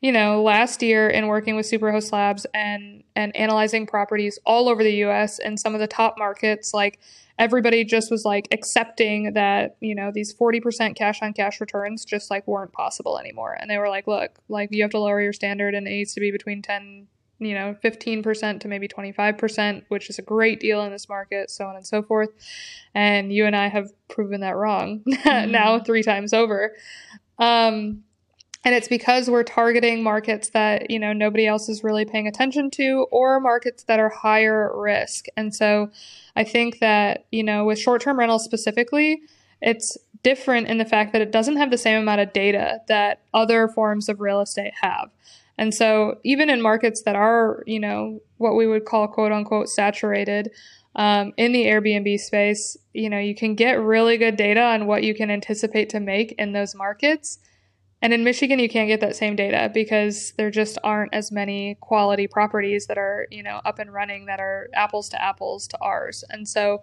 you 0.00 0.12
know, 0.12 0.42
last 0.42 0.82
year 0.82 1.08
in 1.08 1.26
working 1.26 1.56
with 1.56 1.66
Superhost 1.66 2.12
Labs 2.12 2.46
and 2.54 3.02
and 3.16 3.34
analyzing 3.34 3.86
properties 3.86 4.38
all 4.46 4.68
over 4.68 4.84
the 4.84 5.02
US 5.06 5.38
and 5.38 5.58
some 5.58 5.74
of 5.74 5.80
the 5.80 5.86
top 5.86 6.16
markets 6.16 6.72
like 6.72 7.00
everybody 7.38 7.84
just 7.84 8.10
was 8.10 8.24
like 8.24 8.48
accepting 8.50 9.34
that, 9.34 9.76
you 9.80 9.94
know, 9.94 10.10
these 10.12 10.34
40% 10.34 10.96
cash 10.96 11.20
on 11.22 11.32
cash 11.32 11.60
returns 11.60 12.04
just 12.04 12.30
like 12.30 12.46
weren't 12.46 12.72
possible 12.72 13.18
anymore. 13.18 13.56
And 13.58 13.70
they 13.70 13.78
were 13.78 13.88
like, 13.88 14.06
look, 14.06 14.38
like 14.48 14.70
you 14.72 14.82
have 14.82 14.90
to 14.92 14.98
lower 14.98 15.20
your 15.20 15.32
standard 15.32 15.74
and 15.74 15.86
it 15.86 15.90
needs 15.90 16.14
to 16.14 16.20
be 16.20 16.30
between 16.30 16.62
10, 16.62 17.06
you 17.38 17.54
know, 17.54 17.76
15% 17.84 18.60
to 18.60 18.68
maybe 18.68 18.88
25%, 18.88 19.82
which 19.88 20.08
is 20.08 20.18
a 20.18 20.22
great 20.22 20.60
deal 20.60 20.82
in 20.82 20.92
this 20.92 21.08
market, 21.08 21.50
so 21.50 21.66
on 21.66 21.76
and 21.76 21.86
so 21.86 22.02
forth. 22.02 22.30
And 22.94 23.32
you 23.32 23.44
and 23.44 23.54
I 23.54 23.68
have 23.68 23.90
proven 24.08 24.40
that 24.40 24.56
wrong 24.56 25.02
mm-hmm. 25.08 25.50
now 25.50 25.78
three 25.80 26.02
times 26.02 26.32
over. 26.32 26.74
Um, 27.38 28.02
and 28.64 28.74
it's 28.74 28.88
because 28.88 29.30
we're 29.30 29.44
targeting 29.44 30.02
markets 30.02 30.48
that, 30.48 30.90
you 30.90 30.98
know, 30.98 31.12
nobody 31.12 31.46
else 31.46 31.68
is 31.68 31.84
really 31.84 32.04
paying 32.04 32.26
attention 32.26 32.68
to 32.72 33.06
or 33.12 33.38
markets 33.38 33.84
that 33.84 34.00
are 34.00 34.08
higher 34.08 34.72
risk. 34.74 35.26
And 35.36 35.54
so 35.54 35.92
I 36.36 36.44
think 36.44 36.78
that, 36.80 37.24
you 37.32 37.42
know, 37.42 37.64
with 37.64 37.78
short-term 37.78 38.18
rentals 38.18 38.44
specifically, 38.44 39.20
it's 39.62 39.96
different 40.22 40.68
in 40.68 40.78
the 40.78 40.84
fact 40.84 41.12
that 41.12 41.22
it 41.22 41.32
doesn't 41.32 41.56
have 41.56 41.70
the 41.70 41.78
same 41.78 41.98
amount 41.98 42.20
of 42.20 42.32
data 42.32 42.80
that 42.88 43.22
other 43.32 43.68
forms 43.68 44.08
of 44.08 44.20
real 44.20 44.40
estate 44.40 44.74
have. 44.82 45.10
And 45.58 45.74
so 45.74 46.18
even 46.22 46.50
in 46.50 46.60
markets 46.60 47.02
that 47.02 47.16
are, 47.16 47.62
you 47.66 47.80
know, 47.80 48.20
what 48.36 48.54
we 48.54 48.66
would 48.66 48.84
call 48.84 49.08
quote 49.08 49.32
unquote 49.32 49.68
saturated, 49.68 50.50
um, 50.94 51.32
in 51.36 51.52
the 51.52 51.64
Airbnb 51.64 52.18
space, 52.20 52.76
you 52.94 53.10
know, 53.10 53.18
you 53.18 53.34
can 53.34 53.54
get 53.54 53.80
really 53.80 54.16
good 54.16 54.36
data 54.36 54.62
on 54.62 54.86
what 54.86 55.02
you 55.02 55.14
can 55.14 55.30
anticipate 55.30 55.90
to 55.90 56.00
make 56.00 56.32
in 56.38 56.52
those 56.52 56.74
markets 56.74 57.38
and 58.06 58.12
in 58.12 58.22
Michigan, 58.22 58.60
you 58.60 58.68
can't 58.68 58.86
get 58.86 59.00
that 59.00 59.16
same 59.16 59.34
data 59.34 59.68
because 59.74 60.32
there 60.36 60.48
just 60.48 60.78
aren't 60.84 61.12
as 61.12 61.32
many 61.32 61.76
quality 61.80 62.28
properties 62.28 62.86
that 62.86 62.96
are, 62.96 63.26
you 63.32 63.42
know, 63.42 63.60
up 63.64 63.80
and 63.80 63.92
running 63.92 64.26
that 64.26 64.38
are 64.38 64.70
apples 64.74 65.08
to 65.08 65.20
apples 65.20 65.66
to 65.66 65.78
ours. 65.80 66.22
And 66.30 66.46
so 66.46 66.82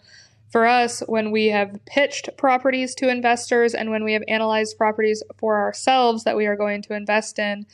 for 0.49 0.65
us, 0.65 0.99
when 1.07 1.31
we 1.31 1.45
have 1.45 1.79
pitched 1.85 2.27
properties 2.35 2.93
to 2.95 3.07
investors 3.07 3.73
and 3.73 3.89
when 3.89 4.03
we 4.03 4.11
have 4.11 4.23
analyzed 4.27 4.77
properties 4.77 5.23
for 5.37 5.61
ourselves 5.61 6.25
that 6.25 6.35
we 6.35 6.45
are 6.45 6.57
going 6.57 6.81
to 6.81 6.93
invest 6.93 7.39
in, 7.39 7.67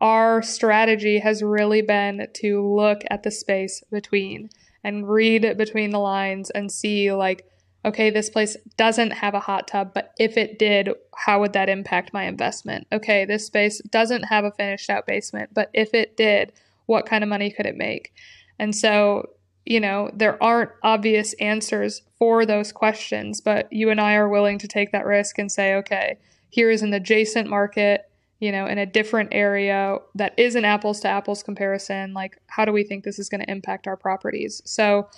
our 0.00 0.40
strategy 0.40 1.18
has 1.18 1.42
really 1.42 1.82
been 1.82 2.26
to 2.32 2.66
look 2.66 3.02
at 3.10 3.22
the 3.22 3.30
space 3.30 3.82
between 3.92 4.48
and 4.82 5.10
read 5.10 5.58
between 5.58 5.90
the 5.90 5.98
lines 5.98 6.48
and 6.48 6.72
see 6.72 7.12
like 7.12 7.46
okay, 7.84 8.10
this 8.10 8.30
place 8.30 8.56
doesn't 8.76 9.10
have 9.10 9.34
a 9.34 9.40
hot 9.40 9.68
tub, 9.68 9.92
but 9.92 10.14
if 10.18 10.36
it 10.36 10.58
did, 10.58 10.90
how 11.14 11.40
would 11.40 11.52
that 11.52 11.68
impact 11.68 12.12
my 12.12 12.24
investment? 12.24 12.86
Okay, 12.90 13.24
this 13.24 13.46
space 13.46 13.80
doesn't 13.90 14.24
have 14.24 14.44
a 14.44 14.50
finished 14.52 14.88
out 14.88 15.06
basement, 15.06 15.50
but 15.52 15.70
if 15.74 15.92
it 15.92 16.16
did, 16.16 16.52
what 16.86 17.06
kind 17.06 17.22
of 17.22 17.28
money 17.28 17.50
could 17.50 17.66
it 17.66 17.76
make? 17.76 18.12
And 18.58 18.74
so, 18.74 19.30
you 19.66 19.80
know, 19.80 20.10
there 20.14 20.42
aren't 20.42 20.70
obvious 20.82 21.34
answers 21.34 22.02
for 22.18 22.46
those 22.46 22.72
questions, 22.72 23.40
but 23.40 23.70
you 23.72 23.90
and 23.90 24.00
I 24.00 24.14
are 24.14 24.28
willing 24.28 24.58
to 24.58 24.68
take 24.68 24.92
that 24.92 25.06
risk 25.06 25.38
and 25.38 25.50
say, 25.50 25.74
okay, 25.74 26.18
here 26.50 26.70
is 26.70 26.82
an 26.82 26.94
adjacent 26.94 27.48
market, 27.48 28.08
you 28.40 28.52
know, 28.52 28.66
in 28.66 28.78
a 28.78 28.86
different 28.86 29.30
area 29.32 29.98
that 30.14 30.34
is 30.38 30.54
an 30.54 30.64
apples 30.64 31.00
to 31.00 31.08
apples 31.08 31.42
comparison. 31.42 32.14
Like, 32.14 32.40
how 32.46 32.64
do 32.64 32.72
we 32.72 32.84
think 32.84 33.04
this 33.04 33.18
is 33.18 33.28
going 33.28 33.40
to 33.40 33.50
impact 33.50 33.86
our 33.86 33.96
properties? 33.96 34.62
So, 34.64 35.08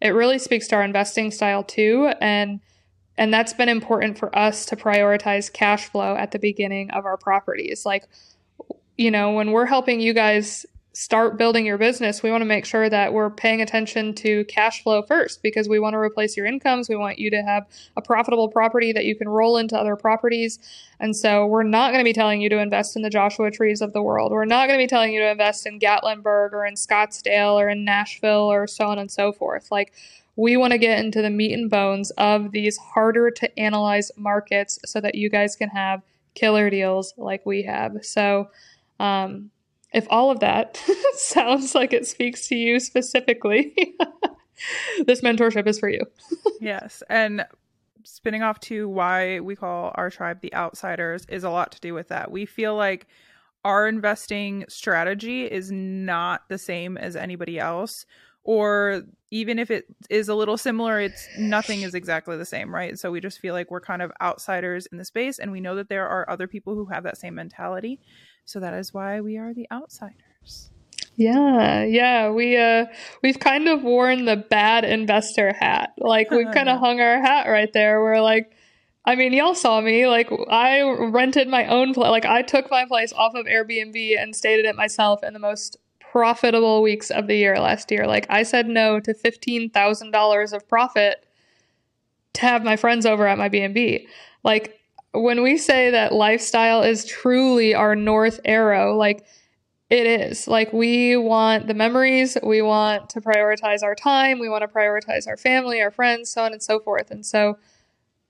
it 0.00 0.10
really 0.10 0.38
speaks 0.38 0.68
to 0.68 0.76
our 0.76 0.82
investing 0.82 1.30
style 1.30 1.62
too 1.62 2.12
and 2.20 2.60
and 3.18 3.32
that's 3.32 3.52
been 3.52 3.68
important 3.68 4.18
for 4.18 4.36
us 4.38 4.66
to 4.66 4.76
prioritize 4.76 5.50
cash 5.50 5.86
flow 5.86 6.16
at 6.16 6.32
the 6.32 6.38
beginning 6.38 6.90
of 6.90 7.06
our 7.06 7.16
properties. 7.16 7.86
Like 7.86 8.04
you 8.96 9.10
know 9.10 9.32
when 9.32 9.52
we're 9.52 9.66
helping 9.66 10.00
you 10.00 10.14
guys 10.14 10.66
start 10.96 11.36
building 11.36 11.66
your 11.66 11.76
business, 11.76 12.22
we 12.22 12.30
want 12.30 12.40
to 12.40 12.46
make 12.46 12.64
sure 12.64 12.88
that 12.88 13.12
we're 13.12 13.28
paying 13.28 13.60
attention 13.60 14.14
to 14.14 14.46
cash 14.46 14.82
flow 14.82 15.02
first 15.02 15.42
because 15.42 15.68
we 15.68 15.78
want 15.78 15.92
to 15.92 15.98
replace 15.98 16.38
your 16.38 16.46
incomes. 16.46 16.88
We 16.88 16.96
want 16.96 17.18
you 17.18 17.30
to 17.32 17.42
have 17.42 17.66
a 17.98 18.02
profitable 18.02 18.48
property 18.48 18.92
that 18.94 19.04
you 19.04 19.14
can 19.14 19.28
roll 19.28 19.58
into 19.58 19.78
other 19.78 19.94
properties. 19.94 20.58
And 20.98 21.14
so 21.14 21.44
we're 21.44 21.64
not 21.64 21.92
going 21.92 22.02
to 22.02 22.08
be 22.08 22.14
telling 22.14 22.40
you 22.40 22.48
to 22.48 22.58
invest 22.58 22.96
in 22.96 23.02
the 23.02 23.10
Joshua 23.10 23.50
trees 23.50 23.82
of 23.82 23.92
the 23.92 24.00
world. 24.00 24.32
We're 24.32 24.46
not 24.46 24.68
going 24.68 24.78
to 24.78 24.82
be 24.82 24.88
telling 24.88 25.12
you 25.12 25.20
to 25.20 25.30
invest 25.30 25.66
in 25.66 25.78
Gatlinburg 25.78 26.54
or 26.54 26.64
in 26.64 26.76
Scottsdale 26.76 27.56
or 27.56 27.68
in 27.68 27.84
Nashville 27.84 28.50
or 28.50 28.66
so 28.66 28.86
on 28.86 28.98
and 28.98 29.10
so 29.10 29.32
forth. 29.32 29.70
Like, 29.70 29.92
we 30.34 30.56
want 30.56 30.72
to 30.72 30.78
get 30.78 30.98
into 30.98 31.20
the 31.20 31.28
meat 31.28 31.52
and 31.52 31.68
bones 31.68 32.10
of 32.12 32.52
these 32.52 32.78
harder 32.78 33.30
to 33.32 33.58
analyze 33.58 34.10
markets 34.16 34.78
so 34.86 35.02
that 35.02 35.14
you 35.14 35.28
guys 35.28 35.56
can 35.56 35.68
have 35.68 36.00
killer 36.34 36.70
deals 36.70 37.12
like 37.18 37.44
we 37.44 37.64
have. 37.64 37.98
So, 38.02 38.48
um, 38.98 39.50
if 39.92 40.06
all 40.10 40.30
of 40.30 40.40
that 40.40 40.82
sounds 41.14 41.74
like 41.74 41.92
it 41.92 42.06
speaks 42.06 42.48
to 42.48 42.56
you 42.56 42.80
specifically, 42.80 43.74
this 45.06 45.20
mentorship 45.20 45.66
is 45.66 45.78
for 45.78 45.88
you. 45.88 46.00
yes. 46.60 47.02
And 47.08 47.44
spinning 48.04 48.42
off 48.42 48.60
to 48.60 48.88
why 48.88 49.40
we 49.40 49.56
call 49.56 49.92
our 49.96 50.10
tribe 50.10 50.40
the 50.40 50.54
outsiders 50.54 51.26
is 51.26 51.44
a 51.44 51.50
lot 51.50 51.72
to 51.72 51.80
do 51.80 51.94
with 51.94 52.08
that. 52.08 52.30
We 52.30 52.46
feel 52.46 52.76
like 52.76 53.06
our 53.64 53.88
investing 53.88 54.64
strategy 54.68 55.44
is 55.44 55.72
not 55.72 56.42
the 56.48 56.58
same 56.58 56.96
as 56.96 57.16
anybody 57.16 57.58
else 57.58 58.06
or 58.44 59.02
even 59.32 59.58
if 59.58 59.72
it 59.72 59.86
is 60.08 60.28
a 60.28 60.34
little 60.36 60.56
similar 60.56 61.00
it's 61.00 61.26
nothing 61.36 61.82
is 61.82 61.94
exactly 61.94 62.36
the 62.36 62.44
same 62.44 62.72
right 62.72 62.96
so 62.96 63.10
we 63.10 63.20
just 63.20 63.40
feel 63.40 63.54
like 63.54 63.68
we're 63.72 63.80
kind 63.80 64.02
of 64.02 64.12
outsiders 64.22 64.86
in 64.86 64.98
the 64.98 65.04
space 65.04 65.40
and 65.40 65.50
we 65.50 65.60
know 65.60 65.74
that 65.74 65.88
there 65.88 66.06
are 66.06 66.30
other 66.30 66.46
people 66.46 66.76
who 66.76 66.86
have 66.86 67.02
that 67.02 67.18
same 67.18 67.34
mentality 67.34 67.98
so 68.46 68.60
that 68.60 68.72
is 68.74 68.94
why 68.94 69.20
we 69.20 69.36
are 69.36 69.52
the 69.52 69.66
outsiders. 69.70 70.70
Yeah, 71.16 71.82
yeah, 71.84 72.30
we 72.30 72.56
uh 72.56 72.86
we've 73.22 73.40
kind 73.40 73.68
of 73.68 73.82
worn 73.82 74.24
the 74.24 74.36
bad 74.36 74.84
investor 74.84 75.52
hat. 75.52 75.92
Like 75.98 76.30
we've 76.30 76.50
kind 76.54 76.68
of 76.68 76.78
hung 76.78 77.00
our 77.00 77.20
hat 77.20 77.48
right 77.48 77.72
there. 77.72 78.00
We're 78.00 78.20
like 78.20 78.52
I 79.04 79.14
mean, 79.14 79.32
y'all 79.32 79.54
saw 79.54 79.80
me. 79.80 80.06
Like 80.06 80.30
I 80.50 80.82
rented 80.82 81.48
my 81.48 81.66
own 81.66 81.94
place. 81.94 82.10
Like 82.10 82.24
I 82.26 82.42
took 82.42 82.70
my 82.70 82.84
place 82.86 83.12
off 83.12 83.34
of 83.34 83.46
Airbnb 83.46 84.20
and 84.20 84.34
stayed 84.34 84.60
in 84.60 84.66
it 84.66 84.74
myself 84.74 85.22
in 85.22 85.32
the 85.32 85.38
most 85.38 85.76
profitable 86.00 86.82
weeks 86.82 87.10
of 87.10 87.26
the 87.26 87.36
year 87.36 87.58
last 87.58 87.90
year. 87.90 88.06
Like 88.06 88.26
I 88.28 88.42
said 88.42 88.68
no 88.68 88.98
to 89.00 89.14
$15,000 89.14 90.52
of 90.52 90.68
profit 90.68 91.26
to 92.34 92.40
have 92.40 92.64
my 92.64 92.76
friends 92.76 93.06
over 93.06 93.26
at 93.26 93.38
my 93.38 93.48
B&B. 93.48 94.08
Like 94.42 94.75
when 95.20 95.42
we 95.42 95.58
say 95.58 95.90
that 95.90 96.12
lifestyle 96.12 96.82
is 96.82 97.04
truly 97.04 97.74
our 97.74 97.94
north 97.94 98.40
arrow, 98.44 98.96
like 98.96 99.24
it 99.88 100.06
is. 100.06 100.48
Like 100.48 100.72
we 100.72 101.16
want 101.16 101.68
the 101.68 101.74
memories, 101.74 102.36
we 102.42 102.60
want 102.62 103.08
to 103.10 103.20
prioritize 103.20 103.82
our 103.82 103.94
time, 103.94 104.38
we 104.38 104.48
want 104.48 104.62
to 104.62 104.68
prioritize 104.68 105.28
our 105.28 105.36
family, 105.36 105.80
our 105.80 105.90
friends, 105.90 106.30
so 106.30 106.42
on 106.42 106.52
and 106.52 106.62
so 106.62 106.80
forth. 106.80 107.10
And 107.10 107.24
so 107.24 107.58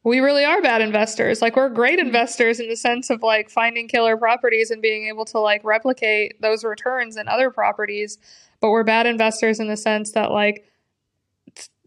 we 0.04 0.20
really 0.20 0.44
are 0.44 0.60
bad 0.62 0.82
investors. 0.82 1.42
Like 1.42 1.56
we're 1.56 1.70
great 1.70 1.98
investors 1.98 2.60
in 2.60 2.68
the 2.68 2.76
sense 2.76 3.10
of 3.10 3.22
like 3.22 3.50
finding 3.50 3.88
killer 3.88 4.16
properties 4.16 4.70
and 4.70 4.82
being 4.82 5.08
able 5.08 5.24
to 5.26 5.38
like 5.40 5.64
replicate 5.64 6.40
those 6.40 6.62
returns 6.62 7.16
in 7.16 7.26
other 7.26 7.50
properties, 7.50 8.18
but 8.60 8.70
we're 8.70 8.84
bad 8.84 9.06
investors 9.06 9.58
in 9.58 9.68
the 9.68 9.76
sense 9.76 10.12
that 10.12 10.30
like 10.30 10.64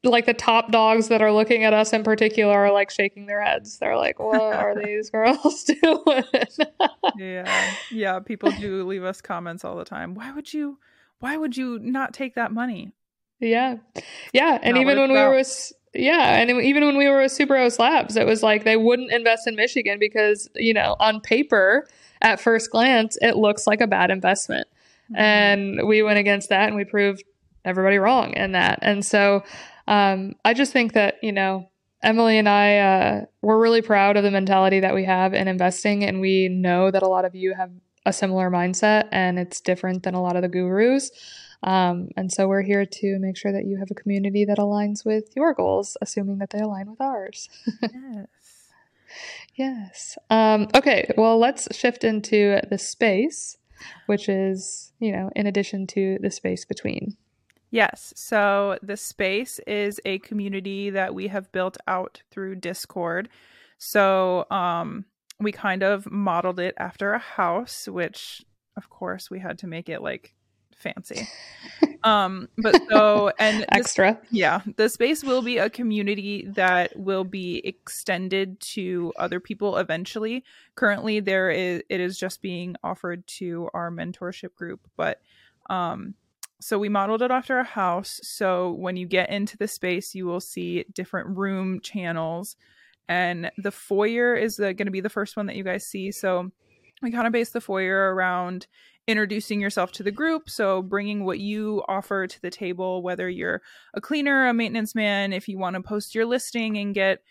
like 0.04 0.26
the 0.26 0.34
top 0.34 0.72
dogs 0.72 1.10
that 1.10 1.22
are 1.22 1.32
looking 1.32 1.64
at 1.64 1.74
us 1.74 1.94
in 1.94 2.04
particular 2.04 2.54
are 2.54 2.72
like 2.72 2.90
shaking 2.90 3.26
their 3.26 3.42
heads. 3.42 3.78
They're 3.80 3.98
like, 3.98 4.20
"What 4.20 4.42
are 4.42 4.76
these 4.76 5.10
girls 5.10 5.64
doing?" 5.82 6.24
yeah, 7.18 7.74
yeah. 7.92 8.20
People 8.20 8.52
do 8.52 8.88
leave 8.88 9.04
us 9.04 9.22
comments 9.22 9.66
all 9.66 9.76
the 9.76 9.86
time. 9.86 10.16
Why 10.16 10.32
would 10.32 10.54
you? 10.54 10.80
Why 11.20 11.36
would 11.36 11.58
you 11.58 11.80
not 11.80 12.14
take 12.14 12.36
that 12.36 12.52
money? 12.52 12.94
Yeah, 13.40 13.78
yeah. 14.34 14.60
And 14.62 14.76
not 14.76 14.82
even 14.82 15.00
when 15.00 15.12
we 15.12 15.18
were 15.18 15.36
with, 15.36 15.72
yeah, 15.94 16.36
and 16.38 16.50
even 16.50 16.86
when 16.86 16.98
we 16.98 17.10
were 17.10 17.22
with 17.22 17.32
Superhost 17.32 17.80
Labs, 17.80 18.16
it 18.16 18.26
was 18.26 18.42
like 18.42 18.64
they 18.64 18.78
wouldn't 18.78 19.12
invest 19.12 19.48
in 19.48 19.56
Michigan 19.56 20.00
because 20.00 20.50
you 20.56 20.74
know 20.74 20.96
on 21.00 21.20
paper, 21.20 21.88
at 22.22 22.40
first 22.40 22.72
glance, 22.72 23.18
it 23.22 23.36
looks 23.36 23.68
like 23.68 23.82
a 23.82 23.88
bad 23.88 24.12
investment. 24.12 24.68
Mm-hmm. 25.12 25.22
And 25.22 25.88
we 25.88 26.04
went 26.04 26.20
against 26.20 26.50
that, 26.50 26.68
and 26.68 26.76
we 26.76 26.86
proved 26.86 27.24
everybody 27.66 27.98
wrong 27.98 28.34
in 28.34 28.54
that. 28.54 28.80
And 28.82 29.06
so 29.06 29.44
um, 29.90 30.36
I 30.46 30.54
just 30.54 30.72
think 30.72 30.94
that, 30.94 31.16
you 31.24 31.32
know, 31.32 31.68
Emily 32.04 32.38
and 32.38 32.48
I, 32.48 32.78
uh, 32.78 33.26
we're 33.42 33.60
really 33.60 33.82
proud 33.82 34.18
of 34.18 34.24
the 34.24 34.32
mentality 34.32 34.80
that 34.82 34.94
we 34.94 35.04
have 35.06 35.34
in 35.34 35.48
investing. 35.48 36.06
And 36.06 36.22
we 36.22 36.48
know 36.48 36.92
that 36.92 37.02
a 37.02 37.08
lot 37.08 37.26
of 37.26 37.34
you 37.34 37.56
have 37.56 37.72
a 38.06 38.14
similar 38.14 38.52
mindset 38.52 39.10
and 39.12 39.40
it's 39.40 39.60
different 39.60 40.04
than 40.04 40.14
a 40.14 40.22
lot 40.22 40.36
of 40.36 40.44
the 40.44 40.48
gurus. 40.48 41.10
Um, 41.64 42.10
and 42.16 42.32
so 42.32 42.48
we're 42.48 42.62
here 42.62 42.86
to 42.86 43.18
make 43.20 43.36
sure 43.36 43.52
that 43.52 43.66
you 43.66 43.78
have 43.78 43.90
a 43.90 43.96
community 43.96 44.46
that 44.46 44.60
aligns 44.60 45.04
with 45.04 45.36
your 45.36 45.56
goals, 45.56 45.98
assuming 46.02 46.38
that 46.38 46.52
they 46.52 46.60
align 46.60 46.90
with 46.90 47.02
ours. 47.02 47.50
yes. 47.82 48.28
Yes. 49.56 50.18
Um, 50.30 50.68
okay. 50.76 51.12
Well, 51.18 51.40
let's 51.40 51.68
shift 51.76 52.04
into 52.04 52.62
the 52.70 52.78
space, 52.78 53.58
which 54.06 54.30
is, 54.30 54.94
you 55.00 55.12
know, 55.12 55.32
in 55.36 55.48
addition 55.48 55.88
to 55.88 56.20
the 56.22 56.30
space 56.30 56.64
between. 56.64 57.18
Yes. 57.72 58.14
So 58.16 58.78
the 58.82 58.98
space 58.98 59.60
is 59.68 60.00
a 60.06 60.20
community 60.20 60.90
that 60.90 61.14
we 61.14 61.28
have 61.28 61.52
built 61.52 61.78
out 61.88 62.22
through 62.32 62.56
Discord. 62.56 63.30
So 63.78 64.46
um 64.52 65.06
we 65.40 65.52
kind 65.52 65.84
of 65.84 66.10
modeled 66.12 66.60
it 66.60 66.76
after 66.78 67.14
a 67.14 67.20
house, 67.20 67.88
which 67.88 68.44
of 68.76 68.90
course 68.90 69.30
we 69.30 69.40
had 69.40 69.60
to 69.60 69.68
make 69.68 69.88
it 69.90 70.02
like 70.02 70.34
fancy. 70.76 71.28
um, 72.04 72.48
but 72.58 72.82
so 72.90 73.32
and 73.40 73.60
this- 73.60 73.68
Extra. 73.72 74.20
yeah, 74.32 74.62
the 74.78 74.90
space 74.90 75.24
will 75.24 75.42
be 75.42 75.58
a 75.58 75.70
community 75.70 76.46
that 76.56 76.98
will 76.98 77.24
be 77.24 77.58
extended 77.66 78.60
to 78.62 79.14
other 79.18 79.40
people 79.40 79.78
eventually. 79.78 80.44
Currently, 80.76 81.20
there 81.20 81.52
is 81.52 81.84
it 81.90 82.00
is 82.00 82.18
just 82.18 82.42
being 82.42 82.76
offered 82.84 83.26
to 83.40 83.70
our 83.74 83.92
mentorship 83.92 84.56
group, 84.56 84.82
but 84.98 85.22
um, 85.70 86.16
so 86.62 86.78
we 86.78 86.90
modeled 86.90 87.22
it 87.22 87.32
after 87.32 87.60
a 87.60 87.64
house. 87.64 88.20
So 88.24 88.72
when 88.74 88.98
you 88.98 89.08
get 89.08 89.30
into 89.30 89.58
the 89.58 89.68
space, 89.68 90.14
you 90.14 90.26
will 90.26 90.42
see 90.42 90.86
different 90.94 91.38
room 91.38 91.80
channels, 91.82 92.56
and 93.08 93.52
the 93.58 93.72
foyer 93.72 94.36
is 94.36 94.58
going 94.58 94.78
to 94.78 94.92
be 94.92 95.02
the 95.02 95.10
first 95.10 95.38
one 95.38 95.48
that 95.48 95.56
you 95.56 95.64
guys 95.64 95.86
see. 95.86 96.12
So 96.12 96.52
we 97.02 97.12
kind 97.12 97.28
of 97.28 97.34
base 97.34 97.52
the 97.52 97.62
foyer 97.62 98.14
around 98.14 98.68
introducing 99.08 99.60
yourself 99.60 99.92
to 99.94 100.04
the 100.04 100.12
group. 100.12 100.50
So, 100.50 100.82
bringing 100.82 101.26
what 101.26 101.40
you 101.40 101.84
offer 101.88 102.28
to 102.28 102.42
the 102.42 102.52
table, 102.52 103.02
whether 103.02 103.28
you're 103.28 103.62
a 103.94 104.02
cleaner, 104.02 104.48
a 104.48 104.54
maintenance 104.54 104.94
man, 104.94 105.34
if 105.34 105.48
you 105.48 105.58
want 105.58 105.76
to 105.76 105.82
post 105.82 106.14
your 106.14 106.26
listing 106.26 106.78
and 106.78 106.94
get 106.94 107.24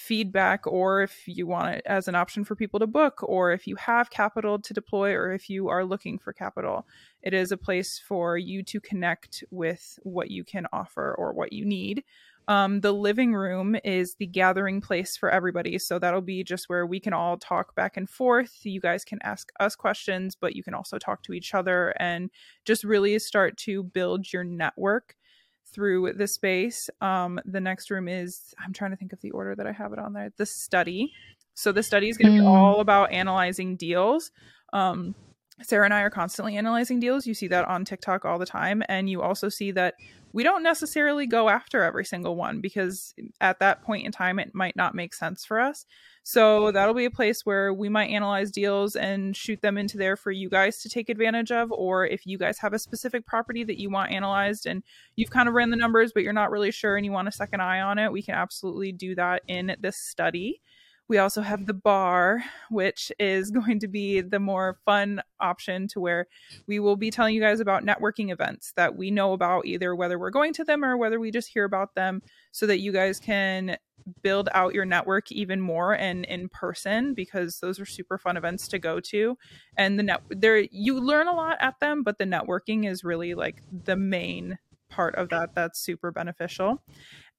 feedback, 0.00 0.66
or 0.66 1.02
if 1.02 1.26
you 1.26 1.46
want 1.46 1.74
it 1.74 1.82
as 1.86 2.08
an 2.08 2.14
option 2.14 2.44
for 2.44 2.56
people 2.56 2.80
to 2.80 2.86
book, 2.86 3.22
or 3.22 3.52
if 3.52 3.66
you 3.66 3.76
have 3.76 4.10
capital 4.10 4.58
to 4.58 4.74
deploy, 4.74 5.12
or 5.12 5.32
if 5.32 5.50
you 5.50 5.68
are 5.68 5.84
looking 5.84 6.18
for 6.18 6.32
capital. 6.32 6.86
It 7.22 7.34
is 7.34 7.52
a 7.52 7.56
place 7.56 7.98
for 7.98 8.38
you 8.38 8.62
to 8.64 8.80
connect 8.80 9.44
with 9.50 9.98
what 10.02 10.30
you 10.30 10.42
can 10.42 10.66
offer 10.72 11.14
or 11.18 11.32
what 11.32 11.52
you 11.52 11.64
need. 11.64 12.04
Um, 12.48 12.80
the 12.80 12.92
living 12.92 13.32
room 13.32 13.76
is 13.84 14.16
the 14.16 14.26
gathering 14.26 14.80
place 14.80 15.16
for 15.16 15.30
everybody. 15.30 15.78
So 15.78 16.00
that'll 16.00 16.20
be 16.20 16.42
just 16.42 16.68
where 16.68 16.84
we 16.84 16.98
can 16.98 17.12
all 17.12 17.36
talk 17.36 17.76
back 17.76 17.96
and 17.96 18.10
forth. 18.10 18.58
You 18.64 18.80
guys 18.80 19.04
can 19.04 19.20
ask 19.22 19.52
us 19.60 19.76
questions, 19.76 20.34
but 20.34 20.56
you 20.56 20.64
can 20.64 20.74
also 20.74 20.98
talk 20.98 21.22
to 21.24 21.32
each 21.32 21.54
other 21.54 21.94
and 22.00 22.30
just 22.64 22.82
really 22.82 23.16
start 23.20 23.56
to 23.58 23.84
build 23.84 24.32
your 24.32 24.42
network 24.42 25.14
through 25.72 26.14
the 26.14 26.26
space. 26.26 26.90
Um, 27.00 27.40
the 27.44 27.60
next 27.60 27.90
room 27.90 28.08
is, 28.08 28.54
I'm 28.64 28.72
trying 28.72 28.90
to 28.90 28.96
think 28.96 29.12
of 29.12 29.20
the 29.20 29.30
order 29.30 29.54
that 29.54 29.66
I 29.66 29.72
have 29.72 29.92
it 29.92 29.98
on 29.98 30.12
there, 30.12 30.32
the 30.36 30.46
study. 30.46 31.12
So 31.54 31.72
the 31.72 31.82
study 31.82 32.08
is 32.08 32.16
going 32.16 32.32
to 32.32 32.38
be 32.38 32.44
Mm. 32.44 32.50
all 32.50 32.80
about 32.80 33.12
analyzing 33.12 33.76
deals. 33.76 34.30
Um, 34.72 35.14
Sarah 35.62 35.84
and 35.84 35.94
I 35.94 36.00
are 36.02 36.10
constantly 36.10 36.56
analyzing 36.56 37.00
deals. 37.00 37.26
You 37.26 37.34
see 37.34 37.48
that 37.48 37.66
on 37.66 37.84
TikTok 37.84 38.24
all 38.24 38.38
the 38.38 38.46
time. 38.46 38.82
And 38.88 39.08
you 39.08 39.22
also 39.22 39.48
see 39.48 39.70
that 39.72 39.94
we 40.32 40.42
don't 40.42 40.62
necessarily 40.62 41.26
go 41.26 41.48
after 41.48 41.82
every 41.82 42.04
single 42.04 42.36
one 42.36 42.60
because 42.60 43.14
at 43.40 43.58
that 43.58 43.82
point 43.82 44.06
in 44.06 44.12
time, 44.12 44.38
it 44.38 44.54
might 44.54 44.76
not 44.76 44.94
make 44.94 45.12
sense 45.12 45.44
for 45.44 45.60
us. 45.60 45.86
So 46.22 46.70
that'll 46.70 46.94
be 46.94 47.06
a 47.06 47.10
place 47.10 47.44
where 47.44 47.74
we 47.74 47.88
might 47.88 48.10
analyze 48.10 48.50
deals 48.50 48.94
and 48.94 49.36
shoot 49.36 49.60
them 49.60 49.76
into 49.76 49.98
there 49.98 50.16
for 50.16 50.30
you 50.30 50.48
guys 50.48 50.82
to 50.82 50.88
take 50.88 51.08
advantage 51.08 51.50
of. 51.50 51.72
Or 51.72 52.06
if 52.06 52.26
you 52.26 52.38
guys 52.38 52.58
have 52.58 52.72
a 52.72 52.78
specific 52.78 53.26
property 53.26 53.64
that 53.64 53.80
you 53.80 53.90
want 53.90 54.12
analyzed 54.12 54.66
and 54.66 54.84
you've 55.16 55.30
kind 55.30 55.48
of 55.48 55.54
ran 55.54 55.70
the 55.70 55.76
numbers, 55.76 56.12
but 56.12 56.22
you're 56.22 56.32
not 56.32 56.50
really 56.50 56.70
sure 56.70 56.96
and 56.96 57.04
you 57.04 57.12
want 57.12 57.28
a 57.28 57.32
second 57.32 57.60
eye 57.60 57.80
on 57.80 57.98
it, 57.98 58.12
we 58.12 58.22
can 58.22 58.34
absolutely 58.34 58.92
do 58.92 59.14
that 59.16 59.42
in 59.48 59.76
this 59.80 59.96
study. 59.96 60.60
We 61.10 61.18
also 61.18 61.42
have 61.42 61.66
the 61.66 61.74
bar, 61.74 62.44
which 62.70 63.10
is 63.18 63.50
going 63.50 63.80
to 63.80 63.88
be 63.88 64.20
the 64.20 64.38
more 64.38 64.78
fun 64.84 65.20
option 65.40 65.88
to 65.88 65.98
where 65.98 66.28
we 66.68 66.78
will 66.78 66.94
be 66.94 67.10
telling 67.10 67.34
you 67.34 67.40
guys 67.40 67.58
about 67.58 67.84
networking 67.84 68.30
events 68.30 68.72
that 68.76 68.96
we 68.96 69.10
know 69.10 69.32
about, 69.32 69.66
either 69.66 69.92
whether 69.96 70.20
we're 70.20 70.30
going 70.30 70.52
to 70.52 70.64
them 70.64 70.84
or 70.84 70.96
whether 70.96 71.18
we 71.18 71.32
just 71.32 71.48
hear 71.48 71.64
about 71.64 71.96
them, 71.96 72.22
so 72.52 72.64
that 72.64 72.78
you 72.78 72.92
guys 72.92 73.18
can 73.18 73.76
build 74.22 74.48
out 74.52 74.72
your 74.72 74.84
network 74.84 75.32
even 75.32 75.60
more 75.60 75.94
and 75.94 76.24
in 76.26 76.48
person 76.48 77.12
because 77.12 77.58
those 77.58 77.80
are 77.80 77.86
super 77.86 78.16
fun 78.16 78.36
events 78.36 78.68
to 78.68 78.78
go 78.78 79.00
to. 79.00 79.36
And 79.76 79.98
the 79.98 80.04
net 80.04 80.22
there 80.30 80.58
you 80.70 81.00
learn 81.00 81.26
a 81.26 81.34
lot 81.34 81.56
at 81.60 81.80
them 81.80 82.04
but 82.04 82.18
the 82.18 82.24
networking 82.24 82.88
is 82.88 83.02
really 83.02 83.34
like 83.34 83.62
the 83.70 83.96
main 83.96 84.58
part 84.88 85.14
of 85.16 85.28
that 85.28 85.54
that's 85.54 85.80
super 85.80 86.10
beneficial 86.10 86.82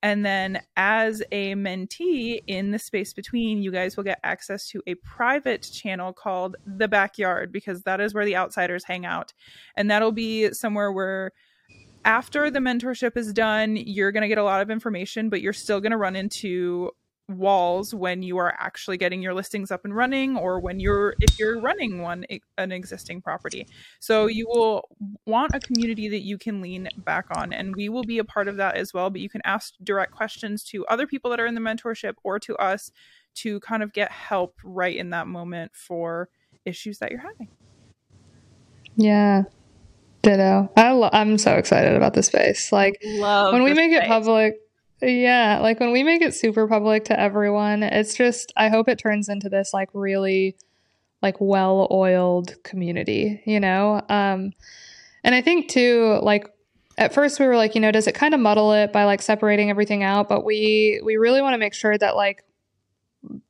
and 0.04 0.26
then 0.26 0.62
as 0.76 1.22
a 1.32 1.54
mentee 1.54 2.42
in 2.48 2.72
the 2.72 2.80
space 2.80 3.14
between, 3.14 3.62
you 3.62 3.72
guys 3.72 3.96
will 3.96 4.04
get 4.04 4.20
access 4.24 4.68
to 4.70 4.82
a 4.88 4.96
private 4.96 5.62
channel 5.72 6.12
called 6.12 6.56
The 6.66 6.88
Backyard 6.88 7.52
because 7.52 7.84
that 7.84 8.02
is 8.02 8.14
where 8.14 8.26
the 8.26 8.36
outsiders 8.36 8.84
hang 8.84 9.06
out. 9.06 9.34
And 9.76 9.92
that'll 9.92 10.12
be 10.12 10.52
somewhere 10.54 10.92
where 10.92 11.32
after 12.04 12.50
the 12.50 12.60
mentorship 12.60 13.16
is 13.16 13.32
done, 13.32 13.76
you're 13.76 14.12
going 14.12 14.24
to 14.24 14.28
get 14.28 14.40
a 14.40 14.44
lot 14.44 14.62
of 14.62 14.72
information, 14.72 15.30
but 15.30 15.42
you're 15.42 15.54
still 15.54 15.80
going 15.80 15.92
to 15.92 15.98
run 15.98 16.16
into 16.16 16.90
walls 17.38 17.94
when 17.94 18.22
you 18.24 18.38
are 18.38 18.56
actually 18.60 18.98
getting 18.98 19.22
your 19.22 19.34
listings 19.34 19.72
up 19.72 19.86
and 19.86 19.96
running 19.96 20.38
or 20.38 20.60
when 20.60 20.80
you're 20.80 21.16
if 21.20 21.38
you're 21.40 21.60
running 21.60 22.02
one 22.02 22.26
an 22.58 22.72
existing 22.72 23.22
property 23.22 23.68
so 24.00 24.28
you 24.28 24.48
will 24.48 24.88
want 25.26 25.54
a 25.54 25.60
community 25.60 26.08
that 26.10 26.22
you 26.22 26.38
can 26.38 26.62
lean 26.62 26.88
back 26.98 27.26
on 27.36 27.54
and 27.54 27.76
we 27.76 27.90
will 27.90 28.04
be 28.04 28.18
a 28.18 28.24
part 28.24 28.48
of 28.48 28.58
that 28.58 28.76
as 28.76 28.94
well 28.94 29.10
but 29.10 29.22
you 29.22 29.30
can 29.30 29.42
ask 29.46 29.74
direct 29.84 30.12
questions 30.12 30.64
to 30.64 30.86
other 30.88 31.08
people 31.08 31.30
that 31.32 31.40
are 31.40 31.46
in 31.46 31.56
the 31.56 31.62
mentorship 31.62 32.14
or 32.24 32.40
to 32.40 32.56
us 32.58 32.92
to 33.34 33.60
kind 33.62 33.82
of 33.84 33.94
get 33.94 34.12
help 34.12 34.56
right 34.64 34.96
in 34.98 35.10
that 35.12 35.28
moment 35.28 35.72
for 35.74 36.30
issues 36.66 37.00
that 37.00 37.12
you're 37.12 37.22
having 37.22 37.48
Yeah. 38.96 39.44
Ditto. 40.24 40.72
I 40.78 40.92
lo- 40.92 41.10
I'm 41.12 41.38
so 41.40 41.54
excited 41.56 41.96
about 41.96 42.14
the 42.14 42.22
space. 42.22 42.72
Like 42.72 43.02
love 43.04 43.54
when 43.54 43.64
we 43.64 43.72
this 43.72 43.78
make 43.78 43.92
it 43.92 44.08
public, 44.08 44.56
yeah, 45.02 45.60
like 45.62 45.80
when 45.80 45.92
we 45.92 46.04
make 46.04 46.22
it 46.22 46.34
super 46.34 46.68
public 46.68 47.06
to 47.06 47.20
everyone, 47.20 47.84
it's 47.84 48.14
just 48.14 48.54
I 48.56 48.70
hope 48.70 48.88
it 48.88 49.00
turns 49.00 49.30
into 49.30 49.50
this 49.50 49.74
like 49.74 49.90
really 49.94 50.56
like 51.22 51.36
well-oiled 51.40 52.56
community, 52.64 53.42
you 53.46 53.60
know? 53.60 54.02
Um 54.10 54.54
and 55.24 55.36
I 55.36 55.42
think 55.42 55.70
too 55.70 56.20
like 56.22 56.48
at 56.98 57.14
first 57.14 57.40
we 57.40 57.48
were 57.48 57.56
like, 57.56 57.74
you 57.76 57.82
know, 57.82 57.92
does 57.92 58.08
it 58.08 58.16
kind 58.16 58.34
of 58.34 58.40
muddle 58.40 58.74
it 58.74 58.92
by 58.92 59.06
like 59.06 59.22
separating 59.22 59.70
everything 59.70 60.04
out, 60.04 60.30
but 60.30 60.44
we 60.44 61.02
we 61.04 61.18
really 61.18 61.42
want 61.42 61.54
to 61.54 61.58
make 61.58 61.74
sure 61.74 61.98
that 61.98 62.16
like 62.16 62.44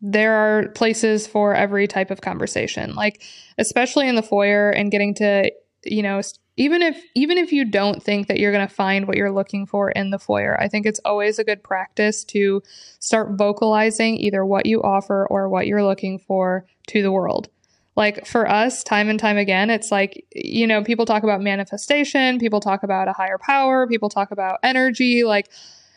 there 0.01 0.33
are 0.33 0.69
places 0.69 1.27
for 1.27 1.55
every 1.55 1.87
type 1.87 2.11
of 2.11 2.21
conversation. 2.21 2.93
Like 2.93 3.23
especially 3.57 4.07
in 4.07 4.15
the 4.15 4.23
foyer 4.23 4.69
and 4.69 4.91
getting 4.91 5.13
to, 5.15 5.51
you 5.83 6.03
know, 6.03 6.21
even 6.61 6.81
if 6.81 7.03
even 7.15 7.37
if 7.37 7.51
you 7.51 7.65
don't 7.65 8.01
think 8.03 8.27
that 8.27 8.39
you're 8.39 8.51
going 8.51 8.67
to 8.67 8.73
find 8.73 9.07
what 9.07 9.17
you're 9.17 9.31
looking 9.31 9.65
for 9.65 9.91
in 9.91 10.11
the 10.11 10.19
foyer 10.19 10.59
i 10.61 10.67
think 10.67 10.85
it's 10.85 10.99
always 11.03 11.39
a 11.39 11.43
good 11.43 11.63
practice 11.63 12.23
to 12.23 12.61
start 12.99 13.37
vocalizing 13.37 14.17
either 14.17 14.45
what 14.45 14.65
you 14.65 14.81
offer 14.81 15.27
or 15.29 15.49
what 15.49 15.67
you're 15.67 15.83
looking 15.83 16.19
for 16.19 16.65
to 16.87 17.01
the 17.01 17.11
world. 17.11 17.49
Like 17.95 18.25
for 18.25 18.49
us 18.49 18.83
time 18.83 19.09
and 19.09 19.19
time 19.19 19.35
again 19.35 19.69
it's 19.69 19.91
like 19.91 20.25
you 20.33 20.65
know 20.65 20.81
people 20.81 21.05
talk 21.05 21.23
about 21.23 21.41
manifestation 21.41 22.39
people 22.39 22.61
talk 22.61 22.83
about 22.83 23.09
a 23.09 23.13
higher 23.13 23.37
power 23.37 23.85
people 23.85 24.07
talk 24.07 24.31
about 24.31 24.59
energy 24.63 25.25
like 25.25 25.51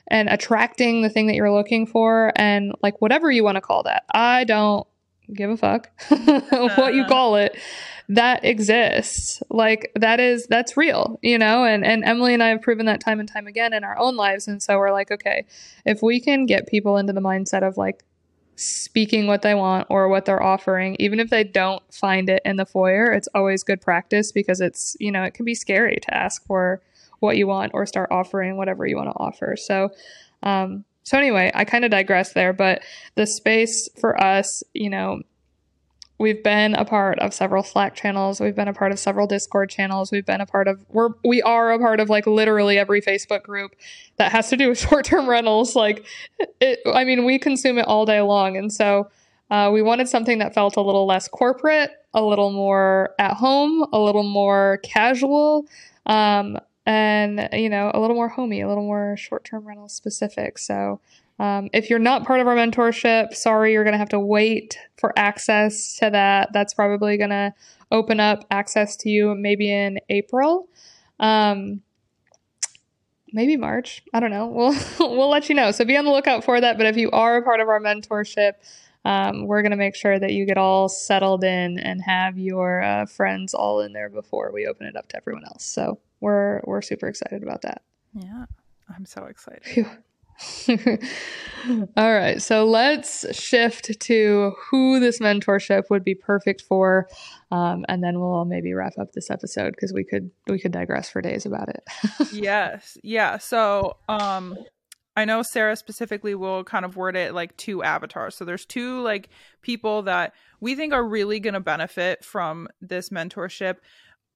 and 0.09 0.29
attracting 0.29 1.03
the 1.03 1.09
thing 1.09 1.29
that 1.29 1.37
you're 1.37 1.53
looking 1.53 1.87
for 1.87 2.33
and 2.35 2.73
like 2.83 3.01
whatever 3.01 3.31
you 3.31 3.45
want 3.45 3.55
to 3.55 3.61
call 3.61 3.85
that. 3.85 4.03
I 4.13 4.43
don't 4.43 4.87
give 5.33 5.51
a 5.51 5.57
fuck 5.57 5.89
what 6.09 6.95
you 6.95 7.03
uh-huh. 7.03 7.09
call 7.09 7.37
it 7.37 7.57
that 8.09 8.45
exists. 8.45 9.43
Like 9.51 9.91
that 9.95 10.21
is 10.21 10.47
that's 10.47 10.77
real 10.77 11.19
you 11.23 11.39
know? 11.39 11.65
And 11.65 11.85
and 11.85 12.05
emily 12.05 12.35
and 12.35 12.43
i 12.43 12.49
have 12.49 12.63
proven 12.63 12.87
that 12.87 13.01
time 13.01 13.21
and 13.21 13.29
time 13.29 13.47
again 13.47 13.73
in 13.73 13.85
our 13.85 13.99
own 13.99 14.17
lives. 14.17 14.49
And 14.49 14.63
so 14.63 14.79
we're 14.79 14.93
like 14.93 15.11
okay 15.11 15.47
if 15.85 16.03
we 16.03 16.21
can 16.21 16.47
get 16.47 16.67
people 16.67 16.97
into 16.97 17.13
the 17.13 17.21
mindset 17.21 17.67
of 17.67 17.77
like 17.77 18.05
speaking 18.57 19.27
what 19.27 19.43
they 19.43 19.55
want 19.55 19.87
or 19.91 20.09
what 20.09 20.27
they're 20.27 20.43
offering 20.43 20.97
even 21.01 21.19
if 21.19 21.29
they 21.29 21.43
don't 21.43 21.83
find 21.93 22.29
it 22.29 22.41
in 22.45 22.57
the 22.57 22.65
foyer 22.65 23.13
it's 23.13 23.27
always 23.35 23.65
good 23.65 23.81
practice 23.81 24.31
because 24.31 24.61
it's 24.61 24.97
you 25.01 25.11
know 25.11 25.25
it 25.25 25.35
can 25.35 25.45
be 25.45 25.57
scary 25.57 25.99
to 26.01 26.15
ask 26.15 26.45
for 26.47 26.81
what 27.19 27.37
you 27.37 27.49
want 27.49 27.73
or 27.75 27.85
start 27.85 28.09
offering 28.13 28.57
whatever 28.57 28.87
you 28.87 28.97
want 28.97 29.09
to 29.09 29.17
offer. 29.17 29.57
So 29.57 29.91
um 30.43 30.85
so 31.05 31.19
anyway 31.19 31.51
i 31.55 31.65
kind 31.65 31.85
of 31.85 31.91
digress 31.91 32.33
there 32.33 32.53
but 32.53 32.83
the 33.15 33.27
space 33.27 33.89
for 33.99 34.21
us 34.23 34.63
you 34.73 34.91
know 34.91 35.21
we've 36.19 36.43
been 36.43 36.75
a 36.75 36.85
part 36.85 37.19
of 37.19 37.35
several 37.35 37.63
slack 37.63 37.95
channels. 37.95 38.41
We've 38.41 38.55
been 38.55 38.69
a 38.69 38.73
part 38.73 38.93
of 38.93 38.99
several 38.99 39.27
discord 39.27 39.71
channels. 39.71 40.13
We've 40.13 40.25
been 40.25 40.41
a 40.41 40.47
part 40.47 40.69
of 40.69 40.85
we're 40.89 41.11
we 41.25 41.43
are 41.43 41.73
a 41.73 41.79
part 41.79 42.01
of 42.01 42.09
like 42.09 42.27
literally 42.27 42.79
every 42.79 43.01
facebook 43.01 43.43
group 43.43 43.75
that 44.17 44.33
has 44.33 44.49
to 44.51 44.57
do 44.57 44.69
with 44.69 44.79
short-term 44.89 45.29
rentals. 45.29 45.75
Like 45.75 46.05
it 46.61 46.81
i 46.93 47.05
mean 47.05 47.25
we 47.25 47.39
consume 47.39 47.79
it 47.79 47.87
all 47.87 48.07
day 48.07 48.21
long. 48.21 48.57
And 48.57 48.73
so 48.73 49.11
uh, 49.51 49.71
we 49.73 49.83
wanted 49.83 50.09
something 50.09 50.39
that 50.39 50.55
felt 50.55 50.77
a 50.77 50.81
little 50.81 51.07
less 51.07 51.29
corporate 51.29 51.91
a 52.15 52.23
little 52.23 52.53
more 52.53 53.11
at 53.19 53.35
home 53.35 53.85
a 53.93 53.99
little 53.99 54.23
more 54.23 54.79
casual 54.85 55.67
um, 56.07 56.59
and 56.87 57.49
you 57.53 57.69
know 57.69 57.91
a 57.93 58.01
little 58.01 58.15
more 58.15 58.29
homey 58.29 58.61
a 58.61 58.69
little 58.69 58.85
more 58.85 59.17
short-term 59.17 59.67
rental 59.67 59.89
specific. 59.89 60.59
So 60.59 61.01
um, 61.39 61.69
if 61.73 61.91
you're 61.91 61.99
not 61.99 62.25
part 62.25 62.41
of 62.41 62.47
our 62.47 62.55
mentorship, 62.57 63.35
sorry, 63.35 63.73
you're 63.73 63.85
going 63.85 63.93
to 63.93 63.99
have 63.99 64.09
to 64.11 64.21
wait 64.21 64.79
for 64.97 65.13
access 65.19 65.97
to 65.97 66.11
that. 66.11 66.53
That's 66.53 66.75
probably 66.75 67.17
going 67.17 67.31
to 67.31 67.53
open 67.91 68.21
up 68.21 68.45
access 68.51 68.97
to 68.99 69.11
you 69.11 69.35
maybe 69.35 69.71
in 69.73 69.99
April, 70.09 70.69
um, 71.21 71.83
maybe 73.33 73.57
March. 73.57 74.03
I 74.13 74.21
don't 74.21 74.31
know. 74.31 74.47
We'll 74.99 75.17
we'll 75.17 75.29
let 75.29 75.49
you 75.49 75.55
know. 75.55 75.71
So 75.73 75.85
be 75.85 75.97
on 75.97 76.05
the 76.05 76.11
lookout 76.13 76.45
for 76.45 76.61
that. 76.61 76.77
But 76.77 76.87
if 76.87 76.97
you 76.97 77.11
are 77.11 77.37
a 77.39 77.43
part 77.43 77.61
of 77.61 77.69
our 77.69 77.81
mentorship, 77.81 78.53
Um, 79.07 79.47
we're 79.47 79.61
going 79.61 79.73
to 79.73 79.77
make 79.77 79.95
sure 79.97 80.19
that 80.19 80.33
you 80.33 80.47
get 80.47 80.57
all 80.57 80.89
settled 80.89 81.45
in 81.45 81.79
and 81.79 82.01
have 82.01 82.39
your 82.39 82.81
uh, 82.83 83.05
friends 83.05 83.53
all 83.53 83.81
in 83.81 83.93
there 83.93 84.09
before 84.09 84.51
we 84.51 84.67
open 84.67 84.87
it 84.87 84.97
up 84.97 85.09
to 85.09 85.17
everyone 85.19 85.45
else. 85.45 85.63
So 85.63 85.99
we're 86.21 86.63
we're 86.65 86.81
super 86.81 87.07
excited 87.09 87.43
about 87.43 87.61
that. 87.63 87.83
Yeah, 88.15 88.47
I'm 88.89 89.05
so 89.05 89.25
excited. 89.27 89.63
Phew. 89.65 89.87
All 91.97 92.13
right, 92.13 92.43
so 92.43 92.65
let's 92.67 93.25
shift 93.35 93.99
to 94.01 94.53
who 94.71 95.01
this 95.01 95.19
mentorship 95.19 95.85
would 95.89 96.05
be 96.05 96.15
perfect 96.15 96.61
for, 96.61 97.09
um, 97.51 97.87
and 97.89 98.05
then 98.05 98.21
we'll 98.21 98.45
maybe 98.45 98.75
wrap 98.75 98.99
up 98.99 99.13
this 99.13 99.31
episode 99.31 99.71
because 99.71 99.93
we 99.93 100.05
could 100.05 100.31
we 100.47 100.59
could 100.59 100.73
digress 100.73 101.09
for 101.09 101.23
days 101.23 101.47
about 101.47 101.71
it. 101.71 101.83
yes, 102.33 102.99
yeah. 103.03 103.39
So, 103.39 103.97
um, 104.09 104.59
I 105.17 105.25
know 105.25 105.43
Sarah 105.43 105.77
specifically 105.77 106.35
will 106.35 106.65
kind 106.65 106.85
of 106.85 106.97
word 106.97 107.17
it 107.17 107.35
like 107.35 107.57
two 107.57 107.83
avatars. 107.83 108.37
So 108.37 108.45
there's 108.45 108.67
two 108.67 109.01
like 109.01 109.31
people 109.63 110.03
that 110.03 110.35
we 110.61 110.75
think 110.75 110.93
are 110.93 111.05
really 111.07 111.41
going 111.41 111.55
to 111.55 111.61
benefit 111.61 112.25
from 112.25 112.69
this 112.81 113.11
mentorship 113.11 113.77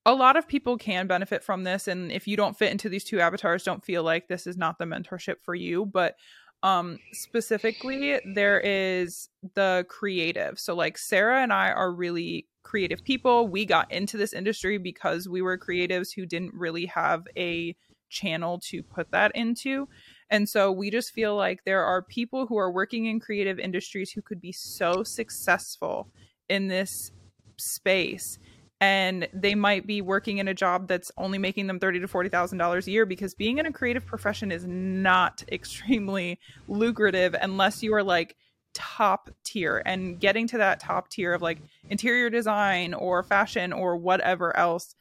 a 0.09 0.15
lot 0.15 0.37
of 0.37 0.49
people 0.49 0.79
can 0.79 1.07
benefit 1.07 1.45
from 1.45 1.65
this 1.65 1.87
and 1.87 2.11
if 2.11 2.27
you 2.27 2.37
don't 2.37 2.57
fit 2.57 2.73
into 2.73 2.89
these 2.89 3.05
two 3.05 3.21
avatars 3.21 3.63
don't 3.63 3.85
feel 3.85 4.03
like 4.03 4.27
this 4.27 4.47
is 4.47 4.57
not 4.57 4.79
the 4.79 4.85
mentorship 4.85 5.37
for 5.43 5.55
you 5.55 5.85
but 5.85 6.15
um 6.63 6.99
specifically 7.13 8.19
there 8.35 8.59
is 8.59 9.29
the 9.55 9.87
creative. 9.89 10.59
So 10.59 10.75
like 10.75 10.99
sarah 10.99 11.43
and 11.43 11.53
i 11.53 11.71
are 11.71 11.93
really 11.93 12.49
creative 12.69 13.03
people. 13.03 13.49
We 13.49 13.65
got 13.65 13.91
into 13.91 14.19
this 14.19 14.35
industry 14.35 14.77
because 14.77 15.27
we 15.27 15.41
were 15.41 15.57
creatives 15.57 16.15
who 16.15 16.27
didn't 16.27 16.53
really 16.53 16.85
have 16.87 17.27
a 17.37 17.75
channel 18.11 18.61
to 18.65 18.83
put 18.83 19.11
that 19.13 19.33
into. 19.35 19.89
And 20.29 20.47
so 20.47 20.71
we 20.71 20.91
just 20.91 21.13
feel 21.13 21.35
like 21.35 21.65
there 21.65 21.83
are 21.83 22.03
people 22.03 22.47
who 22.47 22.59
are 22.59 22.71
working 22.71 23.07
in 23.07 23.21
creative 23.21 23.59
industries 23.59 24.11
who 24.11 24.21
could 24.21 24.41
be 24.41 24.53
so 24.53 25.03
successful 25.03 26.11
in 26.51 26.69
this 26.69 27.11
space 27.57 28.39
and 28.81 29.29
they 29.33 29.55
might 29.55 29.87
be 29.87 30.01
working 30.01 30.39
in 30.39 30.47
a 30.47 30.55
job 30.55 30.87
that's 30.87 31.11
only 31.17 31.39
making 31.39 31.67
them 31.67 31.81
thirty 31.81 32.01
to 32.01 32.09
forty 32.09 32.29
thousand 32.29 32.59
dollars 32.59 32.87
a 32.87 32.91
year 32.91 33.07
because 33.07 33.35
being 33.35 33.59
in 33.59 33.67
a 33.67 33.73
creative 33.73 34.07
profession 34.07 34.53
is 34.53 34.65
not 34.67 35.43
extremely 35.53 36.39
lucrative 36.69 37.35
unless 37.41 37.83
you 37.83 37.95
are 37.95 38.03
like 38.03 38.37
top 38.75 39.31
tier. 39.45 39.83
And 39.85 40.21
getting 40.21 40.47
to 40.49 40.59
that 40.59 40.81
top 40.81 41.09
tier 41.09 41.33
of 41.33 41.43
like 41.43 41.59
interior 41.91 42.31
design 42.31 42.95
or 42.95 43.23
fashion 43.23 43.73
or 43.73 43.97
whatever 43.97 44.57
else 44.57 44.95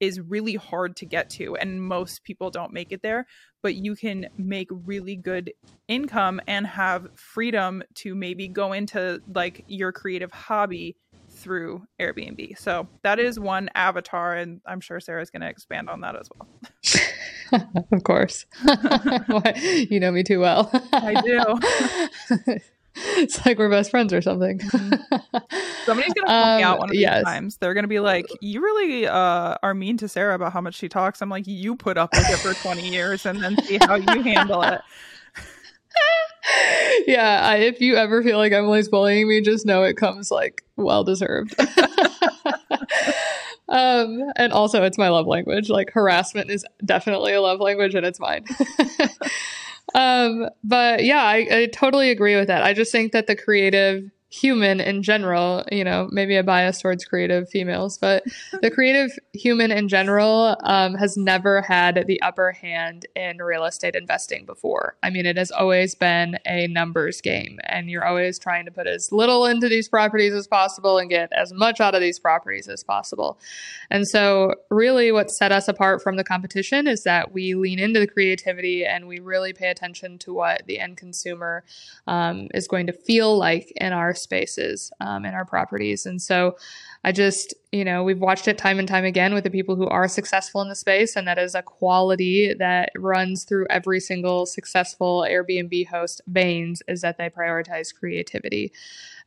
is 0.00 0.18
really 0.18 0.54
hard 0.54 0.96
to 0.96 1.04
get 1.04 1.28
to 1.28 1.54
and 1.56 1.82
most 1.82 2.24
people 2.24 2.50
don't 2.50 2.72
make 2.72 2.90
it 2.90 3.02
there. 3.02 3.26
But 3.62 3.74
you 3.74 3.94
can 3.94 4.26
make 4.38 4.68
really 4.70 5.14
good 5.14 5.52
income 5.86 6.40
and 6.46 6.66
have 6.66 7.08
freedom 7.14 7.82
to 7.96 8.14
maybe 8.14 8.48
go 8.48 8.72
into 8.72 9.20
like 9.32 9.64
your 9.68 9.92
creative 9.92 10.32
hobby 10.32 10.96
through 11.40 11.86
Airbnb. 11.98 12.58
So 12.58 12.88
that 13.02 13.18
is 13.18 13.40
one 13.40 13.68
avatar, 13.74 14.34
and 14.34 14.60
I'm 14.66 14.80
sure 14.80 15.00
Sarah's 15.00 15.30
going 15.30 15.42
to 15.42 15.48
expand 15.48 15.88
on 15.88 16.02
that 16.02 16.16
as 16.16 16.28
well. 16.34 16.48
of 17.92 18.04
course. 18.04 18.46
you 19.90 19.98
know 20.00 20.12
me 20.12 20.22
too 20.22 20.40
well. 20.40 20.70
I 20.92 21.20
do. 21.20 22.54
it's 22.94 23.44
like 23.44 23.58
we're 23.58 23.70
best 23.70 23.90
friends 23.90 24.12
or 24.12 24.20
something. 24.20 24.58
Mm-hmm. 24.58 25.38
Somebody's 25.84 26.12
gonna 26.12 26.26
call 26.26 26.44
um, 26.44 26.56
me 26.58 26.62
out 26.62 26.78
one 26.78 26.88
of 26.88 26.92
these 26.92 27.00
yes. 27.00 27.24
times. 27.24 27.56
They're 27.56 27.74
gonna 27.74 27.88
be 27.88 28.00
like, 28.00 28.26
"You 28.40 28.60
really 28.60 29.06
uh, 29.06 29.56
are 29.62 29.74
mean 29.74 29.96
to 29.98 30.08
Sarah 30.08 30.34
about 30.34 30.52
how 30.52 30.60
much 30.60 30.74
she 30.74 30.88
talks." 30.88 31.22
I'm 31.22 31.30
like, 31.30 31.46
"You 31.46 31.76
put 31.76 31.96
up 31.96 32.12
with 32.12 32.28
it 32.28 32.38
for 32.38 32.54
20 32.54 32.88
years, 32.88 33.26
and 33.26 33.42
then 33.42 33.56
see 33.64 33.78
how 33.80 33.94
you 33.96 34.22
handle 34.22 34.62
it." 34.62 34.80
Yeah, 37.06 37.40
I, 37.42 37.56
if 37.56 37.80
you 37.80 37.96
ever 37.96 38.22
feel 38.22 38.38
like 38.38 38.52
Emily's 38.52 38.88
bullying 38.88 39.28
me, 39.28 39.40
just 39.40 39.66
know 39.66 39.82
it 39.82 39.96
comes 39.96 40.30
like 40.30 40.64
well 40.76 41.04
deserved. 41.04 41.54
um, 43.68 44.22
and 44.36 44.52
also, 44.52 44.82
it's 44.82 44.98
my 44.98 45.08
love 45.08 45.26
language. 45.26 45.68
Like 45.68 45.92
harassment 45.92 46.50
is 46.50 46.64
definitely 46.84 47.32
a 47.32 47.40
love 47.40 47.60
language, 47.60 47.94
and 47.94 48.06
it's 48.06 48.20
mine. 48.20 48.44
um, 49.94 50.48
but 50.64 51.04
yeah, 51.04 51.22
I, 51.22 51.46
I 51.50 51.68
totally 51.72 52.10
agree 52.10 52.36
with 52.36 52.48
that. 52.48 52.62
I 52.62 52.72
just 52.72 52.92
think 52.92 53.12
that 53.12 53.26
the 53.26 53.36
creative 53.36 54.10
human 54.30 54.80
in 54.80 55.02
general, 55.02 55.64
you 55.72 55.82
know, 55.82 56.08
maybe 56.12 56.36
a 56.36 56.42
bias 56.42 56.80
towards 56.80 57.04
creative 57.04 57.48
females, 57.48 57.98
but 57.98 58.22
the 58.62 58.70
creative 58.74 59.10
human 59.32 59.72
in 59.72 59.88
general 59.88 60.56
um, 60.62 60.94
has 60.94 61.16
never 61.16 61.62
had 61.62 62.04
the 62.06 62.22
upper 62.22 62.52
hand 62.52 63.06
in 63.16 63.38
real 63.38 63.64
estate 63.64 63.96
investing 63.96 64.46
before. 64.46 64.96
I 65.02 65.10
mean, 65.10 65.26
it 65.26 65.36
has 65.36 65.50
always 65.50 65.96
been 65.96 66.38
a 66.46 66.68
numbers 66.68 67.20
game, 67.20 67.58
and 67.64 67.90
you're 67.90 68.04
always 68.04 68.38
trying 68.38 68.66
to 68.66 68.70
put 68.70 68.86
as 68.86 69.10
little 69.10 69.46
into 69.46 69.68
these 69.68 69.88
properties 69.88 70.32
as 70.32 70.46
possible 70.46 70.98
and 70.98 71.10
get 71.10 71.32
as 71.32 71.52
much 71.52 71.80
out 71.80 71.96
of 71.96 72.00
these 72.00 72.20
properties 72.20 72.68
as 72.68 72.84
possible. 72.84 73.36
And 73.90 74.06
so, 74.06 74.54
really, 74.70 75.10
what 75.10 75.32
set 75.32 75.50
us 75.50 75.66
apart 75.66 76.02
from 76.02 76.14
the 76.14 76.24
competition 76.24 76.86
is 76.86 77.02
that 77.02 77.32
we 77.32 77.54
lean 77.54 77.80
into 77.80 77.98
the 77.98 78.06
creativity 78.06 78.84
and 78.84 79.08
we 79.08 79.18
really 79.18 79.52
pay 79.52 79.70
attention 79.70 80.18
to 80.18 80.32
what 80.32 80.66
the 80.66 80.78
end 80.78 80.96
consumer 80.96 81.64
um, 82.06 82.46
is 82.54 82.68
going 82.68 82.86
to 82.86 82.92
feel 82.92 83.36
like 83.36 83.72
in 83.74 83.92
our 83.92 84.14
spaces 84.20 84.92
um, 85.00 85.24
in 85.24 85.34
our 85.34 85.44
properties. 85.44 86.06
And 86.06 86.20
so 86.20 86.56
I 87.02 87.12
just, 87.12 87.54
you 87.72 87.84
know, 87.84 88.02
we've 88.02 88.20
watched 88.20 88.46
it 88.46 88.58
time 88.58 88.78
and 88.78 88.86
time 88.86 89.04
again 89.04 89.32
with 89.32 89.44
the 89.44 89.50
people 89.50 89.74
who 89.74 89.88
are 89.88 90.06
successful 90.06 90.60
in 90.60 90.68
the 90.68 90.74
space. 90.74 91.16
And 91.16 91.26
that 91.26 91.38
is 91.38 91.54
a 91.54 91.62
quality 91.62 92.52
that 92.54 92.90
runs 92.96 93.44
through 93.44 93.66
every 93.70 94.00
single 94.00 94.44
successful 94.44 95.24
Airbnb 95.28 95.86
host 95.88 96.20
veins 96.26 96.82
is 96.88 97.00
that 97.00 97.16
they 97.16 97.30
prioritize 97.30 97.94
creativity. 97.94 98.72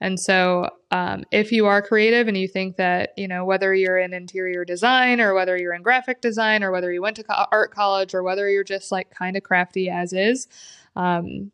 And 0.02 0.20
so, 0.20 0.70
um, 0.92 1.24
if 1.32 1.52
you 1.52 1.66
are 1.66 1.82
creative 1.82 2.28
and 2.28 2.38
you 2.38 2.48
think 2.48 2.76
that, 2.76 3.14
you 3.18 3.28
know, 3.28 3.46
whether 3.46 3.74
you're 3.74 3.98
in 3.98 4.14
interior 4.14 4.66
design 4.66 5.22
or 5.22 5.34
whether 5.34 5.58
you're 5.58 5.74
in 5.74 5.82
graphic 5.82 6.20
design 6.22 6.64
or 6.64 6.72
whether 6.72 6.92
you 6.92 7.02
went 7.02 7.16
to 7.16 7.24
co- 7.24 7.46
art 7.52 7.72
college 7.72 8.14
or 8.14 8.22
whether 8.22 8.50
you're 8.50 8.64
just 8.64 8.92
like 8.92 9.10
kind 9.12 9.38
of 9.38 9.44
crafty 9.44 9.90
as 9.90 10.12
is, 10.12 10.48
um, 10.96 11.52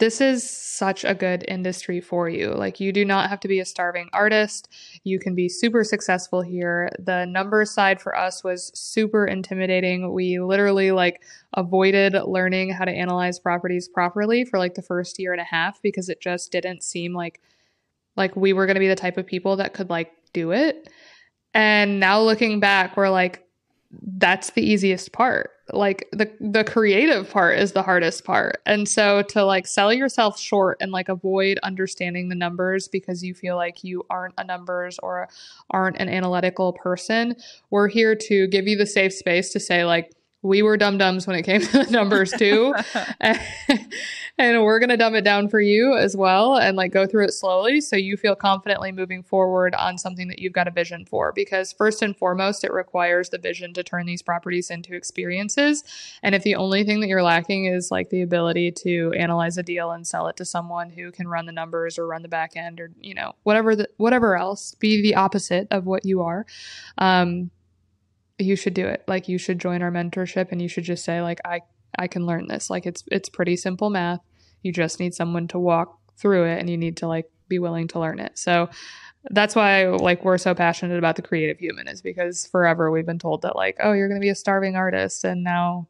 this 0.00 0.20
is 0.20 0.48
such 0.48 1.04
a 1.04 1.14
good 1.14 1.44
industry 1.46 2.00
for 2.00 2.28
you. 2.28 2.52
Like, 2.52 2.80
you 2.80 2.90
do 2.90 3.04
not 3.04 3.28
have 3.28 3.38
to 3.40 3.48
be 3.48 3.60
a 3.60 3.64
starving 3.64 4.08
artist. 4.12 4.68
You 5.04 5.18
can 5.18 5.34
be 5.34 5.48
super 5.48 5.84
successful 5.84 6.40
here. 6.40 6.90
The 6.98 7.26
numbers 7.26 7.70
side 7.70 8.00
for 8.00 8.16
us 8.16 8.42
was 8.42 8.72
super 8.74 9.26
intimidating. 9.26 10.12
We 10.12 10.40
literally 10.40 10.90
like 10.90 11.22
avoided 11.54 12.14
learning 12.14 12.70
how 12.72 12.86
to 12.86 12.90
analyze 12.90 13.38
properties 13.38 13.88
properly 13.88 14.44
for 14.44 14.58
like 14.58 14.74
the 14.74 14.82
first 14.82 15.18
year 15.18 15.32
and 15.32 15.40
a 15.40 15.44
half 15.44 15.80
because 15.82 16.08
it 16.08 16.20
just 16.20 16.50
didn't 16.50 16.82
seem 16.82 17.14
like 17.14 17.40
like 18.16 18.34
we 18.34 18.52
were 18.52 18.66
going 18.66 18.74
to 18.74 18.80
be 18.80 18.88
the 18.88 18.96
type 18.96 19.18
of 19.18 19.26
people 19.26 19.56
that 19.56 19.74
could 19.74 19.90
like 19.90 20.12
do 20.32 20.52
it. 20.52 20.88
And 21.54 22.00
now 22.00 22.20
looking 22.20 22.60
back, 22.60 22.96
we're 22.96 23.10
like, 23.10 23.46
that's 23.90 24.50
the 24.50 24.62
easiest 24.62 25.12
part. 25.12 25.50
Like 25.72 26.08
the 26.12 26.30
the 26.40 26.64
creative 26.64 27.30
part 27.30 27.58
is 27.58 27.72
the 27.72 27.82
hardest 27.82 28.24
part. 28.24 28.60
And 28.66 28.88
so 28.88 29.22
to 29.30 29.44
like 29.44 29.66
sell 29.66 29.92
yourself 29.92 30.38
short 30.38 30.76
and 30.80 30.92
like 30.92 31.08
avoid 31.08 31.58
understanding 31.62 32.28
the 32.28 32.34
numbers 32.34 32.88
because 32.88 33.22
you 33.22 33.34
feel 33.34 33.56
like 33.56 33.82
you 33.84 34.04
aren't 34.10 34.34
a 34.38 34.44
numbers 34.44 34.98
or 35.02 35.28
aren't 35.70 35.96
an 35.98 36.08
analytical 36.08 36.72
person 36.72 37.36
we're 37.70 37.88
here 37.88 38.14
to 38.14 38.46
give 38.48 38.66
you 38.66 38.76
the 38.76 38.86
safe 38.86 39.12
space 39.12 39.52
to 39.52 39.60
say 39.60 39.84
like 39.84 40.12
we 40.42 40.62
were 40.62 40.76
dum 40.76 40.96
dums 40.96 41.26
when 41.26 41.36
it 41.36 41.42
came 41.42 41.60
to 41.60 41.84
the 41.84 41.84
numbers 41.90 42.32
too. 42.32 42.74
and, 44.38 44.64
we're 44.64 44.78
going 44.78 44.88
to 44.88 44.96
dumb 44.96 45.14
it 45.14 45.22
down 45.22 45.48
for 45.48 45.60
you 45.60 45.96
as 45.96 46.16
well 46.16 46.56
and 46.56 46.76
like 46.76 46.92
go 46.92 47.06
through 47.06 47.24
it 47.24 47.32
slowly 47.32 47.80
so 47.80 47.94
you 47.94 48.16
feel 48.16 48.34
confidently 48.34 48.90
moving 48.90 49.22
forward 49.22 49.74
on 49.74 49.98
something 49.98 50.28
that 50.28 50.38
you've 50.38 50.52
got 50.52 50.66
a 50.66 50.70
vision 50.70 51.04
for. 51.04 51.32
Because 51.32 51.72
first 51.72 52.00
and 52.00 52.16
foremost, 52.16 52.64
it 52.64 52.72
requires 52.72 53.28
the 53.28 53.38
vision 53.38 53.74
to 53.74 53.82
turn 53.82 54.06
these 54.06 54.22
properties 54.22 54.70
into 54.70 54.94
experiences. 54.94 55.84
And 56.22 56.34
if 56.34 56.42
the 56.42 56.54
only 56.54 56.84
thing 56.84 57.00
that 57.00 57.08
you're 57.08 57.22
lacking 57.22 57.66
is 57.66 57.90
like 57.90 58.08
the 58.08 58.22
ability 58.22 58.72
to 58.72 59.12
analyze 59.18 59.58
a 59.58 59.62
deal 59.62 59.90
and 59.90 60.06
sell 60.06 60.26
it 60.28 60.36
to 60.38 60.44
someone 60.44 60.90
who 60.90 61.12
can 61.12 61.28
run 61.28 61.44
the 61.44 61.52
numbers 61.52 61.98
or 61.98 62.06
run 62.06 62.22
the 62.22 62.28
back 62.28 62.56
end 62.56 62.80
or, 62.80 62.92
you 63.00 63.14
know, 63.14 63.34
whatever 63.42 63.76
the, 63.76 63.88
whatever 63.98 64.36
else, 64.36 64.74
be 64.76 65.02
the 65.02 65.16
opposite 65.16 65.68
of 65.70 65.84
what 65.84 66.06
you 66.06 66.22
are. 66.22 66.46
Um, 66.96 67.50
you 68.40 68.56
should 68.56 68.74
do 68.74 68.86
it. 68.86 69.04
Like 69.06 69.28
you 69.28 69.38
should 69.38 69.58
join 69.58 69.82
our 69.82 69.90
mentorship 69.90 70.48
and 70.50 70.60
you 70.60 70.68
should 70.68 70.84
just 70.84 71.04
say 71.04 71.22
like 71.22 71.40
I 71.44 71.60
I 71.98 72.06
can 72.06 72.26
learn 72.26 72.48
this. 72.48 72.70
Like 72.70 72.86
it's 72.86 73.04
it's 73.10 73.28
pretty 73.28 73.56
simple 73.56 73.90
math. 73.90 74.20
You 74.62 74.72
just 74.72 75.00
need 75.00 75.14
someone 75.14 75.48
to 75.48 75.58
walk 75.58 75.98
through 76.16 76.44
it 76.44 76.58
and 76.58 76.68
you 76.68 76.76
need 76.76 76.96
to 76.98 77.08
like 77.08 77.30
be 77.48 77.58
willing 77.58 77.88
to 77.88 78.00
learn 78.00 78.20
it. 78.20 78.38
So 78.38 78.68
that's 79.30 79.54
why 79.54 79.86
like 79.86 80.24
we're 80.24 80.38
so 80.38 80.54
passionate 80.54 80.98
about 80.98 81.16
the 81.16 81.22
creative 81.22 81.58
human 81.58 81.88
is 81.88 82.00
because 82.00 82.46
forever 82.46 82.90
we've 82.90 83.06
been 83.06 83.18
told 83.18 83.42
that 83.42 83.54
like 83.56 83.76
oh 83.80 83.92
you're 83.92 84.08
going 84.08 84.20
to 84.20 84.24
be 84.24 84.30
a 84.30 84.34
starving 84.34 84.76
artist 84.76 85.24
and 85.24 85.44
now 85.44 85.88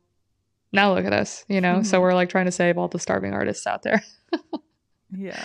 now 0.72 0.94
look 0.94 1.04
at 1.04 1.12
us, 1.12 1.44
you 1.48 1.60
know. 1.60 1.76
Mm-hmm. 1.76 1.84
So 1.84 2.00
we're 2.00 2.14
like 2.14 2.28
trying 2.28 2.46
to 2.46 2.52
save 2.52 2.78
all 2.78 2.88
the 2.88 2.98
starving 2.98 3.32
artists 3.32 3.66
out 3.66 3.82
there. 3.82 4.04
yeah. 5.10 5.44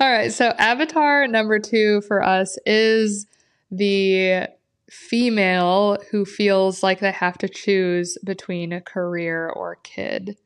All 0.00 0.10
right, 0.10 0.32
so 0.32 0.48
avatar 0.58 1.28
number 1.28 1.60
2 1.60 2.00
for 2.02 2.22
us 2.24 2.58
is 2.66 3.26
the 3.70 4.48
female 4.94 5.98
who 6.10 6.24
feels 6.24 6.82
like 6.82 7.00
they 7.00 7.12
have 7.12 7.38
to 7.38 7.48
choose 7.48 8.16
between 8.24 8.72
a 8.72 8.80
career 8.80 9.48
or 9.48 9.76
kid. 9.76 10.36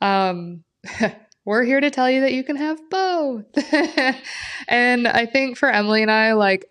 Um, 0.00 0.64
we're 1.44 1.64
here 1.64 1.80
to 1.80 1.90
tell 1.90 2.10
you 2.10 2.22
that 2.22 2.32
you 2.32 2.44
can 2.44 2.56
have 2.56 2.78
both. 2.90 3.46
and 4.68 5.06
I 5.06 5.26
think 5.26 5.56
for 5.56 5.70
Emily 5.70 6.02
and 6.02 6.10
I, 6.10 6.32
like, 6.32 6.66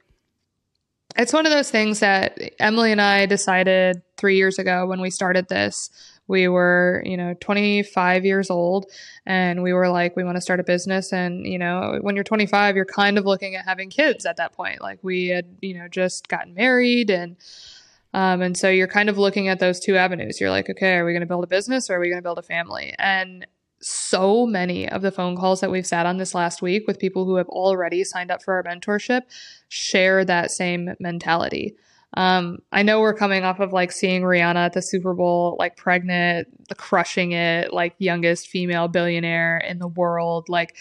it's 1.18 1.34
one 1.34 1.46
of 1.46 1.52
those 1.52 1.70
things 1.70 2.00
that 2.00 2.40
Emily 2.60 2.92
and 2.92 3.02
I 3.02 3.26
decided 3.26 4.02
three 4.18 4.38
years 4.38 4.60
ago 4.60 4.86
when 4.86 5.02
we 5.02 5.10
started 5.10 5.50
this. 5.50 5.90
We 6.32 6.48
were, 6.48 7.04
you 7.06 7.18
know, 7.18 7.36
25 7.40 8.26
years 8.26 8.50
old 8.50 8.88
and 9.26 9.62
we 9.62 9.74
were 9.74 9.90
like, 9.90 10.16
we 10.16 10.24
want 10.24 10.38
to 10.38 10.42
start 10.42 10.60
a 10.60 10.64
business. 10.64 11.14
And, 11.14 11.46
you 11.46 11.60
know, 11.60 12.00
when 12.02 12.16
you're 12.16 12.24
25, 12.24 12.76
you're 12.76 12.86
kind 12.86 13.20
of 13.20 13.26
looking 13.26 13.56
at 13.56 13.66
having 13.66 13.90
kids 13.90 14.26
at 14.26 14.38
that 14.38 14.54
point. 14.54 14.82
Like 14.82 15.00
we 15.04 15.28
had, 15.28 15.58
you 15.62 15.78
know, 15.78 15.88
just 15.88 16.28
gotten 16.30 16.56
married 16.56 17.10
and, 17.10 17.36
um, 18.14 18.42
and 18.42 18.58
so 18.58 18.70
you're 18.70 18.88
kind 18.88 19.10
of 19.10 19.18
looking 19.18 19.48
at 19.48 19.60
those 19.60 19.80
two 19.80 19.96
avenues. 19.96 20.42
You're 20.42 20.50
like, 20.50 20.70
okay, 20.70 20.96
are 20.96 21.06
we 21.06 21.12
going 21.14 21.22
to 21.22 21.28
build 21.28 21.44
a 21.44 21.48
business 21.48 21.90
or 21.90 21.96
are 21.96 22.00
we 22.00 22.08
going 22.08 22.18
to 22.18 22.24
build 22.24 22.40
a 22.40 22.44
family? 22.44 22.96
And 22.98 23.46
so 23.82 24.46
many 24.46 24.88
of 24.88 25.02
the 25.02 25.12
phone 25.12 25.36
calls 25.36 25.62
that 25.62 25.72
we've 25.72 25.88
sat 25.88 26.06
on 26.06 26.18
this 26.18 26.34
last 26.34 26.62
week 26.62 26.88
with 26.88 27.00
people 27.00 27.26
who 27.26 27.36
have 27.36 27.50
already 27.50 28.04
signed 28.04 28.32
up 28.32 28.42
for 28.44 28.54
our 28.54 28.64
mentorship 28.64 29.24
share 29.70 30.24
that 30.24 30.52
same 30.52 30.96
mentality. 31.00 31.76
Um, 32.16 32.60
I 32.72 32.84
know 32.84 33.00
we're 33.00 33.14
coming 33.14 33.44
off 33.44 33.60
of 33.60 33.72
like 33.72 33.92
seeing 33.92 34.22
Rihanna 34.22 34.56
at 34.56 34.74
the 34.74 34.82
Super 34.82 35.14
Bowl, 35.14 35.56
like 35.58 35.78
pregnant, 35.78 36.68
the 36.68 36.76
crushing 36.76 37.32
it, 37.32 37.72
like 37.72 37.96
youngest 38.00 38.48
female 38.48 38.88
billionaire 38.88 39.60
in 39.60 39.80
the 39.80 39.88
world. 39.88 40.50
Like 40.50 40.76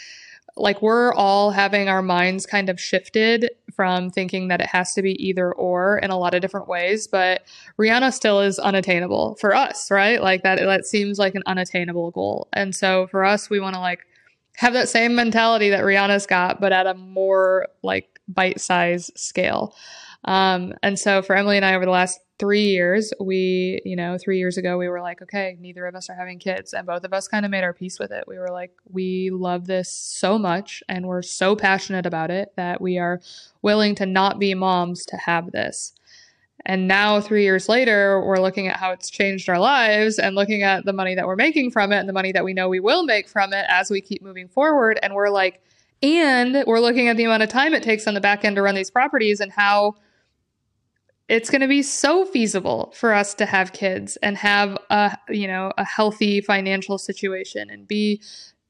like 0.56 0.82
we're 0.82 1.12
all 1.14 1.50
having 1.50 1.88
our 1.88 2.02
minds 2.02 2.46
kind 2.46 2.68
of 2.68 2.80
shifted 2.80 3.50
from 3.72 4.10
thinking 4.10 4.48
that 4.48 4.60
it 4.60 4.66
has 4.66 4.92
to 4.94 5.02
be 5.02 5.12
either 5.24 5.52
or 5.52 5.98
in 5.98 6.10
a 6.10 6.18
lot 6.18 6.34
of 6.34 6.42
different 6.42 6.68
ways 6.68 7.06
but 7.06 7.42
rihanna 7.78 8.12
still 8.12 8.40
is 8.40 8.58
unattainable 8.58 9.36
for 9.40 9.54
us 9.54 9.90
right? 9.90 10.20
Like 10.20 10.42
that 10.42 10.58
that 10.58 10.86
seems 10.86 11.18
like 11.18 11.34
an 11.34 11.42
unattainable 11.46 12.10
goal. 12.10 12.48
And 12.52 12.74
so 12.74 13.06
for 13.06 13.24
us 13.24 13.48
we 13.48 13.60
want 13.60 13.74
to 13.74 13.80
like 13.80 14.06
have 14.56 14.72
that 14.72 14.88
same 14.88 15.14
mentality 15.14 15.70
that 15.70 15.84
rihanna's 15.84 16.26
got 16.26 16.60
but 16.60 16.72
at 16.72 16.86
a 16.86 16.94
more 16.94 17.68
like 17.82 18.20
bite 18.28 18.60
size 18.60 19.10
scale 19.16 19.74
um, 20.24 20.72
and 20.82 20.98
so 20.98 21.22
for 21.22 21.36
emily 21.36 21.56
and 21.56 21.64
i 21.64 21.74
over 21.74 21.84
the 21.84 21.90
last 21.90 22.20
three 22.40 22.68
years, 22.68 23.12
we, 23.20 23.82
you 23.84 23.94
know, 23.94 24.16
three 24.16 24.38
years 24.38 24.56
ago, 24.56 24.78
we 24.78 24.88
were 24.88 25.02
like, 25.02 25.20
okay, 25.20 25.58
neither 25.60 25.86
of 25.86 25.94
us 25.94 26.08
are 26.08 26.14
having 26.14 26.38
kids. 26.38 26.72
And 26.72 26.86
both 26.86 27.04
of 27.04 27.12
us 27.12 27.28
kind 27.28 27.44
of 27.44 27.50
made 27.50 27.62
our 27.62 27.74
peace 27.74 27.98
with 27.98 28.10
it. 28.10 28.24
We 28.26 28.38
were 28.38 28.48
like, 28.48 28.72
we 28.90 29.28
love 29.30 29.66
this 29.66 29.92
so 29.92 30.38
much 30.38 30.82
and 30.88 31.06
we're 31.06 31.20
so 31.20 31.54
passionate 31.54 32.06
about 32.06 32.30
it 32.30 32.52
that 32.56 32.80
we 32.80 32.96
are 32.96 33.20
willing 33.60 33.94
to 33.96 34.06
not 34.06 34.38
be 34.38 34.54
moms 34.54 35.04
to 35.06 35.18
have 35.18 35.52
this. 35.52 35.92
And 36.64 36.88
now, 36.88 37.20
three 37.20 37.42
years 37.44 37.68
later, 37.70 38.22
we're 38.22 38.40
looking 38.40 38.68
at 38.68 38.76
how 38.76 38.90
it's 38.92 39.08
changed 39.08 39.48
our 39.48 39.58
lives 39.58 40.18
and 40.18 40.34
looking 40.34 40.62
at 40.62 40.84
the 40.84 40.92
money 40.92 41.14
that 41.14 41.26
we're 41.26 41.36
making 41.36 41.70
from 41.70 41.90
it 41.92 41.98
and 41.98 42.08
the 42.08 42.12
money 42.12 42.32
that 42.32 42.44
we 42.44 42.52
know 42.52 42.68
we 42.68 42.80
will 42.80 43.04
make 43.04 43.28
from 43.28 43.52
it 43.52 43.64
as 43.68 43.90
we 43.90 44.00
keep 44.00 44.22
moving 44.22 44.48
forward. 44.48 44.98
And 45.02 45.14
we're 45.14 45.30
like, 45.30 45.62
and 46.02 46.64
we're 46.66 46.80
looking 46.80 47.08
at 47.08 47.16
the 47.16 47.24
amount 47.24 47.42
of 47.42 47.48
time 47.48 47.72
it 47.72 47.82
takes 47.82 48.06
on 48.06 48.14
the 48.14 48.20
back 48.20 48.44
end 48.44 48.56
to 48.56 48.62
run 48.62 48.74
these 48.74 48.90
properties 48.90 49.40
and 49.40 49.52
how 49.52 49.94
it's 51.30 51.48
going 51.48 51.60
to 51.60 51.68
be 51.68 51.80
so 51.80 52.24
feasible 52.24 52.92
for 52.96 53.14
us 53.14 53.34
to 53.34 53.46
have 53.46 53.72
kids 53.72 54.16
and 54.16 54.36
have 54.36 54.76
a 54.90 55.16
you 55.28 55.46
know 55.46 55.72
a 55.78 55.84
healthy 55.84 56.40
financial 56.40 56.98
situation 56.98 57.70
and 57.70 57.86
be 57.86 58.20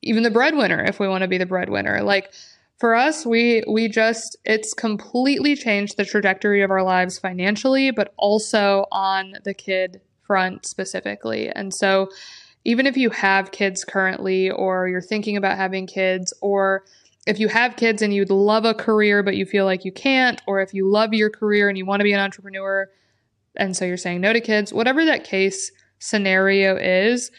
even 0.03 0.23
the 0.23 0.31
breadwinner 0.31 0.85
if 0.85 1.01
we 1.01 1.09
want 1.09 1.23
to 1.23 1.29
be 1.29 1.39
the 1.39 1.47
breadwinner. 1.47 2.03
Like 2.03 2.33
for 2.79 2.95
us 2.95 3.25
we 3.25 3.65
we 3.67 3.89
just 3.89 4.37
it's 4.45 4.75
completely 4.75 5.57
changed 5.57 5.97
the 5.97 6.05
trajectory 6.05 6.63
of 6.63 6.71
our 6.71 6.83
lives 6.83 7.19
financially 7.19 7.91
but 7.91 8.13
also 8.19 8.85
on 8.93 9.37
the 9.45 9.55
kid 9.55 10.03
front 10.27 10.67
specifically. 10.67 11.49
And 11.49 11.73
so 11.73 12.11
even 12.67 12.87
if 12.87 12.95
you 12.95 13.09
have 13.09 13.53
kids 13.53 13.85
currently 13.85 14.51
or 14.51 14.87
you're 14.87 15.01
thinking 15.01 15.39
about 15.39 15.57
having 15.57 15.87
kids 15.87 16.35
or 16.43 16.85
if 17.31 17.39
you 17.39 17.47
have 17.47 17.77
kids 17.77 18.03
and 18.03 18.13
you'd 18.13 18.29
love 18.29 18.65
a 18.65 18.75
career 18.75 19.23
but 19.23 19.37
you 19.37 19.47
feel 19.47 19.65
like 19.65 19.85
you 19.85 19.93
can't, 19.93 20.43
or 20.49 20.61
if 20.61 20.75
you 20.75 20.91
love 20.91 21.15
your 21.15 21.31
career 21.31 21.69
and 21.69 21.79
you 21.79 21.87
want 21.87 22.01
to 22.01 22.05
be 22.05 22.13
an 22.13 22.19
entrepreneur 22.19 22.89
and 23.55 23.77
so 23.77 23.85
you're 23.85 23.97
saying 23.97 24.21
no 24.21 24.33
to 24.33 24.41
kids, 24.41 24.73
whatever 24.73 25.05
that 25.05 25.23
case 25.23 25.71
scenario 26.01 26.77
is, 26.77 27.31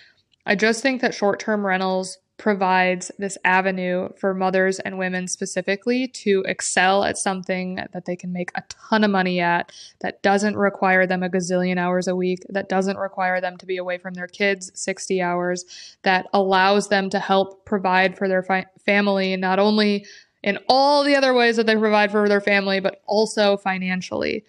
I 0.45 0.55
just 0.55 0.81
think 0.81 1.01
that 1.01 1.13
short 1.13 1.39
term 1.41 1.65
rentals 1.65 2.17
provides 2.41 3.11
this 3.19 3.37
avenue 3.45 4.09
for 4.17 4.33
mothers 4.33 4.79
and 4.79 4.97
women 4.97 5.27
specifically 5.27 6.07
to 6.07 6.43
excel 6.47 7.03
at 7.03 7.15
something 7.15 7.75
that 7.93 8.05
they 8.05 8.15
can 8.15 8.33
make 8.33 8.49
a 8.55 8.63
ton 8.67 9.03
of 9.03 9.11
money 9.11 9.39
at, 9.39 9.71
that 9.99 10.23
doesn't 10.23 10.57
require 10.57 11.05
them 11.05 11.21
a 11.21 11.29
gazillion 11.29 11.77
hours 11.77 12.07
a 12.07 12.15
week, 12.15 12.39
that 12.49 12.67
doesn't 12.67 12.97
require 12.97 13.39
them 13.39 13.57
to 13.57 13.67
be 13.67 13.77
away 13.77 13.99
from 13.99 14.15
their 14.15 14.25
kids 14.25 14.71
60 14.73 15.21
hours, 15.21 15.95
that 16.01 16.25
allows 16.33 16.89
them 16.89 17.11
to 17.11 17.19
help 17.19 17.63
provide 17.63 18.17
for 18.17 18.27
their 18.27 18.41
fi- 18.41 18.65
family, 18.83 19.37
not 19.37 19.59
only 19.59 20.03
in 20.41 20.57
all 20.67 21.03
the 21.03 21.15
other 21.15 21.35
ways 21.35 21.57
that 21.57 21.67
they 21.67 21.75
provide 21.75 22.09
for 22.09 22.27
their 22.27 22.41
family, 22.41 22.79
but 22.79 23.03
also 23.05 23.55
financially. 23.55 24.43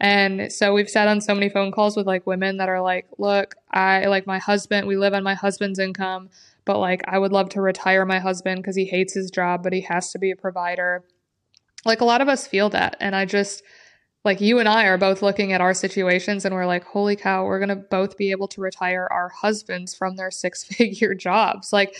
And 0.00 0.52
so 0.52 0.74
we've 0.74 0.90
sat 0.90 1.08
on 1.08 1.22
so 1.22 1.34
many 1.34 1.48
phone 1.48 1.72
calls 1.72 1.96
with 1.96 2.06
like 2.06 2.26
women 2.26 2.58
that 2.58 2.68
are 2.68 2.82
like, 2.82 3.06
look, 3.16 3.54
I 3.70 4.04
like 4.04 4.26
my 4.26 4.38
husband, 4.38 4.86
we 4.86 4.98
live 4.98 5.14
on 5.14 5.24
my 5.24 5.34
husband's 5.34 5.78
income 5.78 6.28
but 6.68 6.78
like 6.78 7.02
I 7.08 7.18
would 7.18 7.32
love 7.32 7.48
to 7.50 7.62
retire 7.62 8.04
my 8.04 8.18
husband 8.18 8.60
because 8.60 8.76
he 8.76 8.84
hates 8.84 9.14
his 9.14 9.30
job, 9.30 9.62
but 9.62 9.72
he 9.72 9.80
has 9.80 10.12
to 10.12 10.18
be 10.18 10.30
a 10.30 10.36
provider. 10.36 11.02
Like 11.86 12.02
a 12.02 12.04
lot 12.04 12.20
of 12.20 12.28
us 12.28 12.46
feel 12.46 12.68
that. 12.68 12.94
And 13.00 13.16
I 13.16 13.24
just, 13.24 13.62
like 14.22 14.42
you 14.42 14.58
and 14.58 14.68
I 14.68 14.84
are 14.84 14.98
both 14.98 15.22
looking 15.22 15.54
at 15.54 15.62
our 15.62 15.72
situations 15.72 16.44
and 16.44 16.54
we're 16.54 16.66
like, 16.66 16.84
holy 16.84 17.16
cow, 17.16 17.46
we're 17.46 17.58
going 17.58 17.70
to 17.70 17.76
both 17.76 18.18
be 18.18 18.32
able 18.32 18.48
to 18.48 18.60
retire 18.60 19.08
our 19.10 19.30
husbands 19.30 19.94
from 19.94 20.16
their 20.16 20.30
six 20.42 20.62
figure 20.62 21.14
jobs. 21.14 21.72
Like, 21.72 21.96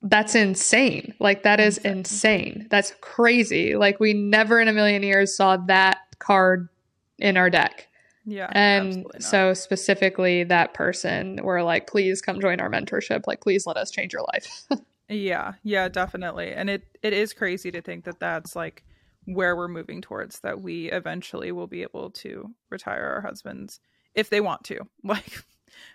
that's 0.00 0.34
insane. 0.34 1.12
Like, 1.20 1.42
that 1.42 1.60
is 1.60 1.76
insane. 1.76 2.68
That's 2.70 2.94
crazy. 3.02 3.76
Like, 3.76 4.00
we 4.00 4.14
never 4.14 4.60
in 4.60 4.68
a 4.68 4.72
million 4.72 5.02
years 5.02 5.36
saw 5.36 5.58
that 5.66 5.98
card 6.18 6.70
in 7.18 7.36
our 7.36 7.50
deck. 7.50 7.87
Yeah. 8.28 8.46
Um, 8.46 8.52
and 8.52 9.06
so 9.20 9.54
specifically 9.54 10.44
that 10.44 10.74
person 10.74 11.40
we're 11.42 11.62
like, 11.62 11.86
please 11.86 12.20
come 12.20 12.40
join 12.40 12.60
our 12.60 12.68
mentorship. 12.68 13.26
Like, 13.26 13.40
please 13.40 13.66
let 13.66 13.78
us 13.78 13.90
change 13.90 14.12
your 14.12 14.26
life. 14.34 14.66
yeah. 15.08 15.54
Yeah, 15.62 15.88
definitely. 15.88 16.52
And 16.52 16.68
it, 16.68 16.84
it 17.02 17.14
is 17.14 17.32
crazy 17.32 17.70
to 17.70 17.80
think 17.80 18.04
that 18.04 18.20
that's 18.20 18.54
like 18.54 18.84
where 19.24 19.56
we're 19.56 19.68
moving 19.68 20.02
towards 20.02 20.40
that 20.40 20.60
we 20.60 20.90
eventually 20.90 21.52
will 21.52 21.66
be 21.66 21.82
able 21.82 22.10
to 22.10 22.54
retire 22.68 23.04
our 23.14 23.22
husbands 23.22 23.80
if 24.14 24.28
they 24.30 24.40
want 24.40 24.64
to. 24.64 24.80
Like, 25.04 25.44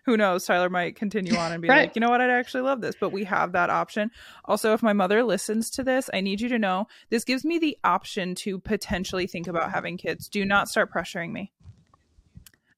who 0.05 0.15
knows? 0.15 0.45
Tyler 0.45 0.69
might 0.69 0.95
continue 0.95 1.35
on 1.35 1.51
and 1.51 1.61
be 1.61 1.67
right. 1.67 1.87
like, 1.87 1.95
you 1.95 1.99
know 1.99 2.09
what? 2.09 2.21
I'd 2.21 2.29
actually 2.29 2.61
love 2.61 2.79
this, 2.79 2.95
but 2.99 3.11
we 3.11 3.25
have 3.25 3.51
that 3.51 3.69
option. 3.69 4.11
Also, 4.45 4.73
if 4.73 4.81
my 4.81 4.93
mother 4.93 5.23
listens 5.23 5.69
to 5.71 5.83
this, 5.83 6.09
I 6.13 6.21
need 6.21 6.39
you 6.39 6.47
to 6.49 6.57
know 6.57 6.87
this 7.09 7.25
gives 7.25 7.43
me 7.43 7.59
the 7.59 7.77
option 7.83 8.33
to 8.35 8.59
potentially 8.59 9.27
think 9.27 9.45
about 9.45 9.71
having 9.71 9.97
kids. 9.97 10.29
Do 10.29 10.45
not 10.45 10.69
start 10.69 10.91
pressuring 10.91 11.31
me. 11.31 11.51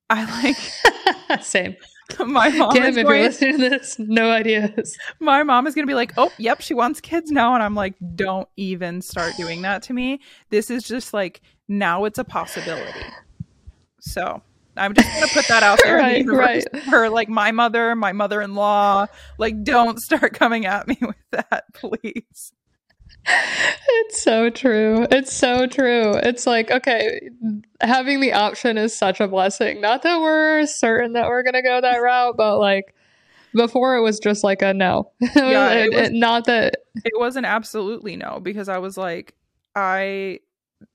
I 0.10 0.44
like 0.44 1.42
same. 1.44 1.76
My 2.20 2.50
mom 2.50 2.72
Kim, 2.72 2.84
is 2.84 2.98
if 2.98 3.04
going, 3.04 3.18
you're 3.18 3.26
listening 3.26 3.52
to 3.54 3.70
this, 3.70 3.98
no 3.98 4.30
ideas. 4.30 4.96
My 5.20 5.42
mom 5.42 5.66
is 5.66 5.74
going 5.74 5.88
to 5.88 5.90
be 5.90 5.96
like, 5.96 6.14
"Oh, 6.18 6.32
yep, 6.38 6.62
she 6.62 6.76
wants 6.76 7.02
kids 7.02 7.32
now," 7.32 7.56
and 7.56 7.64
I'm 7.64 7.74
like, 7.74 7.96
"Don't 8.16 8.48
even 8.58 9.02
start 9.02 9.34
doing 9.38 9.64
that 9.64 9.82
to 9.84 9.94
me. 9.94 10.20
This 10.52 10.70
is 10.70 10.84
just 10.84 11.14
like 11.14 11.42
now 11.68 12.06
it's 12.06 12.20
a 12.20 12.24
possibility." 12.24 13.00
So 14.02 14.40
I'm 14.78 14.94
just 14.94 15.10
going 15.10 15.28
to 15.28 15.34
put 15.34 15.48
that 15.48 15.64
out 15.64 15.80
there. 15.84 15.98
right, 15.98 16.26
right. 16.28 16.76
Her 16.84 17.10
like 17.10 17.28
my 17.28 17.52
mother, 17.52 17.96
my 17.96 18.12
mother-in-law, 18.12 19.08
like 19.40 19.64
don't 19.64 20.00
start 20.00 20.34
coming 20.34 20.68
at 20.68 20.88
me 20.88 20.98
with 21.02 21.16
that, 21.32 21.64
please 21.74 22.54
it's 23.28 24.22
so 24.22 24.50
true. 24.50 25.08
It's 25.12 25.34
so 25.34 25.68
true. 25.68 26.14
It's 26.16 26.46
like, 26.46 26.72
okay, 26.72 27.30
having 27.82 28.20
the 28.20 28.34
option 28.34 28.78
is 28.78 28.98
such 28.98 29.20
a 29.20 29.28
blessing. 29.28 29.82
Not 29.82 30.04
that 30.04 30.20
we're 30.22 30.66
certain 30.66 31.14
that 31.14 31.28
we're 31.28 31.44
going 31.44 31.54
to 31.54 31.62
go 31.62 31.82
that 31.82 31.98
route, 31.98 32.36
but 32.38 32.60
like 32.60 32.94
before 33.54 33.96
it 33.96 34.02
was 34.02 34.20
just 34.20 34.44
like 34.44 34.62
a 34.62 34.74
no. 34.74 35.12
Yeah, 35.36 35.72
it, 35.72 35.94
it 35.94 36.02
was, 36.02 36.12
not 36.12 36.46
that 36.46 36.76
it 37.04 37.14
wasn't 37.16 37.46
absolutely 37.46 38.16
no 38.16 38.40
because 38.40 38.70
I 38.70 38.78
was 38.78 38.98
like, 38.98 39.34
I 39.76 40.40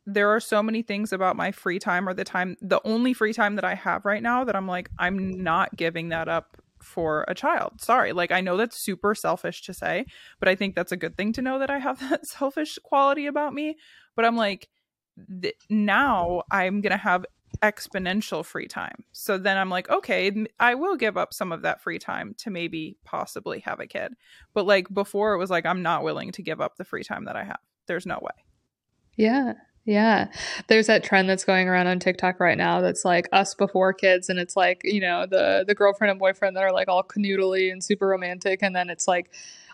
there 0.07 0.31
are 0.31 0.41
so 0.41 0.62
many 0.62 0.83
things 0.83 1.12
about 1.12 1.37
my 1.37 1.53
free 1.53 1.78
time 1.78 2.09
or 2.09 2.14
the 2.14 2.24
time 2.24 2.57
the 2.61 2.81
only 2.85 3.12
free 3.12 3.33
time 3.33 3.57
that 3.57 3.64
I 3.64 3.74
have 3.74 4.05
right 4.05 4.22
now 4.22 4.45
that 4.45 4.55
I'm 4.55 4.66
like 4.66 4.91
I'm 4.99 5.43
not 5.43 5.74
giving 5.76 6.11
that 6.11 6.28
up 6.28 6.60
for 6.91 7.24
a 7.28 7.34
child. 7.34 7.80
Sorry. 7.80 8.12
Like 8.12 8.32
I 8.32 8.41
know 8.41 8.57
that's 8.57 8.76
super 8.76 9.14
selfish 9.14 9.62
to 9.62 9.72
say, 9.72 10.05
but 10.41 10.49
I 10.49 10.55
think 10.57 10.74
that's 10.74 10.93
a 10.93 10.97
good 10.97 11.16
thing 11.16 11.32
to 11.34 11.43
know 11.43 11.59
that 11.61 11.70
I 11.70 11.78
have 11.78 12.01
that 12.11 12.26
selfish 12.26 12.78
quality 12.82 13.26
about 13.26 13.55
me. 13.55 13.76
But 14.16 14.24
I'm 14.24 14.36
like 14.36 14.68
th- 15.43 15.55
now 15.68 16.43
I'm 16.51 16.80
going 16.80 16.93
to 16.93 16.97
have 16.97 17.24
exponential 17.62 18.45
free 18.45 18.68
time. 18.68 19.05
So 19.12 19.36
then 19.36 19.57
I'm 19.57 19.70
like, 19.70 19.91
okay, 19.91 20.47
I 20.59 20.74
will 20.74 20.97
give 20.97 21.16
up 21.16 21.34
some 21.34 21.53
of 21.53 21.62
that 21.62 21.82
free 21.82 21.99
time 21.99 22.34
to 22.38 22.51
maybe 22.51 22.97
possibly 23.05 23.61
have 23.61 23.80
a 23.80 23.86
kid. 23.86 24.14
But 24.55 24.66
like 24.66 24.93
before 24.93 25.34
it 25.34 25.38
was 25.38 25.51
like 25.51 25.66
I'm 25.66 25.82
not 25.82 26.03
willing 26.03 26.32
to 26.32 26.43
give 26.43 26.61
up 26.61 26.76
the 26.76 26.84
free 26.84 27.05
time 27.05 27.24
that 27.24 27.36
I 27.36 27.45
have. 27.45 27.61
There's 27.86 28.07
no 28.07 28.18
way. 28.22 28.45
Yeah. 29.16 29.55
Yeah. 29.85 30.28
There's 30.66 30.87
that 30.87 31.03
trend 31.03 31.28
that's 31.28 31.45
going 31.45 31.68
around 31.68 31.87
on 31.87 31.99
TikTok 31.99 32.39
right 32.39 32.59
now 32.59 32.81
that's 32.81 33.05
like 33.05 33.28
us 33.33 33.55
before 33.55 33.93
kids 33.93 34.28
and 34.28 34.39
it's 34.39 34.57
like, 34.57 34.83
you 34.85 35.01
know, 35.01 35.26
the 35.26 35.64
the 35.66 35.74
girlfriend 35.74 36.11
and 36.11 36.20
boyfriend 36.20 36.57
that 36.57 36.62
are 36.62 36.72
like 36.72 36.89
all 36.89 37.03
canoodly 37.03 37.72
and 37.72 37.83
super 37.83 38.07
romantic 38.07 38.62
and 38.62 38.76
then 38.76 38.91
it's 38.91 39.09
like 39.09 39.31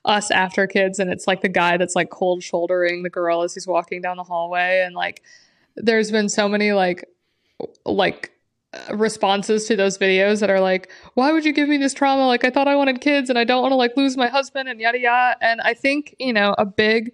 us 0.07 0.31
after 0.31 0.67
kids 0.67 0.99
and 0.99 1.11
it's 1.11 1.27
like 1.27 1.43
the 1.43 1.49
guy 1.49 1.77
that's 1.77 1.97
like 1.97 2.11
cold 2.11 2.43
shouldering 2.43 3.03
the 3.03 3.11
girl 3.11 3.43
as 3.43 3.55
he's 3.55 3.67
walking 3.67 4.01
down 4.01 4.17
the 4.17 4.23
hallway 4.23 4.83
and 4.87 4.95
like 4.95 5.23
there's 5.75 6.11
been 6.11 6.29
so 6.29 6.49
many 6.49 6.73
like 6.73 7.05
like 7.85 8.33
uh, 8.73 8.97
responses 8.97 9.67
to 9.67 9.75
those 9.75 9.99
videos 9.99 10.39
that 10.41 10.49
are 10.49 10.61
like 10.61 10.91
why 11.15 11.33
would 11.33 11.45
you 11.45 11.53
give 11.53 11.69
me 11.69 11.77
this 11.77 11.93
trauma 11.93 12.25
like 12.25 12.45
i 12.45 12.51
thought 12.51 12.69
i 12.69 12.77
wanted 12.77 13.01
kids 13.01 13.29
and 13.29 13.39
i 13.39 13.43
don't 13.43 13.63
want 13.63 13.73
to 13.73 13.77
like 13.77 13.97
lose 13.97 14.17
my 14.17 14.29
husband 14.29 14.69
and 14.69 14.81
yada 14.81 14.99
yada 14.99 15.37
and 15.41 15.61
i 15.63 15.75
think 15.75 16.15
you 16.21 16.33
know 16.33 16.55
a 16.57 16.65
big 16.65 17.13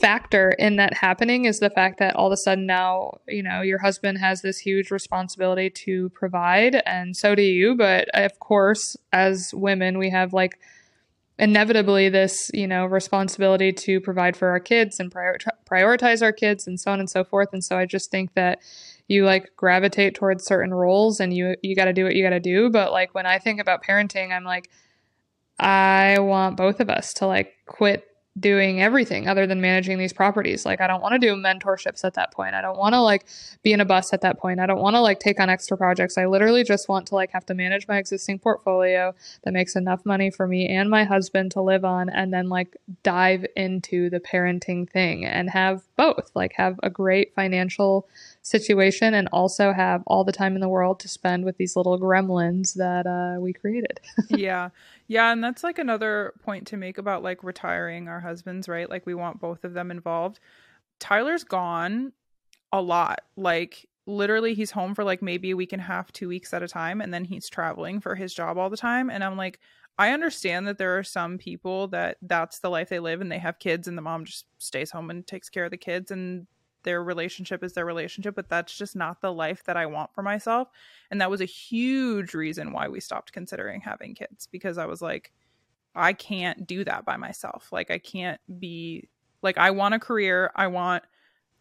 factor 0.00 0.50
in 0.52 0.76
that 0.76 0.94
happening 0.94 1.44
is 1.44 1.58
the 1.58 1.70
fact 1.70 1.98
that 1.98 2.14
all 2.14 2.26
of 2.26 2.32
a 2.32 2.36
sudden 2.36 2.66
now 2.66 3.18
you 3.26 3.42
know 3.42 3.62
your 3.62 3.78
husband 3.78 4.18
has 4.18 4.42
this 4.42 4.58
huge 4.58 4.90
responsibility 4.90 5.68
to 5.68 6.08
provide 6.10 6.82
and 6.86 7.16
so 7.16 7.34
do 7.34 7.42
you. 7.42 7.74
But 7.74 8.08
of 8.14 8.38
course 8.38 8.96
as 9.12 9.52
women 9.54 9.98
we 9.98 10.10
have 10.10 10.32
like 10.32 10.58
inevitably 11.38 12.08
this 12.08 12.50
you 12.52 12.66
know 12.66 12.84
responsibility 12.86 13.72
to 13.72 14.00
provide 14.00 14.36
for 14.36 14.48
our 14.48 14.60
kids 14.60 14.98
and 14.98 15.10
prior- 15.10 15.38
prioritize 15.70 16.22
our 16.22 16.32
kids 16.32 16.66
and 16.66 16.78
so 16.80 16.90
on 16.92 17.00
and 17.00 17.10
so 17.10 17.24
forth. 17.24 17.48
And 17.52 17.62
so 17.62 17.76
i 17.78 17.84
just 17.84 18.10
think 18.10 18.34
that 18.34 18.60
you 19.08 19.24
like 19.24 19.50
gravitate 19.56 20.14
towards 20.14 20.44
certain 20.44 20.72
roles 20.72 21.20
and 21.20 21.34
you 21.34 21.56
you 21.62 21.74
got 21.74 21.86
to 21.86 21.92
do 21.92 22.04
what 22.04 22.14
you 22.14 22.22
got 22.22 22.30
to 22.30 22.40
do. 22.40 22.70
But 22.70 22.92
like 22.92 23.14
when 23.14 23.26
i 23.26 23.38
think 23.38 23.60
about 23.60 23.84
parenting 23.84 24.32
i'm 24.32 24.44
like 24.44 24.70
i 25.58 26.18
want 26.20 26.56
both 26.56 26.78
of 26.78 26.88
us 26.88 27.12
to 27.14 27.26
like 27.26 27.52
quit 27.66 28.07
doing 28.38 28.82
everything 28.82 29.28
other 29.28 29.46
than 29.46 29.60
managing 29.60 29.98
these 29.98 30.12
properties. 30.12 30.66
Like 30.66 30.80
I 30.80 30.86
don't 30.86 31.02
want 31.02 31.14
to 31.14 31.18
do 31.18 31.34
mentorships 31.34 32.04
at 32.04 32.14
that 32.14 32.32
point. 32.32 32.54
I 32.54 32.60
don't 32.60 32.78
want 32.78 32.94
to 32.94 33.00
like 33.00 33.26
be 33.62 33.72
in 33.72 33.80
a 33.80 33.84
bus 33.84 34.12
at 34.12 34.20
that 34.22 34.38
point. 34.38 34.60
I 34.60 34.66
don't 34.66 34.80
want 34.80 34.96
to 34.96 35.00
like 35.00 35.18
take 35.18 35.40
on 35.40 35.48
extra 35.50 35.76
projects. 35.76 36.18
I 36.18 36.26
literally 36.26 36.64
just 36.64 36.88
want 36.88 37.06
to 37.08 37.14
like 37.14 37.30
have 37.32 37.46
to 37.46 37.54
manage 37.54 37.88
my 37.88 37.98
existing 37.98 38.38
portfolio 38.38 39.14
that 39.44 39.52
makes 39.52 39.76
enough 39.76 40.04
money 40.04 40.30
for 40.30 40.46
me 40.46 40.68
and 40.68 40.90
my 40.90 41.04
husband 41.04 41.52
to 41.52 41.62
live 41.62 41.84
on 41.84 42.08
and 42.08 42.32
then 42.32 42.48
like 42.48 42.76
dive 43.02 43.46
into 43.56 44.10
the 44.10 44.20
parenting 44.20 44.88
thing 44.88 45.24
and 45.24 45.50
have 45.50 45.82
both. 45.96 46.30
Like 46.34 46.52
have 46.54 46.78
a 46.82 46.90
great 46.90 47.34
financial 47.34 48.08
situation 48.48 49.14
and 49.14 49.28
also 49.32 49.72
have 49.72 50.02
all 50.06 50.24
the 50.24 50.32
time 50.32 50.54
in 50.54 50.60
the 50.60 50.68
world 50.68 51.00
to 51.00 51.08
spend 51.08 51.44
with 51.44 51.56
these 51.56 51.76
little 51.76 51.98
gremlins 51.98 52.74
that 52.74 53.06
uh, 53.06 53.40
we 53.40 53.52
created. 53.52 54.00
yeah. 54.30 54.70
Yeah. 55.06 55.32
And 55.32 55.42
that's 55.42 55.62
like 55.62 55.78
another 55.78 56.34
point 56.42 56.66
to 56.68 56.76
make 56.76 56.98
about 56.98 57.22
like 57.22 57.44
retiring 57.44 58.08
our 58.08 58.20
husbands, 58.20 58.68
right? 58.68 58.88
Like 58.88 59.06
we 59.06 59.14
want 59.14 59.40
both 59.40 59.64
of 59.64 59.74
them 59.74 59.90
involved. 59.90 60.40
Tyler's 60.98 61.44
gone 61.44 62.12
a 62.72 62.80
lot. 62.82 63.20
Like 63.36 63.86
literally, 64.06 64.54
he's 64.54 64.70
home 64.70 64.94
for 64.94 65.04
like 65.04 65.22
maybe 65.22 65.50
a 65.50 65.56
week 65.56 65.72
and 65.72 65.82
a 65.82 65.84
half, 65.84 66.12
two 66.12 66.28
weeks 66.28 66.52
at 66.52 66.62
a 66.62 66.68
time. 66.68 67.00
And 67.00 67.12
then 67.12 67.24
he's 67.24 67.48
traveling 67.48 68.00
for 68.00 68.14
his 68.14 68.34
job 68.34 68.58
all 68.58 68.70
the 68.70 68.76
time. 68.76 69.10
And 69.10 69.22
I'm 69.22 69.36
like, 69.36 69.60
I 69.98 70.10
understand 70.12 70.68
that 70.68 70.78
there 70.78 70.96
are 70.96 71.04
some 71.04 71.38
people 71.38 71.88
that 71.88 72.18
that's 72.22 72.60
the 72.60 72.70
life 72.70 72.88
they 72.88 73.00
live 73.00 73.20
and 73.20 73.30
they 73.30 73.38
have 73.38 73.58
kids 73.58 73.88
and 73.88 73.98
the 73.98 74.02
mom 74.02 74.24
just 74.24 74.46
stays 74.58 74.92
home 74.92 75.10
and 75.10 75.26
takes 75.26 75.48
care 75.48 75.64
of 75.64 75.72
the 75.72 75.76
kids 75.76 76.12
and 76.12 76.46
their 76.88 77.04
relationship 77.04 77.62
is 77.62 77.74
their 77.74 77.84
relationship, 77.84 78.34
but 78.34 78.48
that's 78.48 78.74
just 78.74 78.96
not 78.96 79.20
the 79.20 79.30
life 79.30 79.62
that 79.64 79.76
I 79.76 79.84
want 79.84 80.14
for 80.14 80.22
myself. 80.22 80.68
And 81.10 81.20
that 81.20 81.30
was 81.30 81.42
a 81.42 81.44
huge 81.44 82.32
reason 82.32 82.72
why 82.72 82.88
we 82.88 82.98
stopped 82.98 83.30
considering 83.30 83.82
having 83.82 84.14
kids 84.14 84.48
because 84.50 84.78
I 84.78 84.86
was 84.86 85.02
like, 85.02 85.30
I 85.94 86.14
can't 86.14 86.66
do 86.66 86.84
that 86.84 87.04
by 87.04 87.18
myself. 87.18 87.68
Like, 87.72 87.90
I 87.90 87.98
can't 87.98 88.40
be 88.58 89.10
like, 89.42 89.58
I 89.58 89.70
want 89.70 89.96
a 89.96 89.98
career, 89.98 90.50
I 90.56 90.68
want 90.68 91.04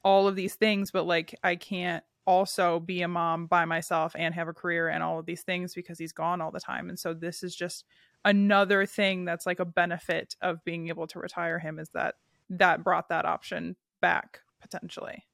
all 0.01 0.29
of 0.29 0.37
these 0.37 0.55
things, 0.55 0.91
but 0.91 1.03
like, 1.03 1.35
I 1.43 1.57
can't 1.57 2.05
also 2.25 2.79
be 2.79 3.01
a 3.01 3.09
mom 3.09 3.47
by 3.47 3.65
myself 3.65 4.15
and 4.17 4.33
have 4.33 4.47
a 4.47 4.53
career 4.53 4.87
and 4.87 5.03
all 5.03 5.19
of 5.19 5.25
these 5.25 5.41
things 5.41 5.75
because 5.75 5.99
he's 5.99 6.13
gone 6.13 6.39
all 6.39 6.51
the 6.51 6.61
time. 6.61 6.87
And 6.87 6.97
so, 6.97 7.13
this 7.13 7.43
is 7.43 7.53
just 7.53 7.83
another 8.23 8.85
thing 8.85 9.25
that's 9.25 9.45
like 9.45 9.59
a 9.59 9.65
benefit 9.65 10.37
of 10.41 10.63
being 10.63 10.87
able 10.87 11.07
to 11.07 11.19
retire 11.19 11.59
him 11.59 11.79
is 11.79 11.89
that 11.89 12.15
that 12.49 12.81
brought 12.81 13.09
that 13.09 13.25
option 13.25 13.75
back 13.99 14.39
potentially. 14.61 15.25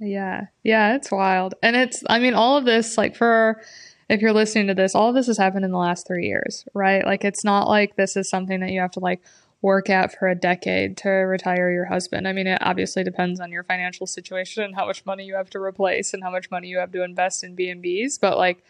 Yeah. 0.00 0.46
Yeah, 0.62 0.96
it's 0.96 1.10
wild. 1.10 1.54
And 1.62 1.76
it's 1.76 2.02
I 2.08 2.18
mean 2.18 2.34
all 2.34 2.56
of 2.56 2.64
this 2.64 2.98
like 2.98 3.16
for 3.16 3.62
if 4.08 4.20
you're 4.20 4.32
listening 4.32 4.66
to 4.66 4.74
this, 4.74 4.94
all 4.94 5.08
of 5.08 5.14
this 5.14 5.28
has 5.28 5.38
happened 5.38 5.64
in 5.64 5.70
the 5.70 5.78
last 5.78 6.06
3 6.06 6.26
years, 6.26 6.66
right? 6.74 7.04
Like 7.04 7.24
it's 7.24 7.44
not 7.44 7.68
like 7.68 7.96
this 7.96 8.16
is 8.16 8.28
something 8.28 8.60
that 8.60 8.70
you 8.70 8.80
have 8.80 8.90
to 8.92 9.00
like 9.00 9.22
work 9.64 9.88
at 9.88 10.12
for 10.18 10.28
a 10.28 10.34
decade 10.34 10.94
to 10.98 11.08
retire 11.08 11.72
your 11.72 11.86
husband. 11.86 12.28
I 12.28 12.34
mean, 12.34 12.46
it 12.46 12.58
obviously 12.60 13.02
depends 13.02 13.40
on 13.40 13.50
your 13.50 13.64
financial 13.64 14.06
situation 14.06 14.62
and 14.62 14.74
how 14.74 14.84
much 14.84 15.06
money 15.06 15.24
you 15.24 15.36
have 15.36 15.48
to 15.50 15.58
replace 15.58 16.12
and 16.12 16.22
how 16.22 16.30
much 16.30 16.50
money 16.50 16.68
you 16.68 16.76
have 16.76 16.92
to 16.92 17.02
invest 17.02 17.42
in 17.42 17.54
B&Bs, 17.54 18.20
but 18.20 18.36
like 18.36 18.62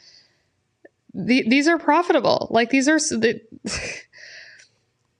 the, 1.12 1.44
these 1.48 1.66
are 1.66 1.78
profitable. 1.78 2.46
Like 2.50 2.70
these 2.70 2.88
are 2.88 2.98
the, 2.98 3.40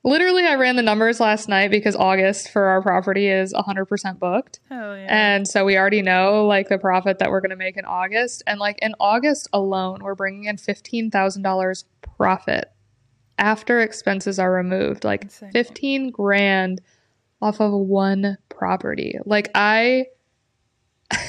Literally, 0.07 0.45
I 0.45 0.57
ran 0.57 0.77
the 0.77 0.83
numbers 0.83 1.19
last 1.19 1.49
night 1.49 1.71
because 1.71 1.97
August 1.97 2.51
for 2.51 2.65
our 2.65 2.83
property 2.83 3.29
is 3.29 3.55
100% 3.55 4.19
booked. 4.19 4.61
Hell 4.69 4.99
yeah. 4.99 5.07
And 5.09 5.49
so 5.49 5.65
we 5.65 5.79
already 5.79 6.03
know 6.03 6.47
like 6.47 6.69
the 6.69 6.77
profit 6.77 7.21
that 7.21 7.31
we're 7.31 7.41
going 7.41 7.51
to 7.51 7.57
make 7.57 7.79
in 7.79 7.87
August. 7.87 8.43
And 8.47 8.61
like 8.61 8.79
in 8.83 8.95
August 9.01 9.49
alone, 9.55 10.01
we're 10.03 10.15
bringing 10.15 10.45
in 10.45 10.57
$15,000 10.57 11.85
profit 12.19 12.71
after 13.39 13.81
expenses 13.81 14.39
are 14.39 14.53
removed. 14.53 15.05
Like 15.05 15.23
Insane. 15.23 15.53
15 15.53 16.11
grand 16.11 16.83
off 17.41 17.61
of 17.61 17.73
one 17.73 18.37
property. 18.51 19.19
Like 19.25 19.51
I 19.55 20.09
it's 21.11 21.23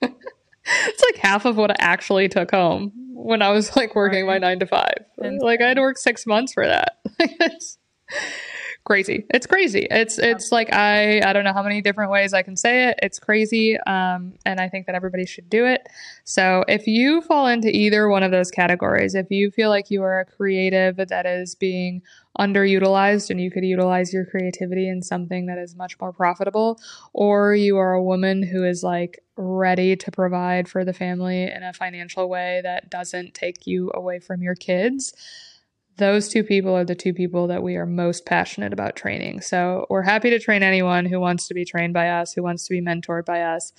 like 0.00 1.16
half 1.16 1.44
of 1.44 1.58
what 1.58 1.70
I 1.70 1.76
actually 1.80 2.28
took 2.28 2.50
home 2.50 2.92
when 3.12 3.42
I 3.42 3.50
was 3.50 3.76
like 3.76 3.94
working 3.94 4.26
right. 4.26 4.40
my 4.40 4.48
nine 4.48 4.58
to 4.60 4.66
five. 4.66 5.04
Insane. 5.18 5.40
Like 5.40 5.60
I 5.60 5.68
had 5.68 5.74
to 5.74 5.82
work 5.82 5.98
six 5.98 6.26
months 6.26 6.54
for 6.54 6.66
that. 6.66 7.03
It's 7.18 7.78
crazy. 8.84 9.24
It's 9.32 9.46
crazy. 9.46 9.86
It's 9.90 10.18
it's 10.18 10.52
like 10.52 10.72
I 10.72 11.20
I 11.24 11.32
don't 11.32 11.44
know 11.44 11.52
how 11.52 11.62
many 11.62 11.80
different 11.80 12.10
ways 12.10 12.34
I 12.34 12.42
can 12.42 12.56
say 12.56 12.88
it. 12.88 12.98
It's 13.02 13.18
crazy. 13.18 13.78
Um, 13.78 14.34
and 14.44 14.60
I 14.60 14.68
think 14.68 14.86
that 14.86 14.94
everybody 14.94 15.26
should 15.26 15.48
do 15.48 15.66
it. 15.66 15.86
So 16.24 16.64
if 16.68 16.86
you 16.86 17.22
fall 17.22 17.46
into 17.46 17.68
either 17.68 18.08
one 18.08 18.22
of 18.22 18.30
those 18.30 18.50
categories, 18.50 19.14
if 19.14 19.30
you 19.30 19.50
feel 19.50 19.70
like 19.70 19.90
you 19.90 20.02
are 20.02 20.20
a 20.20 20.24
creative 20.24 20.96
that 20.96 21.26
is 21.26 21.54
being 21.54 22.02
underutilized 22.38 23.30
and 23.30 23.40
you 23.40 23.50
could 23.50 23.64
utilize 23.64 24.12
your 24.12 24.26
creativity 24.26 24.88
in 24.88 25.02
something 25.02 25.46
that 25.46 25.56
is 25.56 25.76
much 25.76 25.98
more 26.00 26.12
profitable, 26.12 26.80
or 27.12 27.54
you 27.54 27.76
are 27.76 27.92
a 27.92 28.02
woman 28.02 28.42
who 28.42 28.64
is 28.64 28.82
like 28.82 29.20
ready 29.36 29.96
to 29.96 30.10
provide 30.10 30.68
for 30.68 30.84
the 30.84 30.92
family 30.92 31.44
in 31.44 31.62
a 31.62 31.72
financial 31.72 32.28
way 32.28 32.60
that 32.62 32.90
doesn't 32.90 33.34
take 33.34 33.66
you 33.66 33.90
away 33.94 34.18
from 34.18 34.42
your 34.42 34.54
kids 34.54 35.14
those 35.96 36.28
two 36.28 36.42
people 36.42 36.74
are 36.74 36.84
the 36.84 36.94
two 36.94 37.14
people 37.14 37.46
that 37.46 37.62
we 37.62 37.76
are 37.76 37.86
most 37.86 38.26
passionate 38.26 38.72
about 38.72 38.96
training. 38.96 39.40
So 39.40 39.86
we're 39.90 40.02
happy 40.02 40.30
to 40.30 40.38
train 40.38 40.62
anyone 40.62 41.06
who 41.06 41.20
wants 41.20 41.46
to 41.48 41.54
be 41.54 41.64
trained 41.64 41.94
by 41.94 42.08
us, 42.08 42.32
who 42.32 42.42
wants 42.42 42.66
to 42.66 42.74
be 42.74 42.80
mentored 42.80 43.24
by 43.24 43.42
us. 43.42 43.72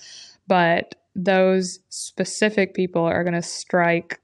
But 0.46 0.94
those 1.14 1.80
specific 1.88 2.74
people 2.74 3.04
are 3.04 3.22
going 3.22 3.34
to 3.34 3.42
strike 3.42 4.20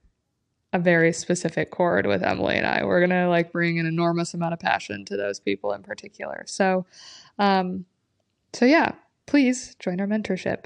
a 0.73 0.79
very 0.79 1.13
specific 1.13 1.69
chord 1.69 2.07
with 2.07 2.23
Emily 2.23 2.57
and 2.57 2.65
I. 2.65 2.83
We're 2.83 2.99
going 2.99 3.11
to 3.11 3.29
like 3.29 3.51
bring 3.51 3.79
an 3.79 3.85
enormous 3.85 4.33
amount 4.33 4.53
of 4.53 4.59
passion 4.59 5.05
to 5.05 5.17
those 5.17 5.39
people 5.39 5.71
in 5.73 5.83
particular. 5.83 6.43
So, 6.47 6.85
um, 7.37 7.85
so 8.53 8.65
yeah, 8.65 8.93
please 9.25 9.75
join 9.79 9.99
our 9.99 10.07
mentorship. 10.07 10.65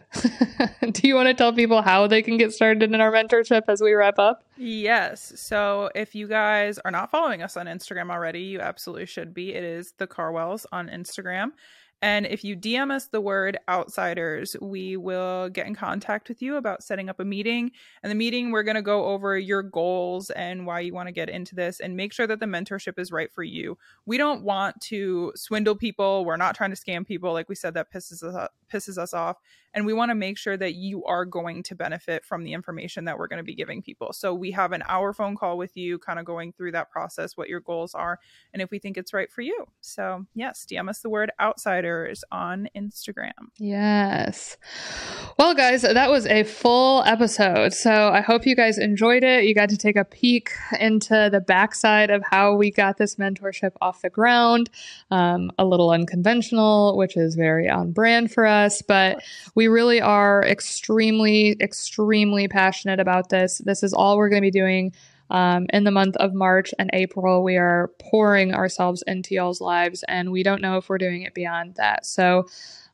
Do 0.92 1.08
you 1.08 1.16
want 1.16 1.28
to 1.28 1.34
tell 1.34 1.54
people 1.54 1.82
how 1.82 2.08
they 2.08 2.22
can 2.22 2.38
get 2.38 2.52
started 2.54 2.84
in 2.84 3.00
our 3.00 3.12
mentorship 3.12 3.64
as 3.68 3.82
we 3.82 3.94
wrap 3.94 4.20
up? 4.20 4.44
Yes. 4.58 5.34
So 5.36 5.90
if 5.96 6.16
you 6.16 6.28
guys 6.28 6.80
are 6.80 6.92
not 6.92 7.12
following 7.12 7.42
us 7.42 7.58
on 7.58 7.68
Instagram 7.68 8.12
already, 8.12 8.42
you 8.42 8.60
absolutely 8.60 9.06
should 9.06 9.34
be. 9.34 9.54
It 9.54 9.64
is 9.64 9.94
the 9.98 10.08
KarWells 10.08 10.66
on 10.72 10.90
Instagram. 10.90 11.52
And 12.02 12.28
if 12.28 12.44
you 12.44 12.56
DM 12.56 12.92
us 12.92 13.08
the 13.08 13.22
word 13.22 13.58
outsiders, 13.68 14.56
we 14.62 14.98
will 14.98 15.50
get 15.50 15.66
in 15.66 15.74
contact 15.74 16.30
with 16.30 16.42
you 16.44 16.58
about 16.58 16.84
setting 16.84 17.10
up 17.10 17.20
a 17.20 17.26
meeting. 17.26 17.72
And 18.04 18.12
the 18.12 18.16
meeting, 18.16 18.52
we're 18.52 18.64
going 18.64 18.76
to 18.76 18.84
go 18.84 19.06
over 19.06 19.38
your 19.38 19.64
goals 19.64 20.30
and 20.30 20.68
why 20.68 20.82
you 20.82 20.94
want 20.94 21.08
to 21.08 21.12
get 21.14 21.30
into 21.30 21.56
this 21.56 21.80
and 21.80 21.98
make 21.98 22.14
sure 22.14 22.28
that 22.28 22.40
the 22.40 22.46
mentorship 22.46 23.00
is 23.00 23.12
right 23.12 23.32
for 23.32 23.44
you. 23.44 23.80
We 24.06 24.18
don't 24.18 24.44
want 24.44 24.80
to 24.82 25.32
swindle 25.36 25.76
people. 25.76 26.24
We're 26.24 26.38
not 26.38 26.56
trying 26.56 26.74
to 26.74 26.82
scam 26.82 27.06
people. 27.06 27.34
Like 27.34 27.50
we 27.50 27.56
said, 27.56 27.74
that 27.74 27.92
pisses 27.92 28.22
us, 28.22 28.50
pisses 28.72 28.98
us 29.00 29.14
off 29.14 29.38
and 29.78 29.86
we 29.86 29.94
want 29.94 30.10
to 30.10 30.16
make 30.16 30.40
sure 30.40 30.58
that 30.58 30.74
you 30.74 31.06
are 31.06 31.24
going 31.24 31.62
to 31.62 31.76
benefit 31.76 32.26
from 32.26 32.44
the 32.44 32.54
information 32.54 33.06
that 33.06 33.16
we're 33.16 33.28
going 33.28 33.38
to 33.38 33.44
be 33.44 33.54
giving 33.54 33.84
people. 33.84 34.12
So 34.12 34.34
we 34.34 34.50
have 34.50 34.72
an 34.72 34.82
hour 34.88 35.14
phone 35.14 35.36
call 35.36 35.56
with 35.56 35.78
you, 35.78 36.00
kind 36.00 36.18
of 36.18 36.26
going 36.26 36.52
through 36.52 36.72
that 36.72 36.90
process, 36.90 37.38
what 37.38 37.48
your 37.48 37.60
goals 37.60 37.94
are, 37.94 38.20
and 38.54 38.62
if 38.64 38.72
we 38.72 38.80
think 38.80 38.98
it's 38.98 39.14
right 39.14 39.32
for 39.32 39.44
you. 39.44 39.68
So, 39.82 40.26
yes, 40.34 40.66
DM 40.68 40.90
us 40.90 41.02
the 41.02 41.12
word 41.12 41.30
outsiders 41.40 42.24
on 42.32 42.70
Instagram. 42.76 43.34
Yes. 43.60 44.58
Well, 45.38 45.54
guys, 45.54 45.84
that 45.84 46.10
was 46.10 46.26
a 46.26 46.42
full 46.42 47.04
episode. 47.04 47.72
So 47.72 48.10
I 48.10 48.22
hope 48.22 48.48
you 48.48 48.56
guys 48.56 48.80
enjoyed 48.80 49.24
it. 49.24 49.44
You 49.44 49.54
got 49.54 49.70
to 49.70 49.78
take 49.78 49.96
a 49.96 50.06
peek 50.06 50.54
into 50.80 51.30
the 51.32 51.40
backside 51.40 52.10
of 52.10 52.24
how 52.28 52.56
we 52.56 52.72
got 52.72 52.98
this 52.98 53.18
mentorship 53.18 53.74
off 53.80 54.02
the 54.02 54.10
ground. 54.10 54.72
Um, 55.12 55.52
a 55.60 55.66
little 55.66 55.92
unconventional, 55.92 56.98
which 56.98 57.16
is 57.16 57.36
very 57.36 57.70
on 57.70 57.92
brand 57.92 58.32
for 58.32 58.48
us, 58.48 58.82
but 58.82 59.22
we 59.54 59.67
really 59.68 60.02
are 60.02 60.44
extremely, 60.46 61.56
extremely 61.62 62.48
passionate 62.48 63.00
about 63.00 63.30
this. 63.30 63.60
This 63.60 63.84
is 63.84 63.94
all 63.94 64.18
we're 64.18 64.30
going 64.30 64.42
to 64.42 64.48
be 64.48 64.52
doing 64.52 64.94
Um, 65.30 65.66
in 65.74 65.84
the 65.84 65.92
month 65.92 66.16
of 66.18 66.34
March 66.34 66.74
and 66.80 66.90
April, 66.94 67.44
we 67.44 67.58
are 67.58 67.92
pouring 68.00 68.54
ourselves 68.54 69.04
into 69.08 69.36
y'all's 69.36 69.60
lives, 69.60 70.04
and 70.08 70.32
we 70.32 70.42
don't 70.42 70.62
know 70.62 70.78
if 70.78 70.88
we're 70.88 70.98
doing 70.98 71.24
it 71.24 71.34
beyond 71.34 71.76
that. 71.76 72.06
So, 72.06 72.48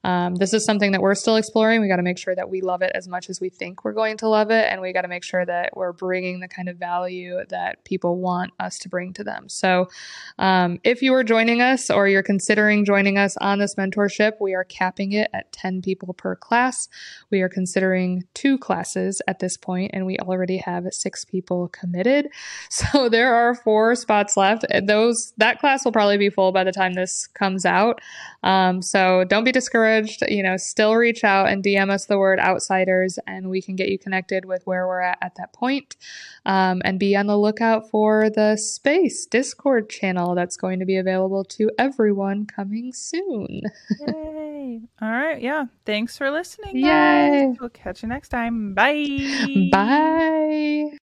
um, 0.04 0.36
this 0.36 0.54
is 0.54 0.66
something 0.66 0.92
that 0.92 1.02
we're 1.02 1.16
still 1.16 1.38
exploring. 1.38 1.82
We 1.82 1.88
got 1.88 1.96
to 1.96 2.04
make 2.04 2.18
sure 2.18 2.36
that 2.36 2.50
we 2.50 2.62
love 2.62 2.82
it 2.82 2.92
as 2.94 3.08
much 3.08 3.30
as 3.30 3.40
we 3.40 3.50
think 3.50 3.86
we're 3.86 3.94
going 3.94 4.18
to 4.18 4.28
love 4.28 4.52
it. 4.52 4.68
And 4.70 4.82
we 4.82 4.92
got 4.92 5.04
to 5.04 5.08
make 5.08 5.24
sure 5.24 5.46
that 5.46 5.76
we're 5.78 5.94
bringing 5.94 6.42
the 6.42 6.48
kind 6.48 6.68
of 6.68 6.78
value 6.78 7.40
that 7.50 7.84
people 7.86 8.18
want 8.18 8.52
us 8.60 8.78
to 8.80 8.90
bring 8.90 9.14
to 9.14 9.24
them. 9.24 9.48
So, 9.48 9.88
um, 10.40 10.80
if 10.84 11.02
you 11.02 11.14
are 11.14 11.24
joining 11.24 11.62
us 11.62 11.90
or 11.90 12.08
you're 12.08 12.24
considering 12.24 12.84
joining 12.84 13.18
us 13.18 13.38
on 13.38 13.60
this 13.60 13.76
mentorship, 13.76 14.34
we 14.42 14.54
are 14.54 14.66
capping 14.66 15.14
it 15.14 15.30
at 15.34 15.52
10 15.54 15.82
people 15.82 16.14
per 16.14 16.36
class. 16.36 16.90
We 17.32 17.42
are 17.42 17.50
considering 17.50 18.26
two 18.34 18.58
classes 18.58 19.22
at 19.28 19.40
this 19.40 19.56
point, 19.56 19.92
and 19.94 20.06
we 20.06 20.18
already 20.18 20.58
have 20.58 20.86
six 20.92 21.24
people 21.24 21.70
committed. 21.70 22.30
So, 22.70 23.08
there 23.08 23.34
are 23.36 23.54
four 23.54 23.96
spots 23.96 24.36
left. 24.36 24.66
Those 24.86 25.34
That 25.38 25.60
class 25.60 25.86
will 25.86 25.92
probably 25.92 26.18
be 26.18 26.30
full 26.30 26.52
by 26.52 26.64
the 26.64 26.72
time 26.72 26.94
this 26.94 27.28
comes 27.28 27.66
out. 27.66 28.02
Um, 28.42 28.82
so, 28.82 29.24
don't 29.26 29.44
be 29.44 29.52
discouraged 29.52 29.93
encouraged, 29.94 30.24
you 30.30 30.44
know, 30.44 30.58
still 30.58 30.96
reach 30.96 31.24
out 31.24 31.50
and 31.50 31.64
DM 31.64 31.90
us 31.90 32.06
the 32.06 32.18
word 32.18 32.40
outsiders 32.40 33.20
and 33.28 33.50
we 33.50 33.62
can 33.62 33.76
get 33.76 33.90
you 33.90 33.98
connected 33.98 34.46
with 34.46 34.66
where 34.66 34.88
we're 34.88 35.02
at 35.02 35.18
at 35.22 35.36
that 35.36 35.54
point. 35.54 35.96
Um, 36.46 36.82
and 36.84 37.00
be 37.00 37.16
on 37.16 37.28
the 37.28 37.38
lookout 37.38 37.90
for 37.90 38.30
the 38.30 38.58
Space 38.58 39.26
Discord 39.26 39.90
channel 39.90 40.36
that's 40.36 40.58
going 40.58 40.80
to 40.80 40.86
be 40.86 40.98
available 40.98 41.44
to 41.46 41.72
everyone 41.78 42.46
coming 42.46 42.92
soon. 42.94 43.62
Yay. 44.08 44.82
All 45.02 45.10
right. 45.10 45.42
Yeah. 45.42 45.66
Thanks 45.86 46.18
for 46.18 46.30
listening. 46.32 46.78
Yay. 46.78 46.84
Guys. 46.84 47.58
We'll 47.60 47.70
catch 47.70 48.04
you 48.04 48.10
next 48.10 48.30
time. 48.30 48.74
Bye. 48.74 49.70
Bye. 49.72 50.90